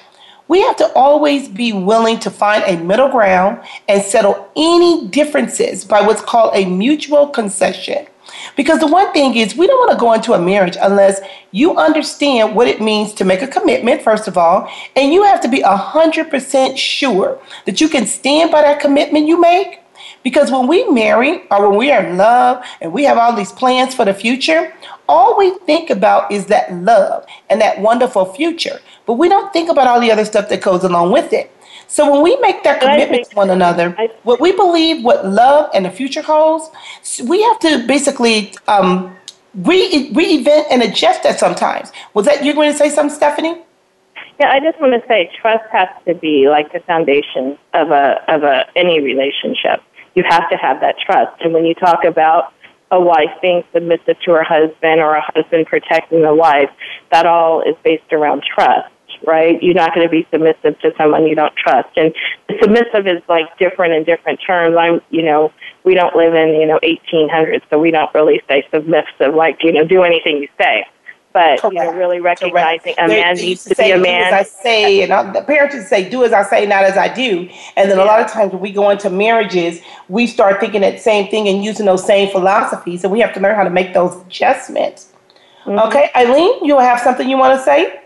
we 0.48 0.62
have 0.62 0.78
to 0.78 0.92
always 0.94 1.50
be 1.50 1.74
willing 1.74 2.20
to 2.20 2.30
find 2.30 2.64
a 2.66 2.82
middle 2.84 3.10
ground 3.10 3.62
and 3.88 4.02
settle 4.02 4.50
any 4.56 5.08
differences 5.08 5.84
by 5.84 6.02
what's 6.02 6.22
called 6.22 6.56
a 6.56 6.66
mutual 6.66 7.28
concession. 7.28 8.08
Because 8.56 8.80
the 8.80 8.88
one 8.88 9.12
thing 9.14 9.36
is, 9.36 9.56
we 9.56 9.68
don't 9.68 9.80
want 9.80 9.92
to 9.92 9.98
go 9.98 10.14
into 10.14 10.34
a 10.34 10.40
marriage 10.40 10.78
unless 10.82 11.20
you 11.52 11.76
understand 11.78 12.56
what 12.56 12.68
it 12.68 12.82
means 12.82 13.14
to 13.14 13.26
make 13.26 13.42
a 13.42 13.48
commitment, 13.48 14.02
first 14.02 14.28
of 14.28 14.38
all, 14.38 14.70
and 14.96 15.14
you 15.14 15.24
have 15.24 15.42
to 15.42 15.48
be 15.48 15.62
100% 15.62 16.78
sure 16.78 17.40
that 17.66 17.82
you 17.82 17.90
can 17.90 18.06
stand 18.06 18.52
by 18.52 18.62
that 18.62 18.80
commitment 18.80 19.28
you 19.28 19.40
make 19.40 19.82
because 20.24 20.52
when 20.52 20.68
we 20.68 20.90
marry 20.90 21.44
or 21.52 21.70
when 21.70 21.78
we 21.78 21.92
are 21.92 22.04
in 22.04 22.18
love 22.18 22.64
and 22.82 22.92
we 22.92 23.04
have 23.04 23.18
all 23.18 23.36
these 23.36 23.52
plans 23.52 23.94
for 23.94 24.06
the 24.06 24.14
future, 24.14 24.74
all 25.08 25.38
we 25.38 25.58
think 25.60 25.90
about 25.90 26.32
is 26.32 26.48
that 26.48 26.74
love 26.74 27.26
and 27.50 27.62
that 27.62 27.80
wonderful 27.80 28.26
future. 28.34 28.80
But 29.06 29.14
we 29.14 29.30
don't 29.30 29.54
think 29.54 29.70
about 29.70 29.88
all 29.88 30.02
the 30.02 30.12
other 30.12 30.26
stuff 30.26 30.50
that 30.50 30.62
goes 30.62 30.84
along 30.84 31.12
with 31.12 31.32
it. 31.32 31.55
So 31.88 32.12
when 32.12 32.24
we 32.24 32.36
make 32.38 32.64
that 32.64 32.82
commitment 32.82 33.30
to 33.30 33.36
one 33.36 33.50
another, 33.50 33.92
what 34.24 34.40
we 34.40 34.52
believe 34.52 35.04
what 35.04 35.26
love 35.26 35.70
and 35.74 35.86
the 35.86 35.92
future 35.92 36.22
holds, 36.22 36.70
we 37.24 37.42
have 37.44 37.60
to 37.60 37.86
basically 37.88 38.54
um, 38.68 39.16
re- 39.56 40.12
reinvent 40.14 40.66
and 40.70 40.82
adjust 40.82 41.24
that 41.24 41.40
sometimes. 41.40 41.92
Was 42.14 42.26
that 42.26 42.44
you're 42.44 42.56
going 42.56 42.72
to 42.72 42.78
say 42.78 42.90
something, 42.90 43.16
Stephanie? 43.16 43.62
Yeah, 44.40 44.50
I 44.52 44.60
just 44.60 44.80
want 44.82 45.02
to 45.02 45.08
say 45.08 45.32
trust 45.40 45.64
has 45.72 45.88
to 46.06 46.14
be 46.14 46.50
like 46.50 46.74
the 46.74 46.82
foundation 46.82 47.58
of 47.74 47.92
a 47.92 48.22
of 48.28 48.44
a 48.44 48.66
any 48.76 49.00
relationship. 49.00 49.82
You 50.14 50.24
have 50.28 50.50
to 50.50 50.58
have 50.58 50.82
that 50.82 50.96
trust. 51.00 51.42
And 51.42 51.54
when 51.54 51.66
you 51.66 51.74
talk 51.74 52.04
about 52.04 52.54
a 52.92 53.00
wife 53.00 53.32
being 53.42 53.64
submissive 53.74 54.20
to 54.26 54.32
her 54.32 54.44
husband 54.44 55.00
or 55.02 55.16
a 55.16 55.24
husband 55.34 55.68
protecting 55.68 56.22
the 56.22 56.36
wife, 56.36 56.70
that 57.12 57.26
all 57.26 57.62
is 57.62 57.76
based 57.84 58.12
around 58.12 58.44
trust, 58.44 58.90
right? 59.26 59.62
You're 59.62 59.76
not 59.76 59.94
going 59.94 60.08
to 60.08 60.12
be 60.12 60.28
submissive 60.32 60.80
to 60.80 60.94
someone 60.98 61.26
you 61.26 61.36
don't 61.36 61.56
trust. 61.56 61.90
And 61.96 62.14
submissive 62.62 63.08
is 63.08 63.22
like 63.28 63.58
different 63.58 63.94
in 63.94 64.04
different 64.04 64.40
terms. 64.46 64.76
I'm, 64.78 65.02
you 65.10 65.22
know, 65.22 65.52
we 65.84 65.94
don't 65.94 66.16
live 66.16 66.34
in, 66.34 66.50
you 66.50 66.66
know, 66.66 66.80
1800s, 66.84 67.62
so 67.70 67.80
we 67.80 67.92
don't 67.92 68.14
really 68.14 68.42
say 68.48 68.66
submissive, 68.72 69.36
like, 69.36 69.64
you 69.64 69.72
know, 69.72 69.86
do 69.86 70.04
anything 70.04 70.38
you 70.38 70.48
say 70.58 70.86
but 71.36 71.60
Correct. 71.60 71.74
you 71.76 71.84
know, 71.84 71.92
really 71.92 72.22
recognizing 72.22 72.96
Correct. 72.96 73.00
a 73.00 73.08
man 73.10 73.36
needs 73.36 73.64
to, 73.64 73.70
to 73.72 73.76
say, 73.76 73.88
be 73.88 73.92
a 73.92 73.98
man. 73.98 74.34
as 74.34 74.34
I 74.34 74.44
say, 74.44 75.02
and 75.04 75.12
I, 75.12 75.34
the 75.34 75.42
parents 75.42 75.76
would 75.76 75.86
say, 75.86 76.10
"Do 76.10 76.24
as 76.24 76.32
I 76.32 76.44
say, 76.44 76.66
not 76.66 76.86
as 76.86 76.98
I 76.98 77.14
do." 77.14 77.50
And 77.76 77.92
then 77.92 77.98
yeah. 77.98 78.06
a 78.06 78.08
lot 78.08 78.22
of 78.22 78.32
times 78.32 78.54
when 78.54 78.62
we 78.62 78.72
go 78.72 78.90
into 78.90 79.10
marriages, 79.10 79.82
we 80.08 80.28
start 80.28 80.62
thinking 80.62 80.80
that 80.80 81.02
same 81.02 81.30
thing 81.30 81.50
and 81.50 81.62
using 81.62 81.88
those 81.88 82.06
same 82.06 82.32
philosophies, 82.32 83.04
and 83.04 83.12
we 83.12 83.20
have 83.20 83.34
to 83.34 83.42
learn 83.42 83.54
how 83.54 83.66
to 83.66 83.70
make 83.70 83.94
those 83.94 84.16
adjustments. 84.22 85.12
Mm-hmm. 85.66 85.78
Okay, 85.88 86.10
Eileen, 86.16 86.64
you 86.64 86.80
have 86.80 87.02
something 87.02 87.30
you 87.30 87.38
want 87.38 87.60
to 87.60 87.64
say? 87.66 88.00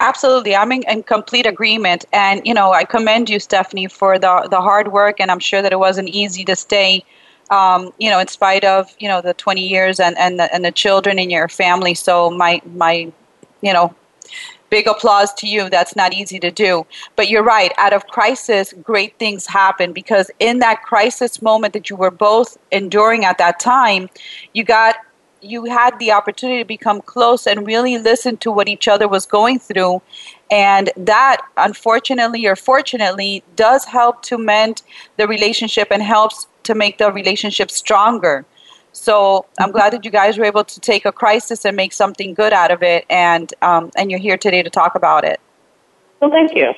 Absolutely, 0.00 0.56
I'm 0.56 0.72
in, 0.72 0.82
in, 0.88 1.02
complete 1.02 1.46
agreement, 1.46 2.06
and 2.12 2.40
you 2.46 2.54
know 2.54 2.72
I 2.72 2.84
commend 2.84 3.28
you, 3.28 3.38
Stephanie, 3.38 3.86
for 3.86 4.18
the 4.18 4.48
the 4.50 4.60
hard 4.60 4.92
work, 4.92 5.20
and 5.20 5.30
I'm 5.30 5.38
sure 5.38 5.62
that 5.62 5.72
it 5.72 5.78
wasn't 5.78 6.08
easy 6.08 6.44
to 6.46 6.56
stay 6.56 7.04
um, 7.50 7.92
you 7.98 8.08
know, 8.08 8.18
in 8.18 8.28
spite 8.28 8.64
of 8.64 8.94
you 8.98 9.08
know 9.08 9.20
the 9.20 9.34
20 9.34 9.66
years 9.66 10.00
and 10.00 10.16
and 10.18 10.38
the, 10.38 10.52
and 10.54 10.64
the 10.64 10.72
children 10.72 11.18
in 11.18 11.30
your 11.30 11.48
family. 11.48 11.94
So 11.94 12.30
my 12.30 12.62
my, 12.74 13.12
you 13.60 13.72
know, 13.72 13.94
big 14.70 14.86
applause 14.86 15.34
to 15.34 15.48
you. 15.48 15.68
That's 15.68 15.96
not 15.96 16.14
easy 16.14 16.38
to 16.38 16.50
do. 16.50 16.86
But 17.16 17.28
you're 17.28 17.42
right. 17.42 17.72
Out 17.76 17.92
of 17.92 18.06
crisis, 18.06 18.72
great 18.82 19.18
things 19.18 19.46
happen 19.46 19.92
because 19.92 20.30
in 20.38 20.60
that 20.60 20.82
crisis 20.82 21.42
moment 21.42 21.74
that 21.74 21.90
you 21.90 21.96
were 21.96 22.12
both 22.12 22.56
enduring 22.70 23.24
at 23.24 23.38
that 23.38 23.58
time, 23.58 24.08
you 24.54 24.64
got 24.64 24.96
you 25.42 25.64
had 25.64 25.98
the 25.98 26.12
opportunity 26.12 26.62
to 26.62 26.66
become 26.66 27.00
close 27.00 27.46
and 27.46 27.66
really 27.66 27.98
listen 27.98 28.36
to 28.38 28.50
what 28.50 28.68
each 28.68 28.88
other 28.88 29.08
was 29.08 29.26
going 29.26 29.58
through 29.58 30.02
and 30.50 30.90
that 30.96 31.38
unfortunately 31.56 32.46
or 32.46 32.56
fortunately 32.56 33.42
does 33.56 33.84
help 33.84 34.22
to 34.22 34.36
mend 34.36 34.82
the 35.16 35.26
relationship 35.26 35.88
and 35.90 36.02
helps 36.02 36.46
to 36.64 36.74
make 36.74 36.98
the 36.98 37.12
relationship 37.12 37.70
stronger. 37.70 38.44
So 38.92 39.46
I'm 39.58 39.70
glad 39.70 39.92
that 39.92 40.04
you 40.04 40.10
guys 40.10 40.36
were 40.36 40.44
able 40.44 40.64
to 40.64 40.80
take 40.80 41.04
a 41.04 41.12
crisis 41.12 41.64
and 41.64 41.76
make 41.76 41.92
something 41.92 42.34
good 42.34 42.52
out 42.52 42.72
of 42.72 42.82
it, 42.82 43.06
and 43.08 43.52
um, 43.62 43.90
and 43.96 44.10
you're 44.10 44.18
here 44.18 44.36
today 44.36 44.62
to 44.62 44.70
talk 44.70 44.96
about 44.96 45.24
it. 45.24 45.40
Well, 46.20 46.30
thank 46.30 46.56
you. 46.56 46.72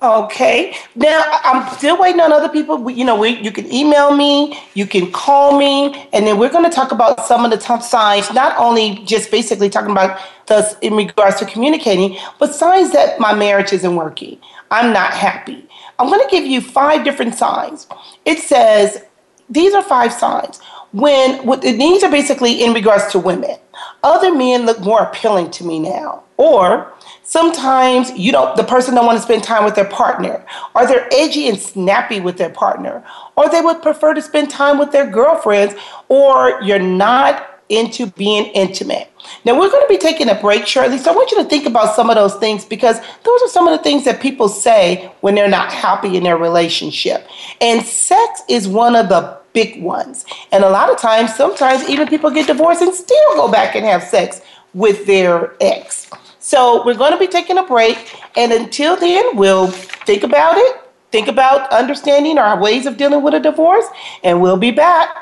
Okay. 0.00 0.76
Now 0.94 1.40
I'm 1.42 1.76
still 1.76 1.98
waiting 1.98 2.20
on 2.20 2.32
other 2.32 2.48
people. 2.48 2.88
You 2.88 3.04
know, 3.04 3.18
we, 3.18 3.30
you 3.40 3.50
can 3.50 3.72
email 3.72 4.14
me, 4.14 4.56
you 4.74 4.86
can 4.86 5.10
call 5.10 5.58
me, 5.58 6.08
and 6.12 6.24
then 6.24 6.38
we're 6.38 6.50
going 6.50 6.68
to 6.68 6.74
talk 6.74 6.92
about 6.92 7.26
some 7.26 7.44
of 7.44 7.50
the 7.50 7.56
tough 7.56 7.82
signs. 7.82 8.32
Not 8.32 8.56
only 8.58 9.02
just 9.04 9.30
basically 9.32 9.68
talking 9.68 9.90
about 9.90 10.20
the 10.46 10.76
in 10.82 10.94
regards 10.94 11.40
to 11.40 11.46
communicating, 11.46 12.16
but 12.38 12.54
signs 12.54 12.92
that 12.92 13.18
my 13.18 13.34
marriage 13.34 13.72
isn't 13.72 13.96
working. 13.96 14.38
I'm 14.70 14.92
not 14.92 15.14
happy. 15.14 15.68
I'm 15.98 16.08
going 16.08 16.24
to 16.24 16.30
give 16.30 16.46
you 16.46 16.60
five 16.60 17.02
different 17.02 17.34
signs. 17.34 17.88
It 18.24 18.38
says 18.38 19.04
these 19.50 19.74
are 19.74 19.82
five 19.82 20.12
signs. 20.12 20.60
When 20.92 21.44
what, 21.44 21.62
these 21.62 22.04
are 22.04 22.10
basically 22.10 22.62
in 22.62 22.72
regards 22.72 23.08
to 23.12 23.18
women. 23.18 23.56
Other 24.04 24.32
men 24.32 24.64
look 24.64 24.80
more 24.80 25.02
appealing 25.02 25.50
to 25.52 25.64
me 25.64 25.80
now. 25.80 26.22
Or 26.38 26.92
sometimes 27.24 28.10
you 28.12 28.32
don't 28.32 28.56
the 28.56 28.64
person 28.64 28.94
don't 28.94 29.04
want 29.04 29.18
to 29.18 29.22
spend 29.22 29.44
time 29.44 29.64
with 29.64 29.74
their 29.74 29.84
partner. 29.84 30.44
Or 30.74 30.86
they're 30.86 31.08
edgy 31.12 31.48
and 31.48 31.58
snappy 31.58 32.20
with 32.20 32.38
their 32.38 32.50
partner. 32.50 33.04
Or 33.36 33.50
they 33.50 33.60
would 33.60 33.82
prefer 33.82 34.14
to 34.14 34.22
spend 34.22 34.48
time 34.48 34.78
with 34.78 34.92
their 34.92 35.10
girlfriends. 35.10 35.74
Or 36.08 36.62
you're 36.62 36.78
not 36.78 37.58
into 37.68 38.06
being 38.06 38.46
intimate. 38.46 39.10
Now, 39.44 39.58
we're 39.58 39.70
going 39.70 39.82
to 39.82 39.88
be 39.88 39.98
taking 39.98 40.28
a 40.28 40.34
break 40.34 40.66
shortly, 40.66 40.98
so 40.98 41.12
I 41.12 41.14
want 41.14 41.30
you 41.30 41.42
to 41.42 41.48
think 41.48 41.66
about 41.66 41.94
some 41.94 42.08
of 42.08 42.16
those 42.16 42.34
things 42.36 42.64
because 42.64 42.98
those 43.24 43.42
are 43.42 43.48
some 43.48 43.68
of 43.68 43.76
the 43.76 43.82
things 43.82 44.04
that 44.04 44.20
people 44.20 44.48
say 44.48 45.12
when 45.20 45.34
they're 45.34 45.48
not 45.48 45.72
happy 45.72 46.16
in 46.16 46.22
their 46.22 46.38
relationship. 46.38 47.28
And 47.60 47.84
sex 47.84 48.42
is 48.48 48.66
one 48.66 48.96
of 48.96 49.08
the 49.10 49.38
big 49.52 49.82
ones. 49.82 50.24
And 50.52 50.64
a 50.64 50.70
lot 50.70 50.90
of 50.90 50.98
times, 50.98 51.34
sometimes 51.34 51.88
even 51.88 52.08
people 52.08 52.30
get 52.30 52.46
divorced 52.46 52.80
and 52.80 52.94
still 52.94 53.34
go 53.34 53.50
back 53.50 53.74
and 53.74 53.84
have 53.84 54.02
sex 54.02 54.40
with 54.72 55.06
their 55.06 55.52
ex. 55.60 56.10
So, 56.48 56.82
we're 56.82 56.94
going 56.94 57.12
to 57.12 57.18
be 57.18 57.26
taking 57.26 57.58
a 57.58 57.62
break, 57.62 58.18
and 58.34 58.52
until 58.52 58.96
then, 58.96 59.36
we'll 59.36 59.66
think 59.66 60.22
about 60.22 60.56
it, 60.56 60.80
think 61.12 61.28
about 61.28 61.70
understanding 61.70 62.38
our 62.38 62.58
ways 62.58 62.86
of 62.86 62.96
dealing 62.96 63.22
with 63.22 63.34
a 63.34 63.38
divorce, 63.38 63.84
and 64.24 64.40
we'll 64.40 64.56
be 64.56 64.70
back. 64.70 65.14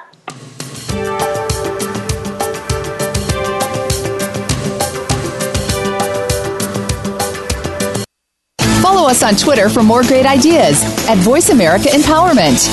Follow 8.81 9.09
us 9.09 9.25
on 9.25 9.35
Twitter 9.35 9.69
for 9.69 9.83
more 9.83 10.05
great 10.05 10.27
ideas 10.27 10.81
at 11.09 11.19
Voice 11.19 11.49
America 11.49 11.89
Empowerment. 11.89 12.69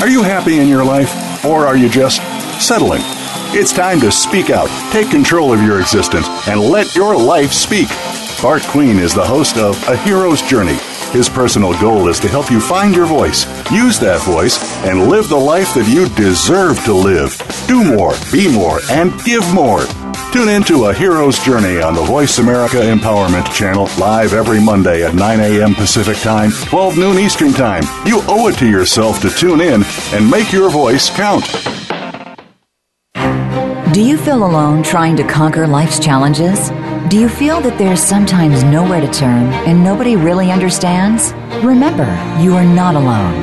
Are 0.00 0.08
you 0.08 0.22
happy 0.22 0.60
in 0.60 0.66
your 0.66 0.82
life 0.82 1.44
or 1.44 1.66
are 1.66 1.76
you 1.76 1.90
just 1.90 2.22
settling? 2.66 3.02
It's 3.54 3.70
time 3.70 4.00
to 4.00 4.10
speak 4.10 4.48
out, 4.48 4.70
take 4.92 5.10
control 5.10 5.52
of 5.52 5.62
your 5.62 5.78
existence, 5.78 6.26
and 6.48 6.58
let 6.58 6.96
your 6.96 7.14
life 7.14 7.52
speak. 7.52 7.86
Bart 8.40 8.62
Queen 8.62 8.98
is 8.98 9.12
the 9.12 9.24
host 9.24 9.58
of 9.58 9.76
A 9.88 9.96
Hero's 9.98 10.40
Journey. 10.40 10.78
His 11.12 11.28
personal 11.28 11.78
goal 11.78 12.08
is 12.08 12.18
to 12.20 12.28
help 12.28 12.50
you 12.50 12.60
find 12.60 12.96
your 12.96 13.04
voice, 13.04 13.44
use 13.70 13.98
that 13.98 14.22
voice, 14.22 14.58
and 14.86 15.08
live 15.08 15.28
the 15.28 15.36
life 15.36 15.74
that 15.74 15.86
you 15.86 16.08
deserve 16.16 16.82
to 16.84 16.94
live. 16.94 17.36
Do 17.68 17.84
more, 17.84 18.14
be 18.32 18.50
more, 18.50 18.80
and 18.90 19.12
give 19.22 19.44
more. 19.52 19.84
Tune 20.32 20.48
in 20.48 20.62
to 20.64 20.86
A 20.86 20.94
Hero's 20.94 21.38
Journey 21.38 21.78
on 21.82 21.94
the 21.94 22.02
Voice 22.02 22.38
America 22.38 22.76
Empowerment 22.78 23.52
Channel, 23.52 23.86
live 23.98 24.32
every 24.32 24.62
Monday 24.62 25.04
at 25.04 25.14
9 25.14 25.40
a.m. 25.40 25.74
Pacific 25.74 26.16
Time, 26.16 26.52
12 26.52 26.96
noon 26.96 27.18
Eastern 27.18 27.52
Time. 27.52 27.84
You 28.06 28.22
owe 28.28 28.48
it 28.48 28.56
to 28.60 28.66
yourself 28.66 29.20
to 29.20 29.28
tune 29.28 29.60
in 29.60 29.82
and 30.14 30.30
make 30.30 30.52
your 30.52 30.70
voice 30.70 31.10
count. 31.10 31.44
Do 33.92 34.00
you 34.00 34.16
feel 34.16 34.46
alone 34.46 34.82
trying 34.82 35.16
to 35.16 35.22
conquer 35.22 35.66
life's 35.66 35.98
challenges? 35.98 36.70
Do 37.10 37.18
you 37.18 37.28
feel 37.28 37.60
that 37.60 37.76
there's 37.76 38.02
sometimes 38.02 38.64
nowhere 38.64 39.02
to 39.02 39.12
turn 39.12 39.52
and 39.68 39.84
nobody 39.84 40.16
really 40.16 40.50
understands? 40.50 41.34
Remember, 41.62 42.06
you 42.40 42.54
are 42.54 42.64
not 42.64 42.94
alone. 42.94 43.34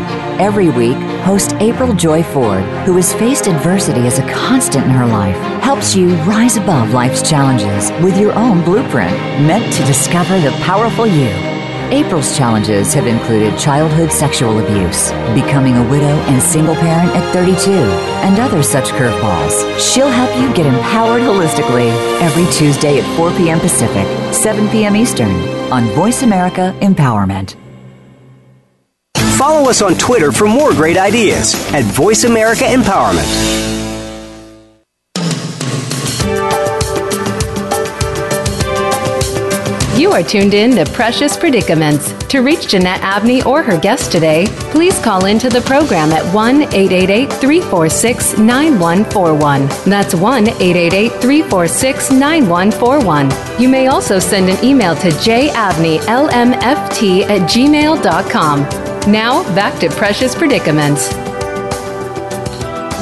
Every 0.41 0.69
week, 0.69 0.97
host 1.21 1.53
April 1.59 1.93
Joy 1.93 2.23
Ford, 2.23 2.63
who 2.87 2.95
has 2.95 3.13
faced 3.13 3.45
adversity 3.45 4.07
as 4.07 4.17
a 4.17 4.27
constant 4.27 4.85
in 4.85 4.91
her 4.91 5.05
life, 5.05 5.37
helps 5.61 5.95
you 5.95 6.15
rise 6.23 6.57
above 6.57 6.93
life's 6.93 7.21
challenges 7.21 7.91
with 8.03 8.17
your 8.17 8.33
own 8.33 8.63
blueprint 8.63 9.15
meant 9.45 9.71
to 9.75 9.85
discover 9.85 10.39
the 10.39 10.49
powerful 10.63 11.05
you. 11.05 11.58
April's 11.91 12.37
challenges 12.37 12.93
have 12.93 13.07
included 13.07 13.57
childhood 13.57 14.11
sexual 14.11 14.59
abuse, 14.59 15.11
becoming 15.33 15.75
a 15.75 15.89
widow 15.89 16.15
and 16.27 16.41
single 16.41 16.75
parent 16.75 17.09
at 17.15 17.33
32, 17.33 17.71
and 17.71 18.39
other 18.39 18.61
such 18.61 18.89
curveballs. 18.89 19.79
She'll 19.79 20.09
help 20.09 20.29
you 20.39 20.53
get 20.53 20.65
empowered 20.65 21.21
holistically 21.21 21.89
every 22.21 22.45
Tuesday 22.53 22.99
at 22.99 23.17
4 23.17 23.31
p.m. 23.31 23.59
Pacific, 23.59 24.05
7 24.33 24.69
p.m. 24.69 24.95
Eastern 24.95 25.31
on 25.71 25.85
Voice 25.95 26.21
America 26.21 26.75
Empowerment. 26.81 27.55
Follow 29.37 29.69
us 29.69 29.81
on 29.81 29.95
Twitter 29.95 30.31
for 30.31 30.47
more 30.47 30.71
great 30.71 30.97
ideas 30.97 31.55
at 31.73 31.83
Voice 31.85 32.23
America 32.23 32.65
Empowerment. 32.65 33.68
You 40.09 40.15
are 40.15 40.23
tuned 40.23 40.55
in 40.55 40.71
to 40.71 40.91
Precious 40.91 41.37
Predicaments. 41.37 42.13
To 42.29 42.39
reach 42.39 42.69
Jeanette 42.69 43.01
Abney 43.01 43.43
or 43.43 43.61
her 43.61 43.77
guest 43.77 44.11
today, 44.11 44.47
please 44.71 44.97
call 45.01 45.25
into 45.25 45.49
the 45.49 45.61
program 45.61 46.11
at 46.11 46.25
1 46.33 46.63
888 46.63 47.31
346 47.31 48.39
9141. 48.39 49.67
That's 49.87 50.15
1 50.15 50.47
888 50.47 51.11
346 51.21 52.09
9141. 52.09 53.61
You 53.61 53.69
may 53.69 53.85
also 53.85 54.17
send 54.17 54.49
an 54.49 54.57
email 54.65 54.95
to 54.95 55.09
jabneylmft 55.09 55.99
at 57.29 57.41
gmail.com. 57.51 58.59
Now, 59.11 59.43
back 59.53 59.79
to 59.79 59.89
Precious 59.91 60.33
Predicaments. 60.33 61.11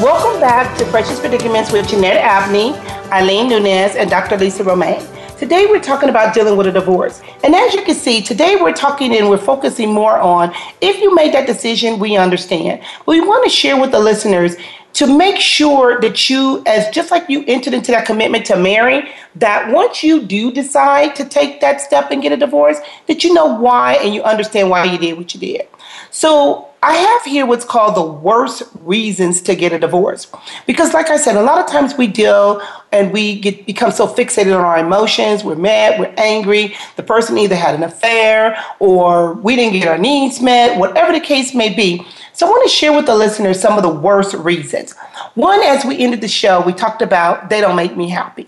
Welcome 0.04 0.42
back 0.42 0.78
to 0.78 0.84
Precious 0.88 1.22
Predicaments 1.22 1.72
with 1.72 1.88
Jeanette 1.88 2.18
Abney, 2.18 2.74
Eileen 3.14 3.48
Nunez, 3.48 3.96
and 3.96 4.10
Dr. 4.10 4.36
Lisa 4.36 4.66
Romaine. 4.66 5.02
Today 5.38 5.68
we're 5.68 5.80
talking 5.80 6.10
about 6.10 6.34
dealing 6.34 6.58
with 6.58 6.66
a 6.66 6.72
divorce. 6.72 7.22
And 7.44 7.54
as 7.54 7.76
you 7.76 7.84
can 7.84 7.94
see, 7.94 8.24
today 8.24 8.56
we're 8.60 8.74
talking 8.74 9.16
and 9.16 9.30
we're 9.30 9.38
focusing 9.38 9.94
more 9.94 10.18
on 10.18 10.52
if 10.82 11.00
you 11.00 11.14
made 11.14 11.32
that 11.36 11.46
decision, 11.46 12.00
we 12.00 12.18
understand. 12.18 12.82
We 13.06 13.22
want 13.22 13.44
to 13.44 13.50
share 13.52 13.80
with 13.80 13.92
the 13.92 14.00
listeners 14.00 14.56
to 14.94 15.06
make 15.06 15.40
sure 15.40 16.02
that 16.02 16.28
you, 16.28 16.64
as 16.66 16.90
just 16.90 17.12
like 17.12 17.30
you 17.30 17.44
entered 17.46 17.76
into 17.76 17.92
that 17.92 18.08
commitment 18.08 18.48
to 18.48 18.58
marry, 18.58 19.12
that 19.36 19.72
once 19.72 20.02
you 20.02 20.24
do 20.24 20.52
decide 20.52 21.16
to 21.18 21.24
take 21.24 21.62
that 21.62 21.82
step 21.82 22.10
and 22.10 22.24
get 22.24 22.32
a 22.32 22.38
divorce, 22.38 22.80
that 23.08 23.24
you 23.24 23.32
know 23.32 23.46
why 23.46 23.94
and 23.98 24.16
you 24.16 24.24
understand 24.24 24.72
why 24.72 24.86
you 24.86 24.98
did 24.98 25.20
what 25.20 25.36
you 25.36 25.40
did. 25.40 25.68
So 26.10 26.67
I 26.84 26.94
have 26.94 27.24
here 27.24 27.46
what's 27.46 27.66
called 27.66 27.96
the 27.96 28.06
worst 28.06 28.64
reasons 28.82 29.42
to 29.42 29.56
get 29.56 29.74
a 29.74 29.80
divorce. 29.80 30.28
Because 30.68 30.94
like 30.94 31.10
I 31.10 31.18
said, 31.18 31.36
a 31.36 31.42
lot 31.42 31.60
of 31.60 31.68
times 31.68 31.96
we 31.98 32.06
deal 32.06 32.62
and 32.92 33.12
we 33.12 33.40
get 33.40 33.66
become 33.66 33.92
so 33.92 34.08
fixated 34.08 34.56
on 34.56 34.64
our 34.64 34.78
emotions, 34.78 35.44
we're 35.44 35.56
mad, 35.56 36.00
we're 36.00 36.14
angry, 36.18 36.76
the 36.96 37.04
person 37.04 37.38
either 37.38 37.56
had 37.56 37.74
an 37.74 37.84
affair 37.84 38.64
or 38.80 39.34
we 39.34 39.56
didn't 39.56 39.74
get 39.74 39.88
our 39.88 39.98
needs 39.98 40.40
met, 40.40 40.78
whatever 40.78 41.12
the 41.12 41.20
case 41.20 41.56
may 41.56 41.74
be. 41.74 42.06
So 42.34 42.46
I 42.46 42.50
want 42.52 42.70
to 42.70 42.76
share 42.76 42.94
with 42.94 43.08
the 43.08 43.16
listeners 43.16 43.60
some 43.60 43.78
of 43.78 43.84
the 43.84 43.90
worst 43.90 44.36
reasons. 44.36 44.94
One, 45.34 45.62
as 45.64 45.84
we 45.84 45.98
ended 45.98 46.22
the 46.22 46.28
show, 46.28 46.62
we 46.62 46.74
talked 46.74 47.02
about 47.02 47.50
they 47.50 47.60
don't 47.60 47.76
make 47.76 47.98
me 47.98 48.10
happy. 48.10 48.48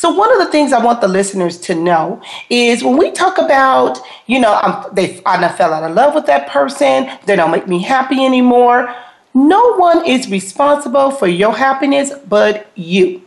So 0.00 0.08
one 0.08 0.32
of 0.32 0.38
the 0.38 0.50
things 0.50 0.72
I 0.72 0.82
want 0.82 1.02
the 1.02 1.08
listeners 1.08 1.58
to 1.58 1.74
know 1.74 2.22
is 2.48 2.82
when 2.82 2.96
we 2.96 3.10
talk 3.10 3.36
about, 3.36 3.98
you 4.26 4.40
know, 4.40 4.54
I'm, 4.54 4.94
they 4.94 5.20
I 5.26 5.46
fell 5.50 5.74
out 5.74 5.82
of 5.82 5.94
love 5.94 6.14
with 6.14 6.24
that 6.24 6.48
person, 6.48 7.10
they 7.26 7.36
don't 7.36 7.50
make 7.50 7.68
me 7.68 7.82
happy 7.82 8.24
anymore. 8.24 8.94
No 9.34 9.74
one 9.74 10.06
is 10.06 10.30
responsible 10.30 11.10
for 11.10 11.26
your 11.26 11.54
happiness 11.54 12.14
but 12.26 12.72
you. 12.76 13.20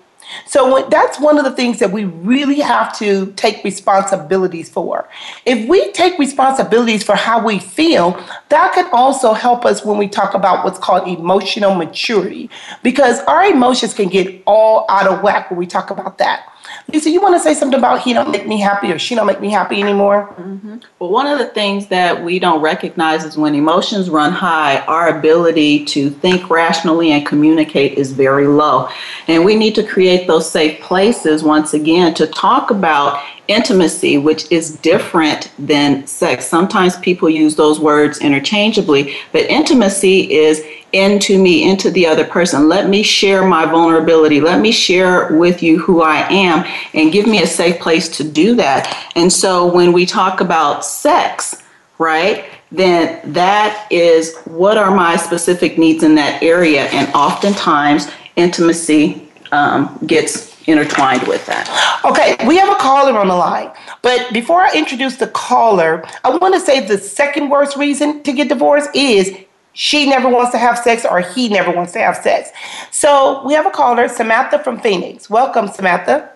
So 0.47 0.87
that's 0.89 1.19
one 1.19 1.37
of 1.37 1.43
the 1.43 1.51
things 1.51 1.77
that 1.77 1.91
we 1.91 2.05
really 2.05 2.59
have 2.61 2.97
to 2.97 3.31
take 3.33 3.63
responsibilities 3.63 4.67
for. 4.67 5.07
If 5.45 5.69
we 5.69 5.91
take 5.91 6.17
responsibilities 6.17 7.03
for 7.03 7.15
how 7.15 7.45
we 7.45 7.59
feel, 7.59 8.19
that 8.49 8.73
could 8.73 8.87
also 8.91 9.33
help 9.33 9.63
us 9.63 9.85
when 9.85 9.99
we 9.99 10.07
talk 10.07 10.33
about 10.33 10.65
what's 10.65 10.79
called 10.79 11.07
emotional 11.07 11.75
maturity 11.75 12.49
because 12.81 13.19
our 13.25 13.45
emotions 13.45 13.93
can 13.93 14.09
get 14.09 14.41
all 14.47 14.87
out 14.89 15.05
of 15.05 15.21
whack 15.21 15.51
when 15.51 15.59
we 15.59 15.67
talk 15.67 15.91
about 15.91 16.17
that. 16.17 16.49
Lisa, 16.91 17.09
you 17.09 17.21
want 17.21 17.35
to 17.35 17.39
say 17.39 17.53
something 17.53 17.79
about 17.79 18.01
he 18.01 18.13
don't 18.13 18.29
make 18.29 18.47
me 18.47 18.59
happy 18.59 18.91
or 18.91 18.99
she 18.99 19.15
don't 19.15 19.25
make 19.25 19.39
me 19.39 19.49
happy 19.49 19.81
anymore? 19.81 20.33
Mm-hmm. 20.37 20.77
Well, 20.99 21.09
one 21.09 21.27
of 21.27 21.39
the 21.39 21.45
things 21.45 21.87
that 21.87 22.23
we 22.23 22.39
don't 22.39 22.61
recognize 22.61 23.23
is 23.23 23.37
when 23.37 23.55
emotions 23.55 24.09
run 24.09 24.31
high, 24.31 24.79
our 24.81 25.17
ability 25.17 25.85
to 25.85 26.09
think 26.09 26.49
rationally 26.49 27.11
and 27.11 27.25
communicate 27.25 27.97
is 27.97 28.11
very 28.11 28.47
low. 28.47 28.89
And 29.27 29.45
we 29.45 29.55
need 29.55 29.75
to 29.75 29.83
create 29.83 30.27
those 30.27 30.49
safe 30.49 30.81
places 30.81 31.41
once 31.43 31.73
again 31.73 32.13
to 32.15 32.27
talk 32.27 32.69
about 32.69 33.23
intimacy, 33.47 34.17
which 34.17 34.51
is 34.51 34.77
different 34.77 35.51
than 35.59 36.05
sex. 36.07 36.45
Sometimes 36.45 36.97
people 36.97 37.29
use 37.29 37.55
those 37.55 37.79
words 37.79 38.19
interchangeably, 38.19 39.15
but 39.31 39.43
intimacy 39.43 40.31
is 40.33 40.63
into 40.93 41.41
me, 41.41 41.69
into 41.69 41.89
the 41.89 42.05
other 42.05 42.23
person. 42.23 42.69
Let 42.69 42.87
me 42.87 43.03
share 43.03 43.45
my 43.45 43.65
vulnerability. 43.65 44.39
Let 44.39 44.61
me 44.61 44.71
share 44.71 45.35
with 45.35 45.61
you 45.61 45.79
who 45.79 46.01
I 46.03 46.27
am 46.31 46.65
and 46.93 47.11
give 47.11 47.27
me 47.27 47.41
a 47.41 47.47
safe 47.47 47.79
place 47.81 48.07
to 48.17 48.23
do 48.23 48.55
that. 48.55 49.11
And 49.15 49.33
so 49.33 49.65
when 49.73 49.91
we 49.91 50.05
talk 50.05 50.39
about 50.39 50.85
sex, 50.85 51.63
right, 51.97 52.45
then 52.71 53.33
that 53.33 53.87
is 53.91 54.37
what 54.45 54.77
are 54.77 54.95
my 54.95 55.17
specific 55.17 55.77
needs 55.77 56.03
in 56.03 56.15
that 56.15 56.41
area. 56.41 56.85
And 56.85 57.13
oftentimes, 57.13 58.09
intimacy 58.35 59.29
um, 59.51 59.99
gets 60.05 60.53
intertwined 60.67 61.27
with 61.27 61.45
that. 61.45 62.01
Okay, 62.05 62.35
we 62.47 62.57
have 62.57 62.69
a 62.69 62.79
caller 62.79 63.17
on 63.17 63.27
the 63.27 63.35
line. 63.35 63.71
But 64.01 64.31
before 64.33 64.61
I 64.61 64.71
introduce 64.75 65.17
the 65.17 65.27
caller, 65.27 66.05
I 66.23 66.35
want 66.35 66.53
to 66.53 66.59
say 66.59 66.85
the 66.85 66.97
second 66.97 67.49
worst 67.49 67.77
reason 67.77 68.23
to 68.23 68.31
get 68.31 68.49
divorced 68.49 68.89
is 68.95 69.35
she 69.73 70.07
never 70.07 70.29
wants 70.29 70.51
to 70.51 70.57
have 70.57 70.77
sex 70.77 71.05
or 71.05 71.19
he 71.19 71.49
never 71.49 71.71
wants 71.71 71.93
to 71.93 71.99
have 71.99 72.15
sex. 72.17 72.51
So 72.91 73.45
we 73.45 73.53
have 73.53 73.65
a 73.65 73.71
caller, 73.71 74.07
Samantha 74.07 74.59
from 74.63 74.79
Phoenix. 74.79 75.29
Welcome, 75.29 75.67
Samantha. 75.67 76.29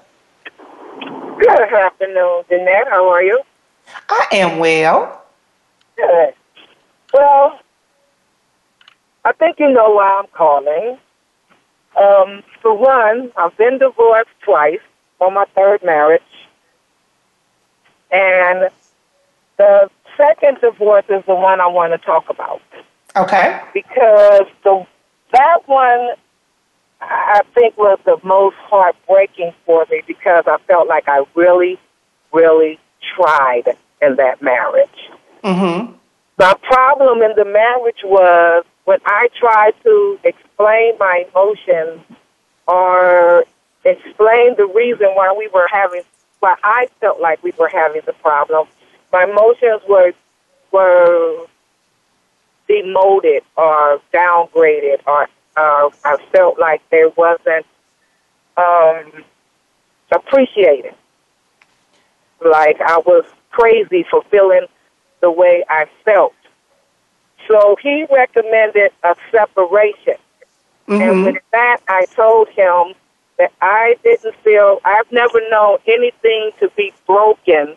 Good 1.39 1.73
afternoon, 1.73 2.43
Jeanette. 2.49 2.87
How 2.89 3.07
are 3.09 3.23
you? 3.23 3.39
I 4.09 4.27
am 4.31 4.59
well. 4.59 5.23
Good. 5.95 6.33
Well, 7.13 7.59
I 9.23 9.31
think 9.33 9.59
you 9.59 9.69
know 9.71 9.91
why 9.91 10.19
I'm 10.19 10.27
calling. 10.33 10.97
Um, 11.95 12.43
for 12.61 12.75
one, 12.75 13.31
I've 13.37 13.55
been 13.57 13.77
divorced 13.77 14.29
twice 14.41 14.79
on 15.19 15.33
my 15.33 15.45
third 15.55 15.83
marriage. 15.83 16.21
And 18.11 18.69
the 19.57 19.89
second 20.15 20.59
divorce 20.61 21.05
is 21.09 21.23
the 21.27 21.35
one 21.35 21.59
I 21.61 21.67
want 21.67 21.93
to 21.93 21.97
talk 21.97 22.29
about. 22.29 22.61
Okay. 23.17 23.59
Because 23.73 24.47
the 24.63 24.85
that 25.33 25.59
one 25.65 26.15
I 27.01 27.41
think 27.53 27.77
was 27.77 27.99
the 28.05 28.17
most 28.23 28.55
heartbreaking 28.57 29.53
for 29.65 29.85
me 29.91 30.01
because 30.07 30.45
I 30.47 30.57
felt 30.67 30.87
like 30.87 31.07
I 31.07 31.23
really, 31.35 31.77
really 32.31 32.79
tried 33.15 33.75
in 34.01 34.15
that 34.15 34.41
marriage. 34.41 35.09
Mm-hmm. 35.43 35.93
My 36.37 36.53
problem 36.63 37.21
in 37.21 37.33
the 37.35 37.45
marriage 37.45 38.01
was 38.03 38.63
when 38.85 38.99
I 39.05 39.29
tried 39.37 39.73
to 39.83 40.19
explain 40.23 40.97
my 40.99 41.25
emotions 41.33 42.01
or 42.67 43.45
explain 43.83 44.55
the 44.55 44.69
reason 44.73 45.07
why 45.13 45.33
we 45.37 45.47
were 45.47 45.67
having, 45.71 46.03
why 46.39 46.55
I 46.63 46.87
felt 46.99 47.19
like 47.19 47.43
we 47.43 47.51
were 47.57 47.69
having 47.69 48.01
the 48.05 48.13
problem, 48.13 48.67
my 49.11 49.23
emotions 49.23 49.81
were 49.87 50.13
were 50.71 51.47
demoted 52.67 53.43
or 53.55 54.01
downgraded 54.13 55.01
or 55.05 55.27
uh, 55.55 55.89
I 56.05 56.17
felt 56.31 56.59
like 56.59 56.81
there 56.91 57.09
wasn't 57.09 57.65
um, 58.57 59.23
appreciated. 60.11 60.93
Like 62.45 62.79
I 62.79 62.97
was 62.99 63.25
crazy 63.51 64.05
for 64.09 64.23
feeling 64.29 64.67
the 65.21 65.31
way 65.31 65.63
I 65.69 65.85
felt. 66.05 66.35
So 67.47 67.75
he 67.81 68.05
recommended 68.11 68.91
a 69.03 69.15
separation. 69.31 70.15
Mm-hmm. 70.87 71.01
And 71.01 71.23
with 71.25 71.43
that, 71.51 71.77
I 71.87 72.05
told 72.05 72.49
him 72.49 72.93
that 73.37 73.51
I 73.61 73.95
didn't 74.03 74.35
feel, 74.43 74.79
I've 74.85 75.11
never 75.11 75.39
known 75.49 75.77
anything 75.87 76.51
to 76.59 76.69
be 76.75 76.93
broken 77.05 77.75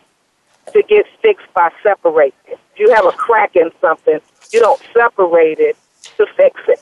to 0.72 0.82
get 0.82 1.06
fixed 1.22 1.52
by 1.54 1.70
separating. 1.82 2.38
If 2.48 2.58
you 2.76 2.92
have 2.94 3.06
a 3.06 3.12
crack 3.12 3.56
in 3.56 3.70
something, 3.80 4.20
you 4.52 4.60
don't 4.60 4.80
separate 4.92 5.58
it 5.58 5.76
to 6.16 6.26
fix 6.36 6.60
it. 6.68 6.78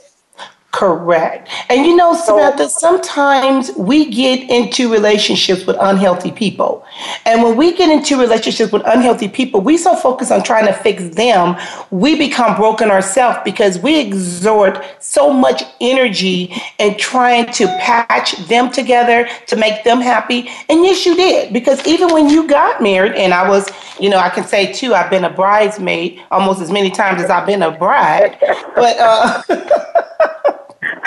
Correct. 0.78 1.48
And 1.70 1.84
you 1.84 1.96
know, 1.96 2.14
Samantha, 2.14 2.68
sometimes 2.68 3.72
we 3.72 4.04
get 4.04 4.48
into 4.48 4.88
relationships 4.88 5.66
with 5.66 5.76
unhealthy 5.80 6.30
people. 6.30 6.84
And 7.26 7.42
when 7.42 7.56
we 7.56 7.76
get 7.76 7.90
into 7.90 8.16
relationships 8.16 8.70
with 8.70 8.82
unhealthy 8.86 9.26
people, 9.26 9.60
we 9.60 9.76
so 9.76 9.96
focus 9.96 10.30
on 10.30 10.44
trying 10.44 10.66
to 10.68 10.72
fix 10.72 11.16
them, 11.16 11.56
we 11.90 12.16
become 12.16 12.54
broken 12.54 12.92
ourselves 12.92 13.40
because 13.44 13.80
we 13.80 13.98
exert 13.98 14.84
so 15.00 15.32
much 15.32 15.64
energy 15.80 16.54
in 16.78 16.96
trying 16.96 17.50
to 17.54 17.66
patch 17.80 18.36
them 18.46 18.70
together 18.70 19.28
to 19.48 19.56
make 19.56 19.82
them 19.82 20.00
happy. 20.00 20.48
And 20.68 20.84
yes, 20.84 21.04
you 21.04 21.16
did. 21.16 21.52
Because 21.52 21.84
even 21.88 22.14
when 22.14 22.28
you 22.28 22.46
got 22.46 22.80
married, 22.80 23.14
and 23.14 23.34
I 23.34 23.48
was, 23.48 23.68
you 23.98 24.08
know, 24.10 24.18
I 24.18 24.28
can 24.28 24.44
say 24.44 24.72
too, 24.72 24.94
I've 24.94 25.10
been 25.10 25.24
a 25.24 25.30
bridesmaid 25.30 26.22
almost 26.30 26.60
as 26.60 26.70
many 26.70 26.92
times 26.92 27.20
as 27.20 27.30
I've 27.30 27.48
been 27.48 27.62
a 27.62 27.76
bride. 27.76 28.38
But 28.76 28.96
uh 29.00 29.42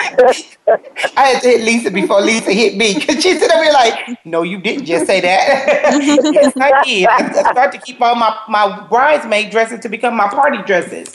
I 1.16 1.26
had 1.26 1.42
to 1.42 1.48
hit 1.48 1.62
Lisa 1.62 1.90
before 1.90 2.20
Lisa 2.20 2.52
hit 2.52 2.76
me 2.76 2.94
because 2.94 3.22
she 3.22 3.38
said, 3.38 3.50
"I 3.52 3.60
mean, 3.60 3.72
like, 3.72 4.24
no, 4.24 4.42
you 4.42 4.58
didn't 4.58 4.86
just 4.86 5.06
say 5.06 5.20
that." 5.20 5.92
yes, 6.32 6.52
I 6.56 6.82
did. 6.82 7.06
I, 7.06 7.52
started 7.52 7.78
to 7.78 7.84
keep 7.84 8.00
all 8.00 8.14
my 8.14 8.36
my 8.48 8.86
bridesmaid 8.88 9.50
dresses 9.50 9.80
to 9.80 9.88
become 9.88 10.16
my 10.16 10.28
party 10.28 10.62
dresses. 10.62 11.14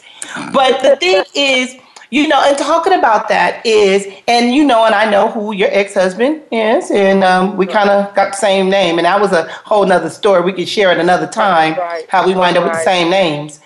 But 0.53 0.81
the 0.81 0.95
thing 0.95 1.23
is, 1.35 1.75
you 2.09 2.27
know, 2.27 2.41
and 2.45 2.57
talking 2.57 2.93
about 2.93 3.27
that 3.29 3.65
is, 3.65 4.07
and 4.27 4.53
you 4.53 4.63
know, 4.63 4.85
and 4.85 4.95
I 4.95 5.09
know 5.09 5.29
who 5.29 5.53
your 5.53 5.69
ex 5.71 5.93
husband 5.93 6.41
is, 6.51 6.89
and 6.91 7.23
um, 7.23 7.57
we 7.57 7.65
kind 7.65 7.89
of 7.89 8.13
got 8.15 8.31
the 8.31 8.37
same 8.37 8.69
name, 8.69 8.97
and 8.97 9.05
that 9.05 9.19
was 9.19 9.33
a 9.33 9.47
whole 9.65 9.85
nother 9.85 10.09
story. 10.09 10.41
We 10.41 10.53
could 10.53 10.69
share 10.69 10.91
it 10.91 10.99
another 10.99 11.27
time 11.27 11.77
right. 11.77 12.05
how 12.09 12.25
we 12.25 12.33
wind 12.33 12.57
up 12.57 12.63
with 12.63 12.73
the 12.73 12.83
same 12.83 13.09
names. 13.09 13.59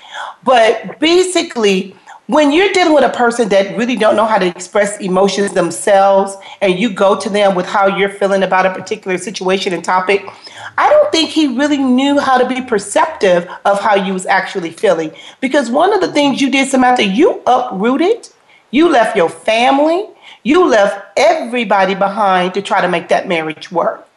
But 0.43 0.99
basically, 0.99 1.95
when 2.32 2.54
you're 2.54 2.72
dealing 2.72 2.94
with 2.94 3.04
a 3.04 3.10
person 3.10 3.50
that 3.50 3.78
really 3.78 3.98
don't 3.98 4.16
know 4.16 4.26
how 4.26 4.38
to 4.38 4.46
express 4.46 4.98
emotions 5.02 5.52
themselves 5.52 6.38
and 6.62 6.80
you 6.80 6.90
go 6.90 7.20
to 7.20 7.30
them 7.30 7.56
with 7.56 7.66
how 7.66 7.88
you're 7.98 8.08
feeling 8.10 8.42
about 8.42 8.66
a 8.66 8.74
particular 8.74 9.18
situation 9.18 9.74
and 9.74 9.84
topic 9.84 10.26
i 10.78 10.90
don't 10.90 11.12
think 11.12 11.30
he 11.30 11.58
really 11.58 11.78
knew 11.78 12.18
how 12.20 12.38
to 12.38 12.48
be 12.48 12.62
perceptive 12.62 13.50
of 13.66 13.82
how 13.82 13.96
you 13.96 14.14
was 14.14 14.26
actually 14.26 14.72
feeling. 14.72 15.12
Because 15.42 15.70
one 15.70 15.92
of 15.94 16.00
the 16.00 16.12
things 16.14 16.42
you 16.42 16.50
did 16.50 16.70
samantha 16.70 17.04
you 17.04 17.42
uprooted 17.46 18.30
you 18.72 18.88
left 18.88 19.18
your 19.18 19.30
family 19.30 20.08
you 20.44 20.66
left 20.66 21.06
everybody 21.18 21.96
behind 21.96 22.54
to 22.54 22.62
try 22.62 22.80
to 22.82 22.88
make 22.88 23.10
that 23.10 23.28
marriage 23.28 23.72
work. 23.72 24.08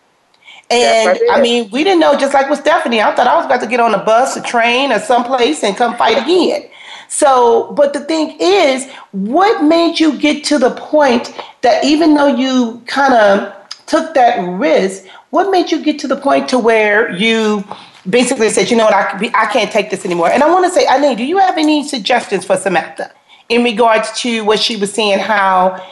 And 0.71 1.19
I, 1.31 1.43
mean, 1.43 1.71
we 1.71 1.85
didn't 1.85 2.01
know, 2.01 2.19
just 2.19 2.33
like 2.33 2.49
with 2.49 2.61
Stephanie, 2.61 3.03
I 3.03 3.15
thought 3.15 3.27
I 3.27 3.37
was 3.37 3.45
about 3.45 3.61
to 3.61 3.67
get 3.67 3.81
on 3.81 3.95
a 3.95 4.03
bus, 4.03 4.37
a 4.37 4.43
train, 4.43 4.93
or 4.93 4.99
someplace 4.99 5.63
and 5.63 5.77
come 5.77 5.95
fight 5.97 6.17
again. 6.17 6.71
So, 7.09 7.73
but 7.73 7.93
the 7.93 8.01
thing 8.01 8.37
is, 8.41 8.91
what 9.13 9.65
made 9.65 10.01
you 10.01 10.19
get 10.19 10.45
to 10.45 10.59
the 10.59 10.71
point 10.71 11.39
that 11.63 11.85
even 11.85 12.15
though 12.15 12.27
you 12.27 12.83
kind 12.87 13.15
of 13.15 13.55
took 13.87 14.15
that 14.15 14.39
risk, 14.59 15.05
what 15.31 15.51
made 15.51 15.71
you 15.71 15.83
get 15.83 15.99
to 16.01 16.09
the 16.09 16.17
point 16.17 16.49
to 16.49 16.59
where 16.59 17.11
you 17.13 17.65
basically 18.09 18.51
said, 18.51 18.71
you 18.71 18.77
know 18.77 18.85
what, 18.85 18.95
I, 18.95 19.31
I 19.35 19.47
can't 19.47 19.71
take 19.71 19.91
this 19.91 20.05
anymore? 20.05 20.31
And 20.31 20.43
I 20.43 20.51
want 20.51 20.65
to 20.67 20.71
say, 20.71 20.87
Eileen, 20.87 21.17
do 21.17 21.25
you 21.25 21.39
have 21.39 21.59
any 21.59 21.87
suggestions 21.87 22.45
for 22.45 22.57
Samantha 22.57 23.13
in 23.49 23.65
regards 23.65 24.13
to 24.23 24.45
what 24.45 24.59
she 24.59 24.77
was 24.77 24.93
saying, 24.93 25.19
how 25.19 25.85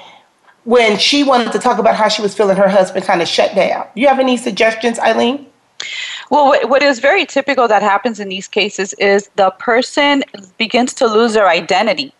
when 0.64 0.98
she 0.98 1.24
wanted 1.24 1.52
to 1.52 1.58
talk 1.58 1.78
about 1.78 1.96
how 1.96 2.08
she 2.08 2.22
was 2.22 2.34
feeling, 2.34 2.56
her 2.56 2.68
husband 2.68 3.04
kind 3.04 3.20
of 3.20 3.28
shut 3.28 3.54
down? 3.54 3.86
Do 3.94 4.00
you 4.00 4.08
have 4.08 4.18
any 4.18 4.36
suggestions, 4.36 4.98
Eileen? 4.98 5.46
Well, 6.32 6.66
what 6.66 6.82
is 6.82 6.98
very 6.98 7.26
typical 7.26 7.68
that 7.68 7.82
happens 7.82 8.18
in 8.18 8.30
these 8.30 8.48
cases 8.48 8.94
is 8.94 9.28
the 9.36 9.50
person 9.58 10.24
begins 10.56 10.94
to 10.94 11.06
lose 11.06 11.34
their 11.34 11.46
identity. 11.46 12.14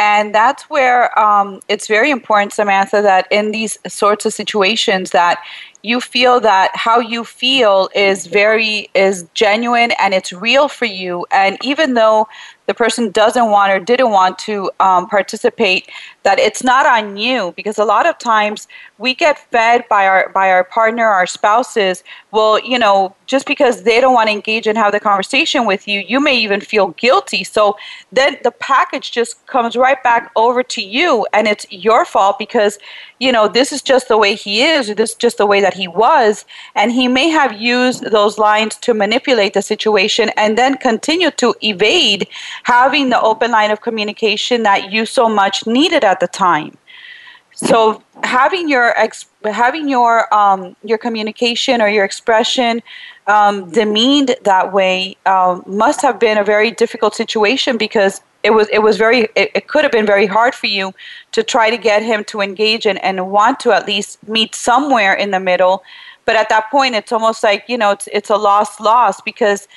And 0.00 0.34
that's 0.34 0.68
where 0.68 1.16
um, 1.16 1.60
it's 1.68 1.86
very 1.86 2.10
important, 2.10 2.52
Samantha, 2.52 3.00
that 3.02 3.28
in 3.30 3.52
these 3.52 3.78
sorts 3.86 4.26
of 4.26 4.32
situations 4.32 5.12
that 5.12 5.40
you 5.82 6.00
feel 6.00 6.40
that 6.40 6.70
how 6.74 7.00
you 7.00 7.24
feel 7.24 7.88
is 7.94 8.26
very 8.26 8.88
is 8.94 9.26
genuine 9.34 9.92
and 9.98 10.14
it's 10.14 10.32
real 10.32 10.68
for 10.68 10.84
you. 10.84 11.26
And 11.32 11.58
even 11.64 11.94
though 11.94 12.28
the 12.66 12.74
person 12.74 13.10
doesn't 13.10 13.50
want 13.50 13.72
or 13.72 13.80
didn't 13.80 14.10
want 14.10 14.38
to 14.38 14.70
um, 14.78 15.08
participate 15.08 15.90
that 16.22 16.38
it's 16.38 16.62
not 16.62 16.86
on 16.86 17.16
you. 17.16 17.52
Because 17.56 17.78
a 17.78 17.84
lot 17.84 18.06
of 18.06 18.18
times 18.18 18.68
we 18.98 19.14
get 19.14 19.38
fed 19.50 19.84
by 19.88 20.06
our 20.06 20.28
by 20.30 20.50
our 20.50 20.62
partner 20.62 21.04
our 21.04 21.26
spouses. 21.26 22.04
Well 22.30 22.60
you 22.60 22.78
know 22.78 23.14
just 23.26 23.46
because 23.46 23.82
they 23.82 24.00
don't 24.00 24.14
want 24.14 24.28
to 24.28 24.32
engage 24.32 24.66
and 24.66 24.78
have 24.78 24.92
the 24.92 25.00
conversation 25.00 25.66
with 25.66 25.88
you 25.88 26.00
you 26.06 26.20
may 26.20 26.36
even 26.36 26.60
feel 26.60 26.88
guilty. 26.88 27.42
So 27.42 27.76
then 28.12 28.36
the 28.44 28.52
package 28.52 29.10
just 29.10 29.44
comes 29.46 29.76
right 29.76 30.02
back 30.02 30.30
over 30.36 30.62
to 30.62 30.82
you 30.82 31.26
and 31.32 31.48
it's 31.48 31.66
your 31.70 32.04
fault 32.04 32.38
because 32.38 32.78
you 33.18 33.32
know 33.32 33.48
this 33.48 33.72
is 33.72 33.82
just 33.82 34.08
the 34.08 34.16
way 34.18 34.34
he 34.34 34.62
is 34.62 34.88
or 34.88 34.94
this 34.94 35.10
is 35.10 35.16
just 35.16 35.38
the 35.38 35.46
way 35.46 35.60
that 35.60 35.71
he 35.74 35.88
was 35.88 36.44
and 36.74 36.92
he 36.92 37.08
may 37.08 37.28
have 37.28 37.60
used 37.60 38.10
those 38.10 38.38
lines 38.38 38.76
to 38.76 38.94
manipulate 38.94 39.54
the 39.54 39.62
situation 39.62 40.30
and 40.36 40.56
then 40.58 40.76
continue 40.76 41.30
to 41.32 41.54
evade 41.62 42.26
having 42.64 43.10
the 43.10 43.20
open 43.20 43.50
line 43.50 43.70
of 43.70 43.80
communication 43.80 44.62
that 44.62 44.92
you 44.92 45.06
so 45.06 45.28
much 45.28 45.66
needed 45.66 46.04
at 46.04 46.20
the 46.20 46.28
time. 46.28 46.76
So 47.54 48.02
having 48.22 48.68
your 48.68 48.98
ex- 48.98 49.26
having 49.44 49.88
your 49.88 50.32
um, 50.34 50.74
your 50.84 50.98
communication 50.98 51.82
or 51.82 51.88
your 51.88 52.04
expression 52.04 52.82
um, 53.26 53.70
demeaned 53.70 54.36
that 54.42 54.72
way 54.72 55.16
um, 55.26 55.62
must 55.66 56.00
have 56.02 56.18
been 56.18 56.38
a 56.38 56.44
very 56.44 56.70
difficult 56.70 57.14
situation 57.14 57.76
because 57.76 58.20
it 58.42 58.50
was 58.50 58.68
it 58.70 58.80
was 58.80 58.96
very 58.96 59.28
it, 59.34 59.50
it, 59.54 59.68
could 59.68 59.84
have 59.84 59.92
been 59.92 60.06
very 60.06 60.26
hard 60.26 60.54
for 60.54 60.66
you 60.66 60.92
to 61.32 61.42
try 61.42 61.70
to 61.70 61.76
get 61.76 62.02
him 62.02 62.24
to 62.24 62.40
engage 62.40 62.86
and, 62.86 63.02
and 63.04 63.30
want 63.30 63.60
to 63.60 63.72
at 63.72 63.86
least 63.86 64.26
meet 64.28 64.54
somewhere 64.54 65.14
in 65.14 65.30
the 65.30 65.40
middle. 65.40 65.82
But 66.24 66.36
at 66.36 66.48
that 66.48 66.70
point 66.70 66.94
it's 66.94 67.12
almost 67.12 67.42
like 67.42 67.64
you 67.68 67.78
know 67.78 67.90
it's 67.92 68.08
it's 68.12 68.30
a 68.30 68.36
lost 68.36 68.80
loss 68.80 69.20
because 69.20 69.68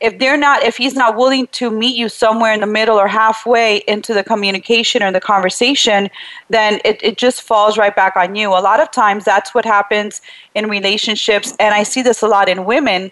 if 0.00 0.18
they're 0.18 0.36
not 0.36 0.62
if 0.62 0.76
he's 0.76 0.94
not 0.94 1.16
willing 1.16 1.46
to 1.48 1.70
meet 1.70 1.96
you 1.96 2.08
somewhere 2.10 2.52
in 2.52 2.60
the 2.60 2.66
middle 2.66 2.98
or 2.98 3.08
halfway 3.08 3.78
into 3.88 4.12
the 4.12 4.22
communication 4.22 5.02
or 5.02 5.10
the 5.10 5.20
conversation 5.20 6.10
then 6.50 6.80
it, 6.84 7.02
it 7.02 7.16
just 7.16 7.40
falls 7.40 7.78
right 7.78 7.96
back 7.96 8.14
on 8.16 8.34
you. 8.34 8.50
A 8.50 8.60
lot 8.60 8.78
of 8.78 8.90
times 8.90 9.24
that's 9.24 9.54
what 9.54 9.64
happens 9.64 10.20
in 10.54 10.68
relationships 10.68 11.54
and 11.58 11.74
i 11.74 11.82
see 11.82 12.02
this 12.02 12.22
a 12.22 12.28
lot 12.28 12.48
in 12.48 12.66
women 12.66 13.10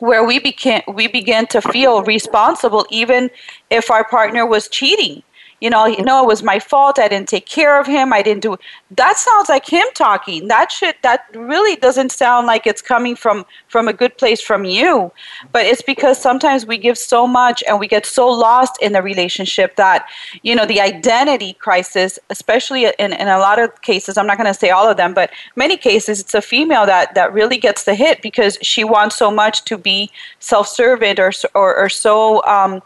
where 0.00 0.24
we 0.24 0.38
begin 0.38 0.82
we 0.92 1.06
begin 1.06 1.46
to 1.46 1.60
feel 1.60 2.02
responsible 2.02 2.86
even 2.90 3.30
if 3.70 3.90
our 3.90 4.04
partner 4.04 4.46
was 4.46 4.68
cheating 4.68 5.22
you 5.60 5.68
know, 5.68 5.86
you 5.86 6.02
know, 6.02 6.22
it 6.22 6.26
was 6.26 6.42
my 6.42 6.58
fault. 6.58 6.98
I 6.98 7.06
didn't 7.08 7.28
take 7.28 7.46
care 7.46 7.78
of 7.78 7.86
him. 7.86 8.12
I 8.12 8.22
didn't 8.22 8.42
do. 8.42 8.56
That 8.92 9.18
sounds 9.18 9.48
like 9.48 9.66
him 9.66 9.86
talking. 9.94 10.48
That 10.48 10.72
should. 10.72 10.94
That 11.02 11.26
really 11.34 11.76
doesn't 11.76 12.12
sound 12.12 12.46
like 12.46 12.66
it's 12.66 12.80
coming 12.80 13.14
from 13.14 13.44
from 13.68 13.86
a 13.86 13.92
good 13.92 14.16
place 14.16 14.40
from 14.40 14.64
you. 14.64 15.12
But 15.52 15.66
it's 15.66 15.82
because 15.82 16.20
sometimes 16.20 16.64
we 16.64 16.78
give 16.78 16.96
so 16.96 17.26
much 17.26 17.62
and 17.68 17.78
we 17.78 17.86
get 17.86 18.06
so 18.06 18.28
lost 18.28 18.80
in 18.80 18.92
the 18.92 19.02
relationship 19.02 19.76
that 19.76 20.06
you 20.42 20.54
know 20.54 20.64
the 20.64 20.80
identity 20.80 21.52
crisis, 21.54 22.18
especially 22.30 22.86
in 22.86 23.12
in 23.12 23.28
a 23.28 23.38
lot 23.38 23.58
of 23.58 23.82
cases. 23.82 24.16
I'm 24.16 24.26
not 24.26 24.38
going 24.38 24.52
to 24.52 24.58
say 24.58 24.70
all 24.70 24.88
of 24.88 24.96
them, 24.96 25.12
but 25.12 25.30
many 25.56 25.76
cases, 25.76 26.20
it's 26.20 26.34
a 26.34 26.42
female 26.42 26.86
that 26.86 27.14
that 27.14 27.34
really 27.34 27.58
gets 27.58 27.84
the 27.84 27.94
hit 27.94 28.22
because 28.22 28.56
she 28.62 28.82
wants 28.82 29.16
so 29.16 29.30
much 29.30 29.64
to 29.64 29.76
be 29.76 30.10
self-servant 30.38 31.18
or 31.18 31.32
or, 31.54 31.76
or 31.76 31.88
so. 31.90 32.42
Um, 32.46 32.82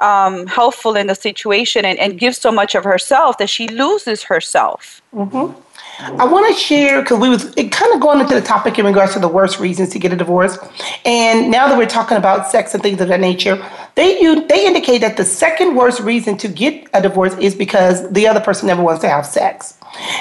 um, 0.00 0.46
helpful 0.46 0.96
in 0.96 1.06
the 1.06 1.14
situation 1.14 1.84
and, 1.84 1.98
and 1.98 2.18
gives 2.18 2.38
so 2.38 2.52
much 2.52 2.74
of 2.74 2.84
herself 2.84 3.38
that 3.38 3.48
she 3.48 3.68
loses 3.68 4.22
herself. 4.24 5.02
Mm-hmm. 5.14 5.60
I 5.98 6.26
want 6.26 6.54
to 6.54 6.60
share 6.60 7.00
because 7.00 7.18
we 7.18 7.30
was 7.30 7.54
it 7.56 7.72
kind 7.72 7.94
of 7.94 8.00
going 8.00 8.20
into 8.20 8.34
the 8.34 8.42
topic 8.42 8.78
in 8.78 8.84
regards 8.84 9.14
to 9.14 9.18
the 9.18 9.28
worst 9.28 9.58
reasons 9.58 9.88
to 9.90 9.98
get 9.98 10.12
a 10.12 10.16
divorce, 10.16 10.58
and 11.06 11.50
now 11.50 11.68
that 11.68 11.78
we're 11.78 11.86
talking 11.86 12.18
about 12.18 12.50
sex 12.50 12.74
and 12.74 12.82
things 12.82 13.00
of 13.00 13.08
that 13.08 13.20
nature, 13.20 13.64
they 13.94 14.20
you, 14.20 14.46
they 14.46 14.66
indicate 14.66 14.98
that 14.98 15.16
the 15.16 15.24
second 15.24 15.74
worst 15.74 16.00
reason 16.00 16.36
to 16.38 16.48
get 16.48 16.86
a 16.92 17.00
divorce 17.00 17.34
is 17.38 17.54
because 17.54 18.10
the 18.10 18.28
other 18.28 18.40
person 18.40 18.66
never 18.66 18.82
wants 18.82 19.00
to 19.02 19.08
have 19.08 19.24
sex. 19.24 19.78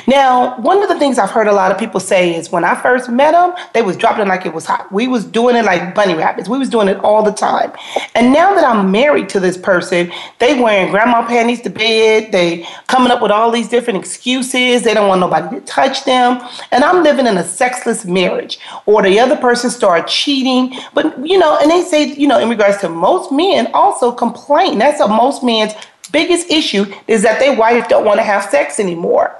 Now, 0.07 0.59
one 0.59 0.82
of 0.82 0.89
the 0.89 0.97
things 0.99 1.17
I've 1.17 1.32
heard 1.32 1.47
a 1.47 1.53
lot 1.53 1.71
of 1.71 1.78
people 1.78 1.99
say 1.99 2.36
is 2.36 2.51
when 2.51 2.63
I 2.63 2.80
first 2.82 3.09
met 3.09 3.32
them, 3.32 3.53
they 3.73 3.82
was 3.82 3.97
dropping 3.97 4.28
like 4.28 4.45
it 4.45 4.53
was 4.53 4.65
hot. 4.65 4.91
We 4.91 5.07
was 5.07 5.26
doing 5.26 5.55
it 5.55 5.65
like 5.65 5.95
bunny 5.95 6.13
rabbits. 6.13 6.47
We 6.47 6.57
was 6.57 6.69
doing 6.69 6.88
it 6.88 6.97
all 6.99 7.23
the 7.23 7.32
time. 7.32 7.71
And 8.13 8.34
now 8.34 8.53
that 8.55 8.63
I'm 8.63 8.91
married 8.91 9.30
to 9.30 9.39
this 9.39 9.57
person, 9.57 10.11
they 10.39 10.59
wearing 10.59 10.91
grandma 10.91 11.26
panties 11.28 11.61
to 11.61 11.69
bed. 11.69 12.32
They 12.32 12.67
coming 12.88 13.11
up 13.11 13.21
with 13.21 13.32
all 13.32 13.51
these 13.51 13.67
different 13.67 13.99
excuses. 13.99 14.84
They 14.84 14.93
don't 14.93 15.07
want 15.07 15.21
nobody 15.21 15.59
to 15.59 15.65
touch 15.65 16.05
them. 16.05 16.41
And 16.71 16.84
I'm 16.84 17.03
living 17.03 17.28
in 17.28 17.38
a 17.38 17.43
sexless 17.43 18.05
marriage. 18.05 18.59
Or 18.86 19.01
the 19.01 19.19
other 19.19 19.38
person 19.38 19.69
start 19.69 20.07
cheating. 20.07 20.78
But 20.93 21.17
you 21.26 21.38
know, 21.38 21.57
and 21.61 21.69
they 21.69 21.82
say, 21.84 22.13
you 22.13 22.28
know, 22.28 22.39
in 22.39 22.49
regards 22.49 22.78
to 22.80 22.89
most 22.89 23.32
men 23.32 23.69
also 23.73 24.11
complain. 24.11 24.78
That's 24.78 24.99
a 24.99 25.07
most 25.07 25.43
men's 25.43 25.73
biggest 26.16 26.49
issue 26.49 26.86
is 27.09 27.24
that 27.24 27.39
their 27.39 27.55
wife 27.57 27.89
don't 27.89 28.05
want 28.05 28.20
to 28.22 28.24
have 28.24 28.43
sex 28.45 28.80
anymore. 28.80 29.36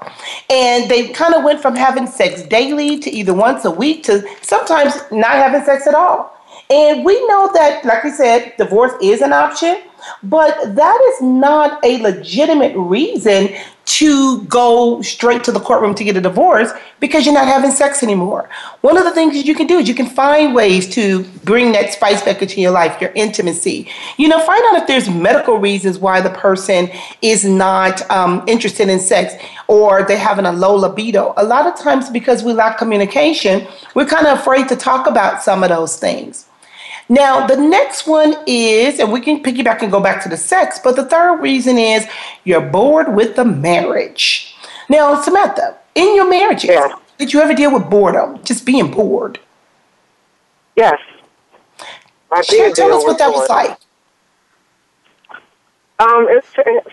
And 0.50 0.90
they 0.90 1.08
kind 1.08 1.32
of 1.32 1.42
went 1.42 1.62
from 1.62 1.74
having 1.74 2.06
sex 2.06 2.42
daily 2.42 2.98
to 2.98 3.10
either 3.10 3.32
once 3.32 3.64
a 3.64 3.70
week 3.70 4.02
to 4.08 4.14
sometimes 4.42 4.92
not 5.10 5.36
having 5.44 5.64
sex 5.64 5.86
at 5.86 5.94
all. 5.94 6.18
And 6.68 7.02
we 7.02 7.14
know 7.28 7.50
that, 7.54 7.82
like 7.86 8.04
we 8.04 8.10
said, 8.10 8.52
divorce 8.58 8.92
is 9.00 9.22
an 9.22 9.32
option, 9.32 9.74
but 10.22 10.74
that 10.74 11.00
is 11.14 11.22
not 11.22 11.84
a 11.84 11.98
legitimate 11.98 12.76
reason 12.76 13.48
to 13.86 14.42
go 14.42 15.00
straight 15.00 15.44
to 15.44 15.52
the 15.52 15.60
courtroom 15.60 15.94
to 15.94 16.02
get 16.02 16.16
a 16.16 16.20
divorce 16.20 16.72
because 16.98 17.24
you're 17.24 17.34
not 17.34 17.46
having 17.46 17.70
sex 17.70 18.02
anymore. 18.02 18.48
One 18.80 18.98
of 18.98 19.04
the 19.04 19.12
things 19.12 19.34
that 19.34 19.46
you 19.46 19.54
can 19.54 19.68
do 19.68 19.78
is 19.78 19.88
you 19.88 19.94
can 19.94 20.06
find 20.06 20.54
ways 20.54 20.88
to 20.94 21.22
bring 21.44 21.70
that 21.72 21.92
spice 21.92 22.20
back 22.22 22.42
into 22.42 22.60
your 22.60 22.72
life, 22.72 23.00
your 23.00 23.12
intimacy. 23.14 23.88
You 24.16 24.26
know, 24.28 24.44
find 24.44 24.62
out 24.66 24.82
if 24.82 24.88
there's 24.88 25.08
medical 25.08 25.58
reasons 25.58 25.98
why 25.98 26.20
the 26.20 26.30
person 26.30 26.90
is 27.22 27.44
not 27.44 28.08
um, 28.10 28.42
interested 28.48 28.88
in 28.88 28.98
sex 28.98 29.34
or 29.68 30.04
they're 30.04 30.18
having 30.18 30.46
a 30.46 30.52
low 30.52 30.74
libido. 30.74 31.32
A 31.36 31.44
lot 31.44 31.66
of 31.66 31.78
times, 31.78 32.10
because 32.10 32.42
we 32.42 32.52
lack 32.52 32.78
communication, 32.78 33.66
we're 33.94 34.06
kind 34.06 34.26
of 34.26 34.38
afraid 34.38 34.68
to 34.68 34.76
talk 34.76 35.06
about 35.06 35.42
some 35.42 35.62
of 35.62 35.68
those 35.68 35.96
things. 35.96 36.46
Now, 37.08 37.46
the 37.46 37.56
next 37.56 38.06
one 38.06 38.34
is, 38.46 38.98
and 38.98 39.12
we 39.12 39.20
can 39.20 39.42
piggyback 39.42 39.82
and 39.82 39.92
go 39.92 40.00
back 40.00 40.22
to 40.24 40.28
the 40.28 40.36
sex, 40.36 40.80
but 40.82 40.96
the 40.96 41.04
third 41.04 41.36
reason 41.36 41.78
is 41.78 42.06
you're 42.44 42.60
bored 42.60 43.14
with 43.14 43.36
the 43.36 43.44
marriage. 43.44 44.54
Now, 44.88 45.20
Samantha, 45.20 45.78
in 45.94 46.16
your 46.16 46.28
marriages, 46.28 46.70
yeah. 46.70 46.96
did 47.18 47.32
you 47.32 47.40
ever 47.40 47.54
deal 47.54 47.72
with 47.72 47.88
boredom, 47.88 48.42
just 48.42 48.66
being 48.66 48.90
bored? 48.90 49.38
Yes. 50.74 50.98
I 52.30 52.42
Share, 52.42 52.72
tell 52.72 52.92
us 52.92 53.04
what 53.04 53.18
that 53.18 53.30
was 53.30 53.48
like. 53.48 53.78
Um, 55.98 56.26
it 56.28 56.44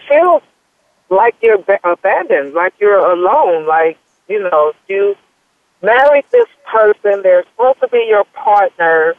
feels 0.08 0.44
like 1.10 1.36
you're 1.42 1.64
abandoned, 1.84 2.54
like 2.54 2.74
you're 2.80 3.00
alone, 3.00 3.66
like, 3.66 3.98
you 4.30 4.42
know, 4.42 4.74
you 4.88 5.16
married 5.82 6.26
this 6.32 6.48
person, 6.72 7.22
they're 7.24 7.44
supposed 7.52 7.82
to 7.82 7.88
be 7.90 8.06
your 8.08 8.24
partner, 8.26 9.16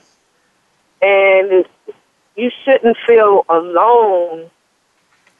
and 1.04 1.66
you 2.34 2.50
shouldn't 2.64 2.96
feel 3.06 3.44
alone 3.48 4.50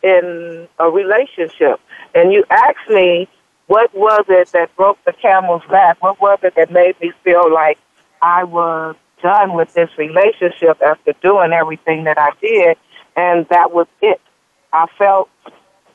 in 0.03 0.69
a 0.79 0.91
relationship. 0.91 1.81
And 2.15 2.33
you 2.33 2.45
asked 2.51 2.91
me, 2.91 3.27
what 3.67 3.95
was 3.95 4.27
it 4.29 4.49
that 4.53 4.77
broke 4.77 5.03
the 5.05 5.15
camel's 5.15 5.63
back? 5.71 6.03
What 6.03 6.21
was 6.21 6.39
it 6.43 6.55
that 6.57 6.71
made 6.71 7.01
me 7.01 7.13
feel 7.25 7.53
like 7.53 7.79
I 8.21 8.45
was 8.45 8.95
done 9.23 9.55
with 9.55 9.73
this 9.73 9.89
relationship 9.97 10.83
after 10.83 11.15
doing 11.23 11.53
everything 11.53 12.05
that 12.05 12.19
I 12.19 12.31
did? 12.41 12.77
And 13.17 13.49
that 13.49 13.73
was 13.73 13.87
it. 14.03 14.21
I 14.73 14.87
felt, 14.99 15.31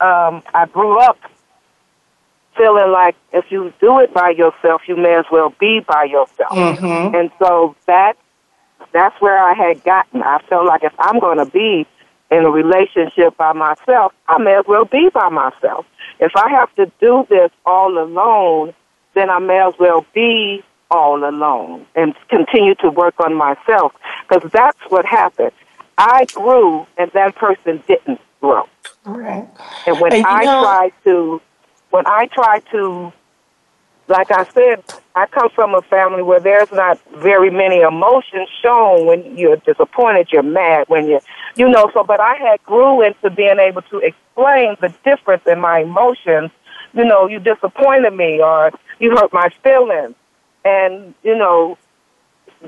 um, 0.00 0.42
I 0.52 0.66
grew 0.66 0.98
up 0.98 1.18
feeling 2.56 2.90
like 2.90 3.14
if 3.32 3.44
you 3.50 3.72
do 3.80 4.00
it 4.00 4.12
by 4.12 4.30
yourself, 4.30 4.82
you 4.88 4.96
may 4.96 5.14
as 5.14 5.26
well 5.30 5.54
be 5.60 5.80
by 5.86 6.04
yourself. 6.04 6.52
And 7.14 7.30
so 7.38 7.76
that 7.86 8.14
that's 8.92 9.20
where 9.20 9.38
I 9.38 9.54
had 9.54 9.82
gotten. 9.84 10.22
I 10.22 10.38
felt 10.48 10.66
like 10.66 10.82
if 10.84 10.92
I'm 10.98 11.18
going 11.20 11.38
to 11.38 11.46
be 11.46 11.86
in 12.30 12.44
a 12.44 12.50
relationship 12.50 13.36
by 13.36 13.52
myself, 13.52 14.12
I 14.28 14.38
may 14.38 14.54
as 14.56 14.64
well 14.66 14.84
be 14.84 15.08
by 15.12 15.28
myself. 15.28 15.86
If 16.20 16.32
I 16.36 16.48
have 16.50 16.74
to 16.76 16.90
do 17.00 17.26
this 17.28 17.50
all 17.66 17.98
alone, 17.98 18.74
then 19.14 19.30
I 19.30 19.38
may 19.40 19.60
as 19.60 19.74
well 19.78 20.06
be 20.14 20.62
all 20.90 21.28
alone 21.28 21.86
and 21.94 22.14
continue 22.28 22.74
to 22.76 22.90
work 22.90 23.14
on 23.20 23.34
myself 23.34 23.92
because 24.28 24.48
that's 24.52 24.78
what 24.88 25.04
happened. 25.06 25.52
I 25.98 26.24
grew 26.26 26.86
and 26.98 27.10
that 27.12 27.36
person 27.36 27.82
didn't 27.86 28.20
grow. 28.40 28.64
Right. 29.04 29.46
And 29.86 30.00
when 30.00 30.12
And 30.12 30.26
I 30.26 30.44
know- 30.44 30.62
tried 30.62 30.92
to, 31.04 31.40
when 31.90 32.06
I 32.06 32.26
tried 32.26 32.62
to, 32.72 33.12
like 34.10 34.30
I 34.30 34.44
said, 34.52 34.82
I 35.14 35.26
come 35.26 35.48
from 35.54 35.74
a 35.74 35.82
family 35.82 36.22
where 36.22 36.40
there's 36.40 36.70
not 36.72 37.00
very 37.16 37.50
many 37.50 37.80
emotions 37.80 38.48
shown 38.62 39.06
when 39.06 39.36
you're 39.38 39.56
disappointed, 39.56 40.28
you're 40.32 40.42
mad, 40.42 40.88
when 40.88 41.06
you, 41.06 41.20
you 41.56 41.68
know, 41.68 41.90
so, 41.94 42.04
but 42.04 42.20
I 42.20 42.34
had 42.36 42.62
grew 42.64 43.02
into 43.02 43.30
being 43.30 43.58
able 43.58 43.82
to 43.82 43.98
explain 43.98 44.76
the 44.80 44.92
difference 45.04 45.42
in 45.46 45.60
my 45.60 45.80
emotions. 45.80 46.50
You 46.92 47.04
know, 47.04 47.28
you 47.28 47.38
disappointed 47.38 48.12
me 48.12 48.40
or 48.42 48.72
you 48.98 49.10
hurt 49.12 49.32
my 49.32 49.48
feelings. 49.62 50.16
And, 50.64 51.14
you 51.22 51.36
know, 51.36 51.78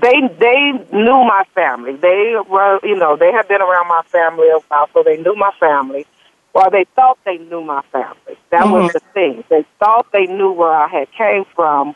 they 0.01 0.21
they 0.39 0.73
knew 0.93 1.25
my 1.25 1.45
family. 1.55 1.97
They 1.97 2.35
were, 2.49 2.79
you 2.83 2.97
know, 2.97 3.17
they 3.17 3.31
had 3.31 3.49
been 3.49 3.61
around 3.61 3.89
my 3.89 4.03
family 4.07 4.49
a 4.49 4.59
while, 4.69 4.89
so 4.95 5.03
they 5.03 5.19
knew 5.19 5.35
my 5.35 5.51
family. 5.61 6.07
Or 6.55 6.71
they 6.71 6.85
thought 6.95 7.19
they 7.25 7.39
knew 7.39 7.63
my 7.63 7.83
family. 7.93 8.37
That 8.51 8.69
was 8.69 8.91
Mhm. 8.91 8.93
the 8.93 9.01
thing. 9.15 9.45
They 9.49 9.65
thought 9.79 10.07
they 10.13 10.27
knew 10.27 10.53
where 10.53 10.73
I 10.73 10.87
had 10.87 11.11
came 11.13 11.45
from, 11.57 11.95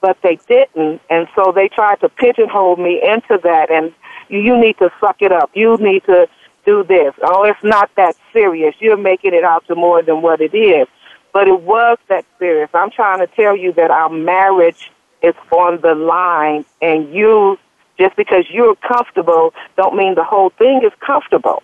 but 0.00 0.16
they 0.22 0.36
didn't, 0.48 1.02
and 1.10 1.28
so 1.34 1.52
they 1.52 1.68
tried 1.68 2.00
to 2.00 2.08
pigeonhole 2.08 2.76
me 2.76 3.02
into 3.02 3.38
that. 3.42 3.70
And 3.70 3.92
you, 4.28 4.40
you 4.40 4.56
need 4.56 4.78
to 4.78 4.90
suck 5.00 5.20
it 5.20 5.32
up. 5.32 5.50
You 5.54 5.76
need 5.76 6.04
to 6.04 6.28
do 6.64 6.82
this. 6.82 7.14
Oh, 7.22 7.44
it's 7.44 7.62
not 7.62 7.90
that 7.96 8.16
serious. 8.32 8.74
You're 8.78 8.96
making 8.96 9.34
it 9.34 9.44
out 9.44 9.66
to 9.66 9.74
more 9.74 10.02
than 10.02 10.22
what 10.22 10.40
it 10.40 10.54
is. 10.54 10.88
But 11.32 11.46
it 11.46 11.60
was 11.60 11.98
that 12.08 12.24
serious. 12.38 12.70
I'm 12.74 12.90
trying 12.90 13.18
to 13.18 13.26
tell 13.26 13.56
you 13.56 13.72
that 13.74 13.90
our 13.90 14.08
marriage 14.08 14.90
is 15.22 15.34
on 15.52 15.80
the 15.82 15.94
line, 15.94 16.64
and 16.80 17.12
you, 17.14 17.58
just 17.98 18.16
because 18.16 18.44
you're 18.50 18.74
comfortable, 18.76 19.52
don't 19.76 19.94
mean 19.94 20.14
the 20.14 20.24
whole 20.24 20.50
thing 20.50 20.82
is 20.82 20.92
comfortable. 21.00 21.62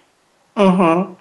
Mm-hmm. 0.57 1.15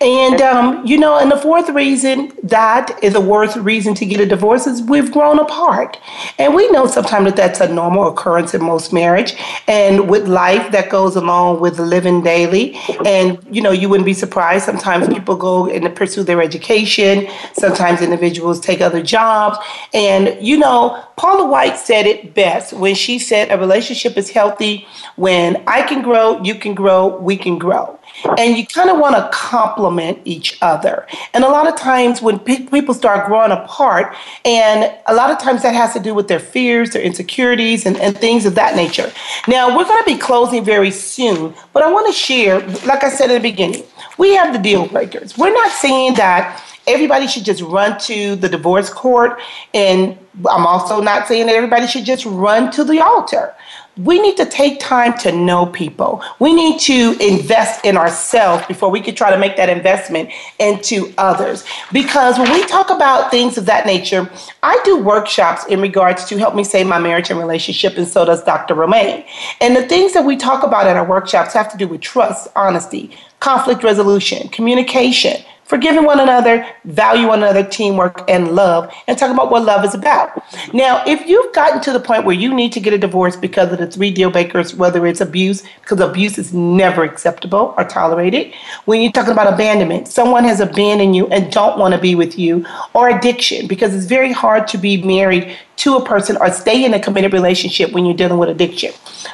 And 0.00 0.40
um, 0.40 0.86
you 0.86 0.96
know, 0.96 1.18
and 1.18 1.30
the 1.30 1.36
fourth 1.36 1.68
reason 1.70 2.32
that 2.44 3.02
is 3.02 3.14
the 3.14 3.20
worst 3.20 3.56
reason 3.56 3.94
to 3.94 4.06
get 4.06 4.20
a 4.20 4.26
divorce 4.26 4.66
is 4.66 4.80
we've 4.80 5.10
grown 5.10 5.40
apart, 5.40 5.98
and 6.38 6.54
we 6.54 6.70
know 6.70 6.86
sometimes 6.86 7.24
that 7.26 7.36
that's 7.36 7.60
a 7.60 7.72
normal 7.72 8.06
occurrence 8.08 8.54
in 8.54 8.62
most 8.62 8.92
marriage, 8.92 9.34
and 9.66 10.08
with 10.08 10.28
life 10.28 10.70
that 10.70 10.88
goes 10.88 11.16
along 11.16 11.58
with 11.58 11.80
living 11.80 12.22
daily. 12.22 12.76
And 13.04 13.44
you 13.50 13.60
know, 13.60 13.72
you 13.72 13.88
wouldn't 13.88 14.06
be 14.06 14.14
surprised. 14.14 14.66
Sometimes 14.66 15.08
people 15.08 15.34
go 15.34 15.68
and 15.68 15.94
pursue 15.96 16.22
their 16.22 16.40
education. 16.40 17.26
Sometimes 17.54 18.00
individuals 18.00 18.60
take 18.60 18.80
other 18.80 19.02
jobs, 19.02 19.58
and 19.92 20.36
you 20.40 20.58
know, 20.58 21.04
Paula 21.16 21.44
White 21.44 21.76
said 21.76 22.06
it 22.06 22.34
best 22.34 22.72
when 22.72 22.94
she 22.94 23.18
said 23.18 23.50
a 23.50 23.58
relationship 23.58 24.16
is 24.16 24.30
healthy 24.30 24.86
when 25.16 25.60
I 25.66 25.82
can 25.82 26.02
grow, 26.02 26.40
you 26.44 26.54
can 26.54 26.74
grow, 26.74 27.18
we 27.18 27.36
can 27.36 27.58
grow 27.58 27.97
and 28.36 28.56
you 28.56 28.66
kind 28.66 28.90
of 28.90 28.98
want 28.98 29.16
to 29.16 29.28
complement 29.32 30.20
each 30.24 30.58
other. 30.62 31.06
And 31.34 31.44
a 31.44 31.48
lot 31.48 31.68
of 31.68 31.76
times 31.76 32.20
when 32.20 32.38
pe- 32.38 32.66
people 32.66 32.94
start 32.94 33.26
growing 33.26 33.52
apart, 33.52 34.14
and 34.44 34.92
a 35.06 35.14
lot 35.14 35.30
of 35.30 35.38
times 35.38 35.62
that 35.62 35.74
has 35.74 35.92
to 35.94 36.00
do 36.00 36.14
with 36.14 36.28
their 36.28 36.40
fears, 36.40 36.90
their 36.90 37.02
insecurities, 37.02 37.86
and, 37.86 37.96
and 37.98 38.16
things 38.16 38.46
of 38.46 38.54
that 38.56 38.76
nature. 38.76 39.12
Now, 39.46 39.76
we're 39.76 39.84
going 39.84 40.02
to 40.02 40.10
be 40.10 40.18
closing 40.18 40.64
very 40.64 40.90
soon, 40.90 41.54
but 41.72 41.82
I 41.82 41.92
want 41.92 42.06
to 42.06 42.12
share, 42.12 42.60
like 42.86 43.04
I 43.04 43.10
said 43.10 43.30
in 43.30 43.42
the 43.42 43.48
beginning, 43.48 43.84
we 44.18 44.34
have 44.34 44.52
the 44.52 44.58
deal 44.58 44.86
breakers. 44.88 45.36
We're 45.38 45.54
not 45.54 45.70
saying 45.70 46.14
that 46.14 46.62
everybody 46.86 47.26
should 47.26 47.44
just 47.44 47.62
run 47.62 47.98
to 48.00 48.36
the 48.36 48.48
divorce 48.48 48.90
court, 48.90 49.40
and 49.74 50.18
I'm 50.48 50.66
also 50.66 51.00
not 51.00 51.28
saying 51.28 51.46
that 51.46 51.54
everybody 51.54 51.86
should 51.86 52.04
just 52.04 52.24
run 52.24 52.70
to 52.72 52.84
the 52.84 53.00
altar 53.00 53.54
we 53.98 54.20
need 54.20 54.36
to 54.36 54.46
take 54.46 54.78
time 54.78 55.16
to 55.18 55.32
know 55.32 55.66
people. 55.66 56.22
We 56.38 56.54
need 56.54 56.78
to 56.80 57.16
invest 57.20 57.84
in 57.84 57.96
ourselves 57.96 58.64
before 58.66 58.90
we 58.90 59.00
can 59.00 59.14
try 59.14 59.30
to 59.30 59.38
make 59.38 59.56
that 59.56 59.68
investment 59.68 60.30
into 60.58 61.12
others. 61.18 61.64
Because 61.92 62.38
when 62.38 62.50
we 62.52 62.64
talk 62.66 62.90
about 62.90 63.30
things 63.30 63.58
of 63.58 63.66
that 63.66 63.86
nature, 63.86 64.30
I 64.62 64.80
do 64.84 65.02
workshops 65.02 65.66
in 65.66 65.80
regards 65.80 66.24
to 66.26 66.38
help 66.38 66.54
me 66.54 66.62
save 66.62 66.86
my 66.86 66.98
marriage 66.98 67.30
and 67.30 67.38
relationship, 67.40 67.96
and 67.96 68.06
so 68.06 68.24
does 68.24 68.44
Dr. 68.44 68.74
Romaine. 68.74 69.24
And 69.60 69.74
the 69.74 69.86
things 69.86 70.12
that 70.14 70.24
we 70.24 70.36
talk 70.36 70.62
about 70.62 70.86
in 70.86 70.96
our 70.96 71.06
workshops 71.06 71.52
have 71.54 71.70
to 71.72 71.76
do 71.76 71.88
with 71.88 72.00
trust, 72.00 72.48
honesty, 72.54 73.10
conflict 73.40 73.82
resolution, 73.82 74.48
communication, 74.48 75.42
forgiving 75.68 76.04
one 76.04 76.18
another, 76.18 76.66
value 76.86 77.28
one 77.28 77.42
another, 77.42 77.62
teamwork, 77.62 78.28
and 78.28 78.52
love, 78.52 78.92
and 79.06 79.18
talk 79.18 79.30
about 79.30 79.50
what 79.50 79.64
love 79.64 79.84
is 79.84 79.94
about. 79.94 80.42
Now, 80.72 81.04
if 81.06 81.26
you've 81.28 81.54
gotten 81.54 81.80
to 81.82 81.92
the 81.92 82.00
point 82.00 82.24
where 82.24 82.34
you 82.34 82.54
need 82.54 82.72
to 82.72 82.80
get 82.80 82.94
a 82.94 82.98
divorce 82.98 83.36
because 83.36 83.70
of 83.70 83.78
the 83.78 83.86
three 83.86 84.10
deal 84.10 84.30
breakers, 84.30 84.74
whether 84.74 85.06
it's 85.06 85.20
abuse, 85.20 85.62
because 85.82 86.00
abuse 86.00 86.38
is 86.38 86.54
never 86.54 87.04
acceptable 87.04 87.74
or 87.76 87.84
tolerated, 87.84 88.54
when 88.86 89.02
you're 89.02 89.12
talking 89.12 89.32
about 89.32 89.52
abandonment, 89.52 90.08
someone 90.08 90.44
has 90.44 90.58
abandoned 90.60 91.14
you 91.14 91.26
and 91.28 91.52
don't 91.52 91.78
want 91.78 91.94
to 91.94 92.00
be 92.00 92.14
with 92.14 92.38
you, 92.38 92.64
or 92.94 93.10
addiction, 93.10 93.66
because 93.66 93.94
it's 93.94 94.06
very 94.06 94.32
hard 94.32 94.66
to 94.68 94.78
be 94.78 95.02
married 95.02 95.54
to 95.78 95.96
a 95.96 96.04
person 96.04 96.36
or 96.38 96.50
stay 96.50 96.84
in 96.84 96.92
a 96.92 97.00
committed 97.00 97.32
relationship 97.32 97.92
when 97.92 98.04
you're 98.04 98.16
dealing 98.16 98.38
with 98.38 98.48
addiction. 98.48 98.92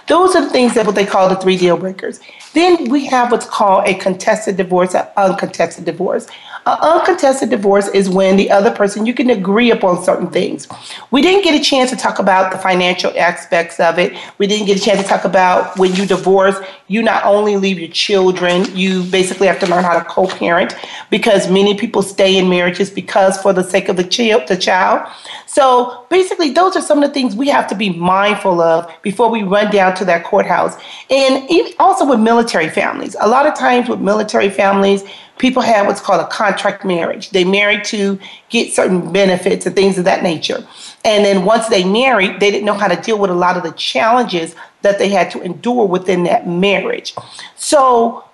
Those 0.08 0.36
are 0.36 0.42
the 0.42 0.50
things 0.50 0.74
that 0.74 0.84
what 0.86 0.94
they 0.94 1.06
call 1.06 1.28
the 1.28 1.36
three 1.36 1.56
deal 1.56 1.76
breakers. 1.76 2.20
Then 2.52 2.88
we 2.88 3.06
have 3.06 3.32
what's 3.32 3.46
called 3.46 3.86
a 3.86 3.94
contested 3.94 4.56
divorce, 4.56 4.94
an 4.94 5.06
uncontested 5.16 5.84
divorce. 5.84 6.28
An 6.66 6.78
uncontested 6.80 7.50
divorce 7.50 7.88
is 7.88 8.08
when 8.08 8.36
the 8.36 8.50
other 8.50 8.70
person, 8.70 9.04
you 9.04 9.12
can 9.12 9.28
agree 9.30 9.70
upon 9.70 10.02
certain 10.04 10.30
things. 10.30 10.68
We 11.10 11.20
didn't 11.20 11.44
get 11.44 11.60
a 11.60 11.62
chance 11.62 11.90
to 11.90 11.96
talk 11.96 12.18
about 12.18 12.52
the 12.52 12.58
financial 12.58 13.12
aspects 13.18 13.80
of 13.80 13.98
it. 13.98 14.16
We 14.38 14.46
didn't 14.46 14.66
get 14.66 14.78
a 14.78 14.80
chance 14.80 15.02
to 15.02 15.06
talk 15.06 15.24
about 15.24 15.78
when 15.78 15.94
you 15.94 16.06
divorce, 16.06 16.56
you 16.88 17.02
not 17.02 17.24
only 17.24 17.56
leave 17.56 17.78
your 17.78 17.90
children, 17.90 18.64
you 18.76 19.02
basically 19.04 19.46
have 19.46 19.58
to 19.60 19.66
learn 19.66 19.84
how 19.84 19.98
to 19.98 20.04
co 20.04 20.26
parent 20.26 20.74
because 21.10 21.50
many 21.50 21.76
people 21.76 22.02
stay 22.02 22.36
in 22.36 22.48
marriages 22.48 22.88
because 22.88 23.36
for 23.42 23.52
the 23.52 23.64
sake 23.64 23.88
of 23.88 23.96
the 23.96 24.04
child. 24.04 24.46
The 24.48 24.56
child. 24.56 25.08
So 25.54 26.04
basically, 26.10 26.50
those 26.50 26.74
are 26.74 26.82
some 26.82 27.00
of 27.00 27.08
the 27.08 27.14
things 27.14 27.36
we 27.36 27.46
have 27.46 27.68
to 27.68 27.76
be 27.76 27.90
mindful 27.90 28.60
of 28.60 28.92
before 29.02 29.30
we 29.30 29.44
run 29.44 29.70
down 29.70 29.94
to 29.94 30.04
that 30.06 30.24
courthouse. 30.24 30.76
And 31.10 31.48
also 31.78 32.04
with 32.04 32.18
military 32.18 32.68
families, 32.68 33.14
a 33.20 33.28
lot 33.28 33.46
of 33.46 33.54
times 33.54 33.88
with 33.88 34.00
military 34.00 34.50
families, 34.50 35.04
people 35.38 35.62
have 35.62 35.86
what's 35.86 36.00
called 36.00 36.20
a 36.20 36.26
contract 36.26 36.84
marriage. 36.84 37.30
They 37.30 37.44
marry 37.44 37.80
to 37.82 38.18
get 38.48 38.72
certain 38.72 39.12
benefits 39.12 39.64
and 39.64 39.76
things 39.76 39.96
of 39.96 40.04
that 40.06 40.24
nature. 40.24 40.66
And 41.04 41.24
then 41.24 41.44
once 41.44 41.68
they 41.68 41.84
married, 41.84 42.40
they 42.40 42.50
didn't 42.50 42.64
know 42.64 42.74
how 42.74 42.88
to 42.88 43.00
deal 43.00 43.20
with 43.20 43.30
a 43.30 43.34
lot 43.34 43.56
of 43.56 43.62
the 43.62 43.72
challenges 43.72 44.56
that 44.82 44.98
they 44.98 45.08
had 45.08 45.30
to 45.30 45.40
endure 45.42 45.86
within 45.86 46.24
that 46.24 46.48
marriage. 46.48 47.14
So 47.54 48.24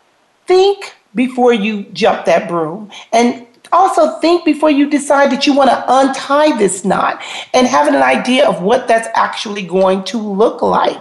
think 0.47 0.95
before 1.15 1.53
you 1.53 1.83
jump 1.93 2.25
that 2.25 2.49
broom. 2.49 2.91
And 3.13 3.47
also 3.73 4.19
think 4.21 4.45
before 4.45 4.71
you 4.71 4.89
decide 4.89 5.31
that 5.33 5.47
you 5.47 5.55
want 5.55 5.71
to 5.71 5.85
untie 5.89 6.57
this 6.59 6.85
knot 6.85 7.23
and 7.55 7.67
having 7.67 7.95
an 7.95 8.03
idea 8.03 8.49
of 8.49 8.63
what 8.63 8.89
that's 8.89 9.09
actually 9.15 9.63
going 9.63 10.05
to 10.05 10.19
look 10.19 10.63
like. 10.63 10.99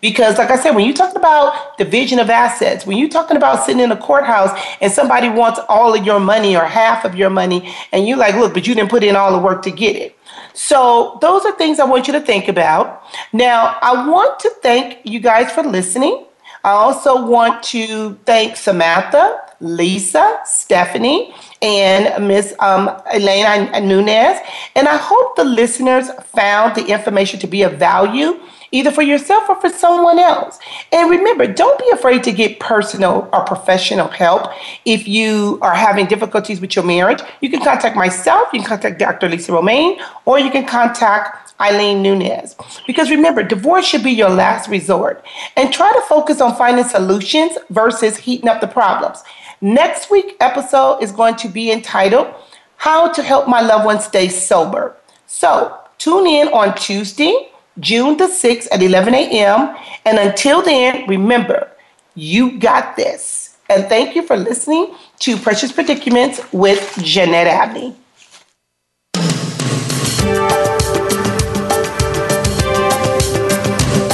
Because, 0.00 0.38
like 0.38 0.50
I 0.50 0.56
said, 0.56 0.76
when 0.76 0.84
you're 0.84 0.94
talking 0.94 1.16
about 1.16 1.76
division 1.76 2.20
of 2.20 2.30
assets, 2.30 2.86
when 2.86 2.98
you're 2.98 3.08
talking 3.08 3.36
about 3.36 3.64
sitting 3.64 3.82
in 3.82 3.90
a 3.90 3.96
courthouse 3.96 4.56
and 4.80 4.92
somebody 4.92 5.28
wants 5.28 5.58
all 5.68 5.92
of 5.92 6.06
your 6.06 6.20
money 6.20 6.56
or 6.56 6.64
half 6.64 7.04
of 7.04 7.16
your 7.16 7.30
money, 7.30 7.74
and 7.90 8.06
you're 8.06 8.16
like, 8.16 8.36
look, 8.36 8.54
but 8.54 8.66
you 8.66 8.74
didn't 8.76 8.90
put 8.90 9.02
in 9.02 9.16
all 9.16 9.32
the 9.32 9.38
work 9.38 9.62
to 9.62 9.72
get 9.72 9.96
it. 9.96 10.16
So, 10.54 11.18
those 11.20 11.44
are 11.44 11.56
things 11.56 11.80
I 11.80 11.84
want 11.84 12.06
you 12.06 12.12
to 12.12 12.20
think 12.20 12.46
about. 12.46 13.02
Now, 13.32 13.76
I 13.82 14.06
want 14.08 14.38
to 14.40 14.50
thank 14.62 15.00
you 15.04 15.18
guys 15.18 15.50
for 15.50 15.64
listening. 15.64 16.26
I 16.64 16.70
also 16.70 17.26
want 17.26 17.62
to 17.64 18.14
thank 18.24 18.56
Samantha, 18.56 19.40
Lisa, 19.60 20.40
Stephanie, 20.44 21.34
and 21.62 22.26
Miss 22.26 22.54
um, 22.60 22.90
Elena 23.12 23.80
Nunez. 23.80 24.38
And 24.74 24.88
I 24.88 24.96
hope 24.96 25.36
the 25.36 25.44
listeners 25.44 26.10
found 26.26 26.76
the 26.76 26.86
information 26.86 27.40
to 27.40 27.46
be 27.46 27.62
of 27.62 27.74
value, 27.74 28.40
either 28.70 28.90
for 28.90 29.02
yourself 29.02 29.48
or 29.48 29.60
for 29.60 29.70
someone 29.70 30.18
else. 30.18 30.58
And 30.92 31.10
remember, 31.10 31.46
don't 31.46 31.78
be 31.78 31.88
afraid 31.90 32.22
to 32.24 32.32
get 32.32 32.60
personal 32.60 33.28
or 33.32 33.44
professional 33.44 34.08
help 34.08 34.50
if 34.84 35.08
you 35.08 35.58
are 35.62 35.74
having 35.74 36.06
difficulties 36.06 36.60
with 36.60 36.76
your 36.76 36.84
marriage. 36.84 37.20
You 37.40 37.50
can 37.50 37.62
contact 37.62 37.96
myself, 37.96 38.48
you 38.52 38.60
can 38.60 38.68
contact 38.68 38.98
Dr. 38.98 39.28
Lisa 39.28 39.52
Romaine, 39.52 39.98
or 40.24 40.38
you 40.38 40.50
can 40.50 40.66
contact 40.66 41.48
Eileen 41.60 42.02
Nunez. 42.02 42.54
Because 42.86 43.10
remember, 43.10 43.42
divorce 43.42 43.84
should 43.84 44.04
be 44.04 44.12
your 44.12 44.30
last 44.30 44.68
resort. 44.68 45.24
And 45.56 45.72
try 45.72 45.92
to 45.92 46.00
focus 46.02 46.40
on 46.40 46.54
finding 46.54 46.84
solutions 46.84 47.58
versus 47.70 48.16
heating 48.16 48.48
up 48.48 48.60
the 48.60 48.68
problems. 48.68 49.22
Next 49.60 50.08
week 50.08 50.36
episode 50.38 51.02
is 51.02 51.10
going 51.10 51.34
to 51.36 51.48
be 51.48 51.72
entitled 51.72 52.32
How 52.76 53.10
to 53.10 53.22
Help 53.24 53.48
My 53.48 53.60
Loved 53.60 53.86
One 53.86 54.00
Stay 54.00 54.28
Sober. 54.28 54.96
So 55.26 55.76
tune 55.98 56.28
in 56.28 56.48
on 56.48 56.76
Tuesday, 56.76 57.50
June 57.80 58.16
the 58.16 58.26
6th 58.28 58.68
at 58.70 58.82
11 58.82 59.14
a.m. 59.14 59.76
And 60.04 60.18
until 60.18 60.62
then, 60.62 61.08
remember, 61.08 61.68
you 62.14 62.58
got 62.58 62.94
this. 62.96 63.56
And 63.68 63.86
thank 63.86 64.14
you 64.14 64.22
for 64.22 64.36
listening 64.36 64.94
to 65.20 65.36
Precious 65.36 65.72
Predicaments 65.72 66.40
with 66.52 66.96
Jeanette 67.02 67.48
Abney. 67.48 67.96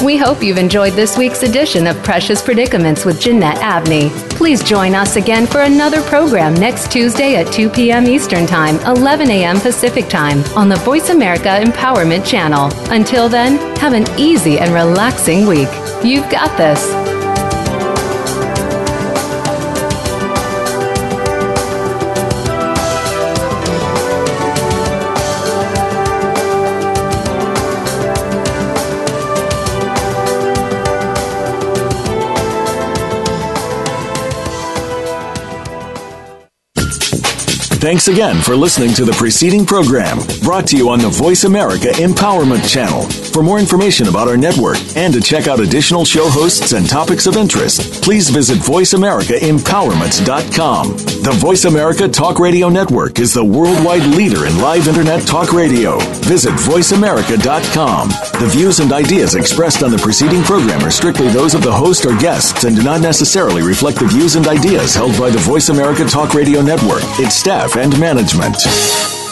We 0.05 0.19
hope 0.19 0.43
you've 0.43 0.59
enjoyed 0.59 0.93
this 0.93 1.17
week's 1.17 1.45
edition 1.45 1.87
of 1.87 1.97
Precious 2.03 2.43
Predicaments 2.43 3.07
with 3.07 3.19
Jeanette 3.19 3.57
Abney. 3.63 4.11
Please 4.37 4.63
join 4.63 4.95
us 4.95 5.17
again 5.17 5.47
for 5.47 5.63
another 5.63 6.03
program 6.03 6.53
next 6.53 6.93
Tuesday 6.93 7.37
at 7.37 7.51
2 7.51 7.71
p.m. 7.71 8.07
Eastern 8.07 8.47
Time, 8.47 8.77
11 8.81 9.31
a.m. 9.31 9.59
Pacific 9.59 10.11
Time 10.11 10.45
on 10.57 10.69
the 10.69 10.77
Voice 10.77 11.09
America 11.09 11.49
Empowerment 11.49 12.27
Channel. 12.27 12.71
Until 12.93 13.31
then, 13.31 13.57
have 13.79 13.95
an 13.95 14.05
easy 14.21 14.59
and 14.59 14.75
relaxing 14.75 15.47
week. 15.47 15.71
You've 16.05 16.29
got 16.31 16.55
this. 16.59 17.04
Thanks 37.85 38.09
again 38.09 38.41
for 38.41 38.57
listening 38.57 38.95
to 38.95 39.05
the 39.05 39.13
preceding 39.13 39.67
program 39.67 40.17
brought 40.43 40.67
to 40.69 40.77
you 40.79 40.89
on 40.89 41.01
the 41.01 41.11
Voice 41.11 41.45
America 41.45 41.89
Empowerment 41.89 42.67
Channel. 42.67 43.03
For 43.03 43.43
more 43.43 43.59
information 43.59 44.09
about 44.09 44.27
our 44.27 44.39
network 44.39 44.79
and 44.97 45.13
to 45.13 45.21
check 45.21 45.49
out 45.49 45.61
additional 45.61 46.07
show 46.07 46.31
hosts 46.31 46.73
and 46.73 46.89
topics 46.89 47.27
of 47.27 47.37
interest, 47.37 48.03
please 48.03 48.31
visit 48.31 48.57
VoiceAmericaEmpowerment.com. 48.61 50.97
The 50.97 51.37
Voice 51.37 51.67
America 51.67 52.09
Talk 52.09 52.39
Radio 52.39 52.71
Network 52.71 53.19
is 53.19 53.35
the 53.35 53.45
worldwide 53.45 54.07
leader 54.17 54.47
in 54.47 54.59
live 54.61 54.89
Internet 54.89 55.27
talk 55.27 55.53
radio. 55.53 55.99
Visit 56.25 56.53
VoiceAmerica.com. 56.53 58.09
The 58.09 58.49
views 58.51 58.81
and 58.81 58.93
ideas 58.93 59.35
expressed 59.35 59.83
on 59.83 59.91
the 59.91 59.99
preceding 59.99 60.43
program 60.43 60.83
are 60.83 60.91
strictly 60.91 61.29
those 61.29 61.55
of 61.55 61.63
the 61.63 61.73
host 61.73 62.07
or 62.07 62.17
guests 62.17 62.65
and 62.65 62.77
do 62.77 62.83
not 62.83 63.03
necessarily 63.03 63.61
reflect 63.63 63.99
the 63.99 64.07
views 64.07 64.37
and 64.37 64.47
ideas 64.47 64.95
held 64.95 65.19
by 65.19 65.29
the 65.29 65.39
Voice 65.39 65.69
America 65.69 66.07
Talk 66.07 66.33
Radio 66.33 66.63
Network, 66.63 67.03
its 67.19 67.35
staff, 67.35 67.74
and 67.77 67.99
management. 67.99 69.24